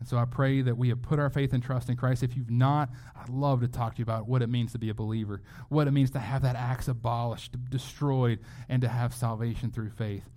And 0.00 0.08
so 0.08 0.18
I 0.18 0.24
pray 0.24 0.60
that 0.60 0.76
we 0.76 0.88
have 0.88 1.00
put 1.00 1.18
our 1.18 1.30
faith 1.30 1.52
and 1.52 1.62
trust 1.62 1.88
in 1.88 1.96
Christ. 1.96 2.22
If 2.22 2.36
you've 2.36 2.50
not, 2.50 2.90
I'd 3.16 3.28
love 3.28 3.60
to 3.60 3.68
talk 3.68 3.94
to 3.94 3.98
you 4.00 4.02
about 4.02 4.28
what 4.28 4.42
it 4.42 4.48
means 4.48 4.72
to 4.72 4.78
be 4.78 4.90
a 4.90 4.94
believer, 4.94 5.40
what 5.68 5.86
it 5.86 5.92
means 5.92 6.10
to 6.10 6.18
have 6.18 6.42
that 6.42 6.56
axe 6.56 6.88
abolished, 6.88 7.56
destroyed, 7.70 8.40
and 8.68 8.82
to 8.82 8.88
have 8.88 9.14
salvation 9.14 9.70
through 9.70 9.90
faith 9.90 10.28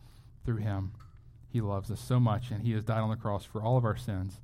through 0.45 0.57
him. 0.57 0.93
He 1.49 1.59
loves 1.59 1.89
us 1.89 1.99
so 1.99 2.19
much, 2.19 2.51
and 2.51 2.61
he 2.61 2.73
has 2.73 2.83
died 2.83 2.99
on 2.99 3.09
the 3.09 3.15
cross 3.15 3.43
for 3.43 3.61
all 3.61 3.77
of 3.77 3.83
our 3.83 3.97
sins. 3.97 4.39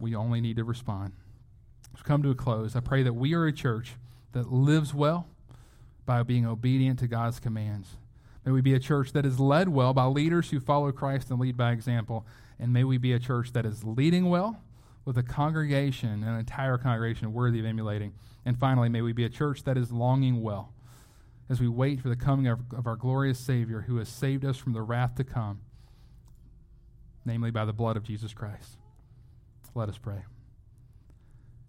We 0.00 0.16
only 0.16 0.40
need 0.40 0.56
to 0.56 0.64
respond 0.64 1.12
come 2.02 2.22
to 2.22 2.30
a 2.30 2.34
close, 2.34 2.74
I 2.74 2.80
pray 2.80 3.02
that 3.02 3.14
we 3.14 3.34
are 3.34 3.46
a 3.46 3.52
church 3.52 3.94
that 4.32 4.52
lives 4.52 4.94
well 4.94 5.26
by 6.06 6.22
being 6.22 6.46
obedient 6.46 6.98
to 7.00 7.06
God's 7.06 7.40
commands. 7.40 7.96
May 8.44 8.52
we 8.52 8.60
be 8.60 8.74
a 8.74 8.80
church 8.80 9.12
that 9.12 9.26
is 9.26 9.38
led 9.38 9.68
well 9.68 9.92
by 9.92 10.04
leaders 10.04 10.50
who 10.50 10.60
follow 10.60 10.90
Christ 10.92 11.30
and 11.30 11.38
lead 11.38 11.56
by 11.56 11.72
example. 11.72 12.26
And 12.58 12.72
may 12.72 12.84
we 12.84 12.98
be 12.98 13.12
a 13.12 13.18
church 13.18 13.52
that 13.52 13.66
is 13.66 13.84
leading 13.84 14.30
well 14.30 14.62
with 15.04 15.18
a 15.18 15.22
congregation, 15.22 16.22
an 16.24 16.38
entire 16.38 16.78
congregation 16.78 17.32
worthy 17.32 17.60
of 17.60 17.66
emulating. 17.66 18.12
And 18.44 18.58
finally, 18.58 18.88
may 18.88 19.02
we 19.02 19.12
be 19.12 19.24
a 19.24 19.28
church 19.28 19.64
that 19.64 19.76
is 19.76 19.92
longing 19.92 20.42
well 20.42 20.72
as 21.48 21.60
we 21.60 21.68
wait 21.68 22.00
for 22.00 22.08
the 22.08 22.16
coming 22.16 22.46
of, 22.46 22.60
of 22.72 22.86
our 22.86 22.96
glorious 22.96 23.38
Savior 23.38 23.82
who 23.82 23.96
has 23.96 24.08
saved 24.08 24.44
us 24.44 24.56
from 24.56 24.72
the 24.72 24.82
wrath 24.82 25.16
to 25.16 25.24
come, 25.24 25.60
namely 27.24 27.50
by 27.50 27.64
the 27.64 27.72
blood 27.72 27.96
of 27.96 28.04
Jesus 28.04 28.32
Christ. 28.32 28.78
Let 29.74 29.88
us 29.88 29.98
pray. 29.98 30.22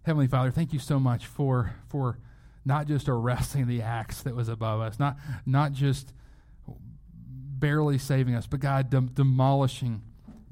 Heavenly 0.03 0.27
Father, 0.27 0.49
thank 0.49 0.73
you 0.73 0.79
so 0.79 0.99
much 0.99 1.27
for, 1.27 1.75
for 1.87 2.17
not 2.65 2.87
just 2.87 3.07
arresting 3.07 3.67
the 3.67 3.83
axe 3.83 4.21
that 4.23 4.35
was 4.35 4.49
above 4.49 4.81
us, 4.81 4.97
not, 4.97 5.17
not 5.45 5.73
just 5.73 6.13
barely 7.27 7.99
saving 7.99 8.33
us, 8.33 8.47
but 8.47 8.59
God, 8.59 8.89
dem- 8.89 9.11
demolishing 9.13 10.01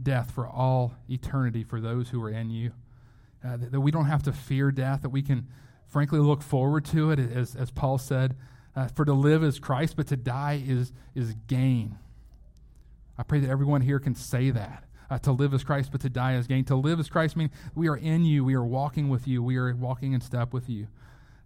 death 0.01 0.31
for 0.31 0.47
all 0.47 0.93
eternity 1.09 1.63
for 1.63 1.81
those 1.81 2.09
who 2.09 2.23
are 2.23 2.29
in 2.29 2.51
you. 2.51 2.71
Uh, 3.43 3.57
that, 3.57 3.71
that, 3.71 3.81
we 3.81 3.89
don't 3.89 4.05
have 4.05 4.21
to 4.23 4.31
fear 4.31 4.71
death, 4.71 5.01
that 5.01 5.09
we 5.09 5.23
can 5.23 5.47
frankly 5.87 6.19
look 6.19 6.43
forward 6.43 6.85
to 6.85 7.09
it, 7.09 7.19
as, 7.19 7.55
as 7.55 7.71
Paul 7.71 7.97
said. 7.97 8.35
Uh, 8.75 8.87
for 8.87 9.03
to 9.03 9.13
live 9.13 9.43
is 9.43 9.57
Christ, 9.57 9.95
but 9.95 10.05
to 10.07 10.15
die 10.15 10.61
is, 10.63 10.91
is 11.15 11.33
gain. 11.47 11.97
I 13.17 13.23
pray 13.23 13.39
that 13.39 13.49
everyone 13.49 13.81
here 13.81 13.99
can 13.99 14.13
say 14.13 14.51
that 14.51 14.83
uh, 15.09 15.17
to 15.19 15.31
live 15.31 15.53
as 15.53 15.63
Christ, 15.63 15.91
but 15.91 16.01
to 16.01 16.09
die 16.09 16.33
as 16.33 16.47
gain. 16.47 16.65
To 16.65 16.75
live 16.75 16.99
as 16.99 17.09
Christ 17.09 17.35
means 17.35 17.51
we 17.75 17.87
are 17.87 17.97
in 17.97 18.25
you, 18.25 18.43
we 18.43 18.53
are 18.53 18.63
walking 18.63 19.09
with 19.09 19.27
you, 19.27 19.41
we 19.41 19.57
are 19.57 19.75
walking 19.75 20.13
in 20.13 20.21
step 20.21 20.53
with 20.53 20.69
you. 20.69 20.87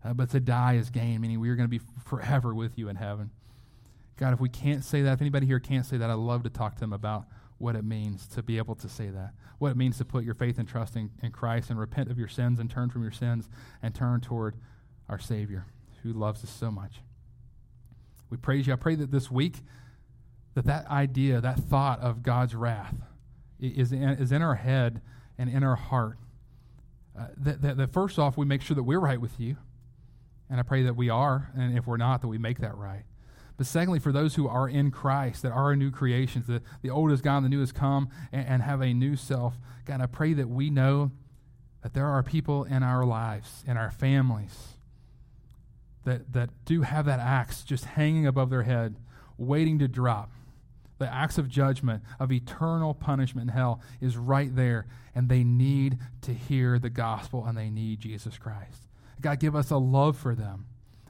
Uh, 0.04 0.14
but 0.14 0.30
to 0.32 0.40
die 0.40 0.74
is 0.74 0.90
gain, 0.90 1.22
meaning 1.22 1.40
we 1.40 1.50
are 1.50 1.56
going 1.56 1.70
to 1.70 1.80
be 1.80 1.84
forever 2.06 2.54
with 2.54 2.78
you 2.78 2.90
in 2.90 2.98
heaven. 2.98 3.32
God, 4.18 4.34
if 4.34 4.40
we 4.40 4.50
can't 4.50 4.84
say 4.84 5.02
that, 5.02 5.14
if 5.14 5.22
anybody 5.22 5.46
here 5.46 5.60
can't 5.60 5.86
say 5.86 5.98
that, 5.98 6.10
I'd 6.10 6.16
love 6.16 6.44
to 6.44 6.50
talk 6.50 6.76
to 6.76 6.80
them 6.80 6.94
about 6.94 7.26
what 7.58 7.76
it 7.76 7.86
means 7.86 8.28
to 8.28 8.44
be 8.44 8.58
able 8.58 8.76
to 8.76 8.90
say 8.90 9.08
that. 9.08 9.32
What 9.60 9.72
it 9.72 9.78
means 9.78 9.98
to 10.00 10.06
put 10.06 10.26
your 10.26 10.34
faith 10.34 10.60
and 10.60 10.68
trust 10.68 10.96
in, 10.98 11.10
in 11.22 11.32
Christ 11.32 11.70
and 11.70 11.80
repent 11.80 12.12
of 12.12 12.18
your 12.18 12.28
sins 12.28 12.60
and 12.60 12.70
turn 12.70 12.90
from 12.90 13.02
your 13.02 13.12
sins 13.12 13.50
and 13.82 13.96
turn 13.96 14.20
toward 14.20 14.56
our 15.08 15.20
Savior 15.20 15.66
who 16.04 16.12
loves 16.12 16.44
us 16.44 16.50
so 16.50 16.70
much. 16.70 17.02
We 18.30 18.38
praise 18.38 18.68
you. 18.68 18.74
I 18.74 18.76
pray 18.76 18.96
that 18.96 19.12
this 19.12 19.32
week 19.32 19.62
that 20.54 20.66
that 20.66 20.88
idea, 20.88 21.42
that 21.42 21.60
thought 21.60 22.00
of 22.02 22.22
God's 22.24 22.54
wrath, 22.54 22.96
is 23.68 23.92
in, 23.92 24.04
is 24.04 24.32
in 24.32 24.42
our 24.42 24.56
head 24.56 25.02
and 25.38 25.50
in 25.50 25.64
our 25.64 25.76
heart. 25.76 26.18
Uh, 27.18 27.28
that, 27.38 27.62
that, 27.62 27.78
that 27.78 27.94
first 27.94 28.18
off, 28.20 28.38
we 28.38 28.46
make 28.46 28.62
sure 28.62 28.76
that 28.76 28.84
we're 28.84 29.00
right 29.00 29.22
with 29.22 29.40
you. 29.40 29.58
And 30.50 30.60
I 30.60 30.64
pray 30.64 30.84
that 30.84 30.96
we 30.96 31.10
are, 31.10 31.52
and 31.56 31.78
if 31.78 31.88
we're 31.88 31.98
not, 31.98 32.22
that 32.22 32.28
we 32.28 32.38
make 32.38 32.60
that 32.60 32.76
right. 32.76 33.04
But 33.58 33.68
secondly, 33.68 34.00
for 34.00 34.12
those 34.12 34.36
who 34.36 34.48
are 34.48 34.68
in 34.68 34.92
Christ, 34.92 35.42
that 35.44 35.52
are 35.52 35.76
new 35.76 35.92
creations, 35.92 36.48
the, 36.48 36.62
the 36.82 36.90
old 36.90 37.12
is 37.12 37.22
gone, 37.22 37.44
the 37.44 37.50
new 37.50 37.60
has 37.60 37.72
come, 37.72 38.10
and, 38.32 38.46
and 38.48 38.62
have 38.62 38.82
a 38.82 38.94
new 38.94 39.16
self, 39.16 39.58
God, 39.86 40.02
I 40.02 40.08
pray 40.08 40.34
that 40.34 40.50
we 40.50 40.70
know 40.70 41.12
that 41.82 41.94
there 41.94 42.08
are 42.08 42.24
people 42.24 42.64
in 42.64 42.84
our 42.84 43.06
lives, 43.06 43.64
in 43.68 43.78
our 43.78 43.92
families, 43.92 44.74
that, 46.04 46.34
that 46.34 46.50
do 46.66 46.82
have 46.82 47.06
that 47.06 47.20
axe 47.20 47.64
just 47.64 47.86
hanging 47.86 48.26
above 48.26 48.50
their 48.50 48.64
head, 48.64 48.98
waiting 49.38 49.80
to 49.80 49.88
drop 49.88 50.32
the 51.00 51.12
axe 51.12 51.38
of 51.38 51.50
judgment, 51.50 52.04
of 52.20 52.32
eternal 52.32 52.94
punishment 52.94 53.50
in 53.50 53.56
hell, 53.56 53.82
is 54.02 54.18
right 54.18 54.56
there. 54.56 54.86
And 55.16 55.30
they 55.30 55.44
need 55.44 55.98
to 56.22 56.34
hear 56.34 56.80
the 56.80 56.90
gospel 56.90 57.46
and 57.46 57.58
they 57.58 57.70
need 57.70 58.00
Jesus 58.00 58.38
Christ. 58.38 58.88
God, 59.22 59.40
give 59.40 59.56
us 59.56 59.72
a 59.72 59.78
love 59.78 60.18
for 60.18 60.36
them. 60.36 60.66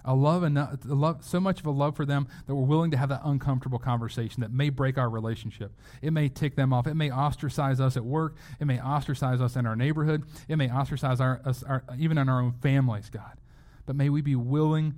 A 0.05 0.13
love, 0.13 0.43
enough, 0.43 0.83
a 0.83 0.93
love, 0.93 1.23
so 1.23 1.39
much 1.39 1.61
of 1.61 1.65
a 1.65 1.71
love 1.71 1.95
for 1.95 2.05
them 2.05 2.27
that 2.45 2.53
we're 2.53 2.65
willing 2.65 2.91
to 2.91 2.97
have 2.97 3.07
that 3.07 3.21
uncomfortable 3.23 3.79
conversation 3.79 4.41
that 4.41 4.51
may 4.51 4.69
break 4.69 4.97
our 4.97 5.09
relationship. 5.09 5.71
It 6.01 6.11
may 6.11 6.27
tick 6.27 6.57
them 6.57 6.73
off. 6.73 6.87
It 6.87 6.95
may 6.95 7.09
ostracize 7.09 7.79
us 7.79 7.95
at 7.95 8.03
work. 8.03 8.35
It 8.59 8.65
may 8.65 8.81
ostracize 8.81 9.39
us 9.39 9.55
in 9.55 9.65
our 9.65 9.77
neighborhood. 9.77 10.23
It 10.49 10.57
may 10.57 10.69
ostracize 10.69 11.21
our, 11.21 11.41
us, 11.45 11.63
our, 11.63 11.85
even 11.97 12.17
in 12.17 12.27
our 12.27 12.41
own 12.41 12.51
families, 12.61 13.09
God. 13.09 13.39
But 13.85 13.95
may 13.95 14.09
we 14.09 14.21
be 14.21 14.35
willing 14.35 14.95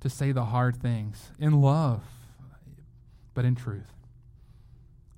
to 0.00 0.08
say 0.08 0.30
the 0.30 0.44
hard 0.44 0.76
things 0.76 1.32
in 1.40 1.60
love, 1.60 2.04
but 3.34 3.44
in 3.44 3.56
truth. 3.56 3.95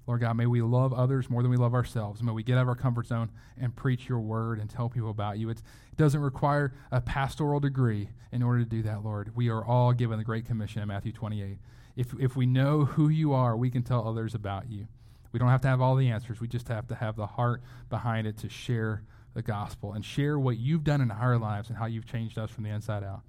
Lord 0.09 0.23
God, 0.23 0.39
may 0.39 0.47
we 0.47 0.63
love 0.63 0.95
others 0.95 1.29
more 1.29 1.43
than 1.43 1.51
we 1.51 1.59
love 1.59 1.75
ourselves. 1.75 2.23
May 2.23 2.33
we 2.33 2.43
get 2.43 2.57
out 2.57 2.63
of 2.63 2.69
our 2.69 2.75
comfort 2.75 3.07
zone 3.07 3.29
and 3.61 3.77
preach 3.77 4.09
your 4.09 4.21
word 4.21 4.59
and 4.59 4.71
tell 4.71 4.89
people 4.89 5.11
about 5.11 5.39
you. 5.39 5.51
It's, 5.51 5.61
it 5.61 5.99
doesn't 5.99 6.23
require 6.23 6.73
a 6.91 7.03
pastoral 7.03 7.61
degree 7.61 8.09
in 8.33 8.43
order 8.43 8.61
to 8.61 8.69
do 8.69 8.83
that, 8.85 9.05
Lord. 9.05 9.37
We 9.37 9.51
are 9.51 9.63
all 9.63 9.93
given 9.93 10.17
the 10.17 10.25
Great 10.25 10.47
Commission 10.47 10.81
in 10.81 10.89
Matthew 10.89 11.13
28. 11.13 11.59
If, 11.95 12.15
if 12.19 12.37
we 12.37 12.47
know 12.47 12.87
who 12.87 13.11
you 13.11 13.35
are, 13.35 13.55
we 13.55 13.69
can 13.69 13.83
tell 13.83 14.09
others 14.09 14.35
about 14.35 14.71
you. 14.71 14.89
We 15.31 15.39
don't 15.39 15.51
have 15.51 15.61
to 15.61 15.69
have 15.69 15.83
all 15.83 15.95
the 15.95 16.09
answers. 16.09 16.41
We 16.41 16.49
just 16.49 16.69
have 16.69 16.89
to 16.89 16.95
have 16.95 17.17
the 17.17 17.27
heart 17.27 17.61
behind 17.91 18.27
it 18.27 18.39
to 18.39 18.49
share 18.49 19.03
the 19.35 19.43
gospel 19.43 19.93
and 19.93 20.03
share 20.03 20.39
what 20.39 20.57
you've 20.57 20.85
done 20.85 21.03
in 21.03 21.11
our 21.11 21.37
lives 21.37 21.69
and 21.69 21.77
how 21.77 21.85
you've 21.85 22.07
changed 22.07 22.39
us 22.39 22.51
from 22.51 22.65
the 22.65 22.71
inside 22.71 23.05
out. 23.05 23.21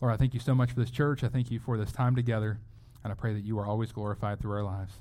Lord, 0.00 0.12
I 0.12 0.16
thank 0.16 0.34
you 0.34 0.40
so 0.40 0.56
much 0.56 0.72
for 0.72 0.80
this 0.80 0.90
church. 0.90 1.22
I 1.22 1.28
thank 1.28 1.52
you 1.52 1.60
for 1.60 1.78
this 1.78 1.92
time 1.92 2.16
together, 2.16 2.58
and 3.04 3.12
I 3.12 3.14
pray 3.14 3.32
that 3.32 3.44
you 3.44 3.60
are 3.60 3.66
always 3.66 3.92
glorified 3.92 4.40
through 4.40 4.54
our 4.54 4.64
lives. 4.64 4.94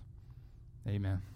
Amen. 0.88 1.33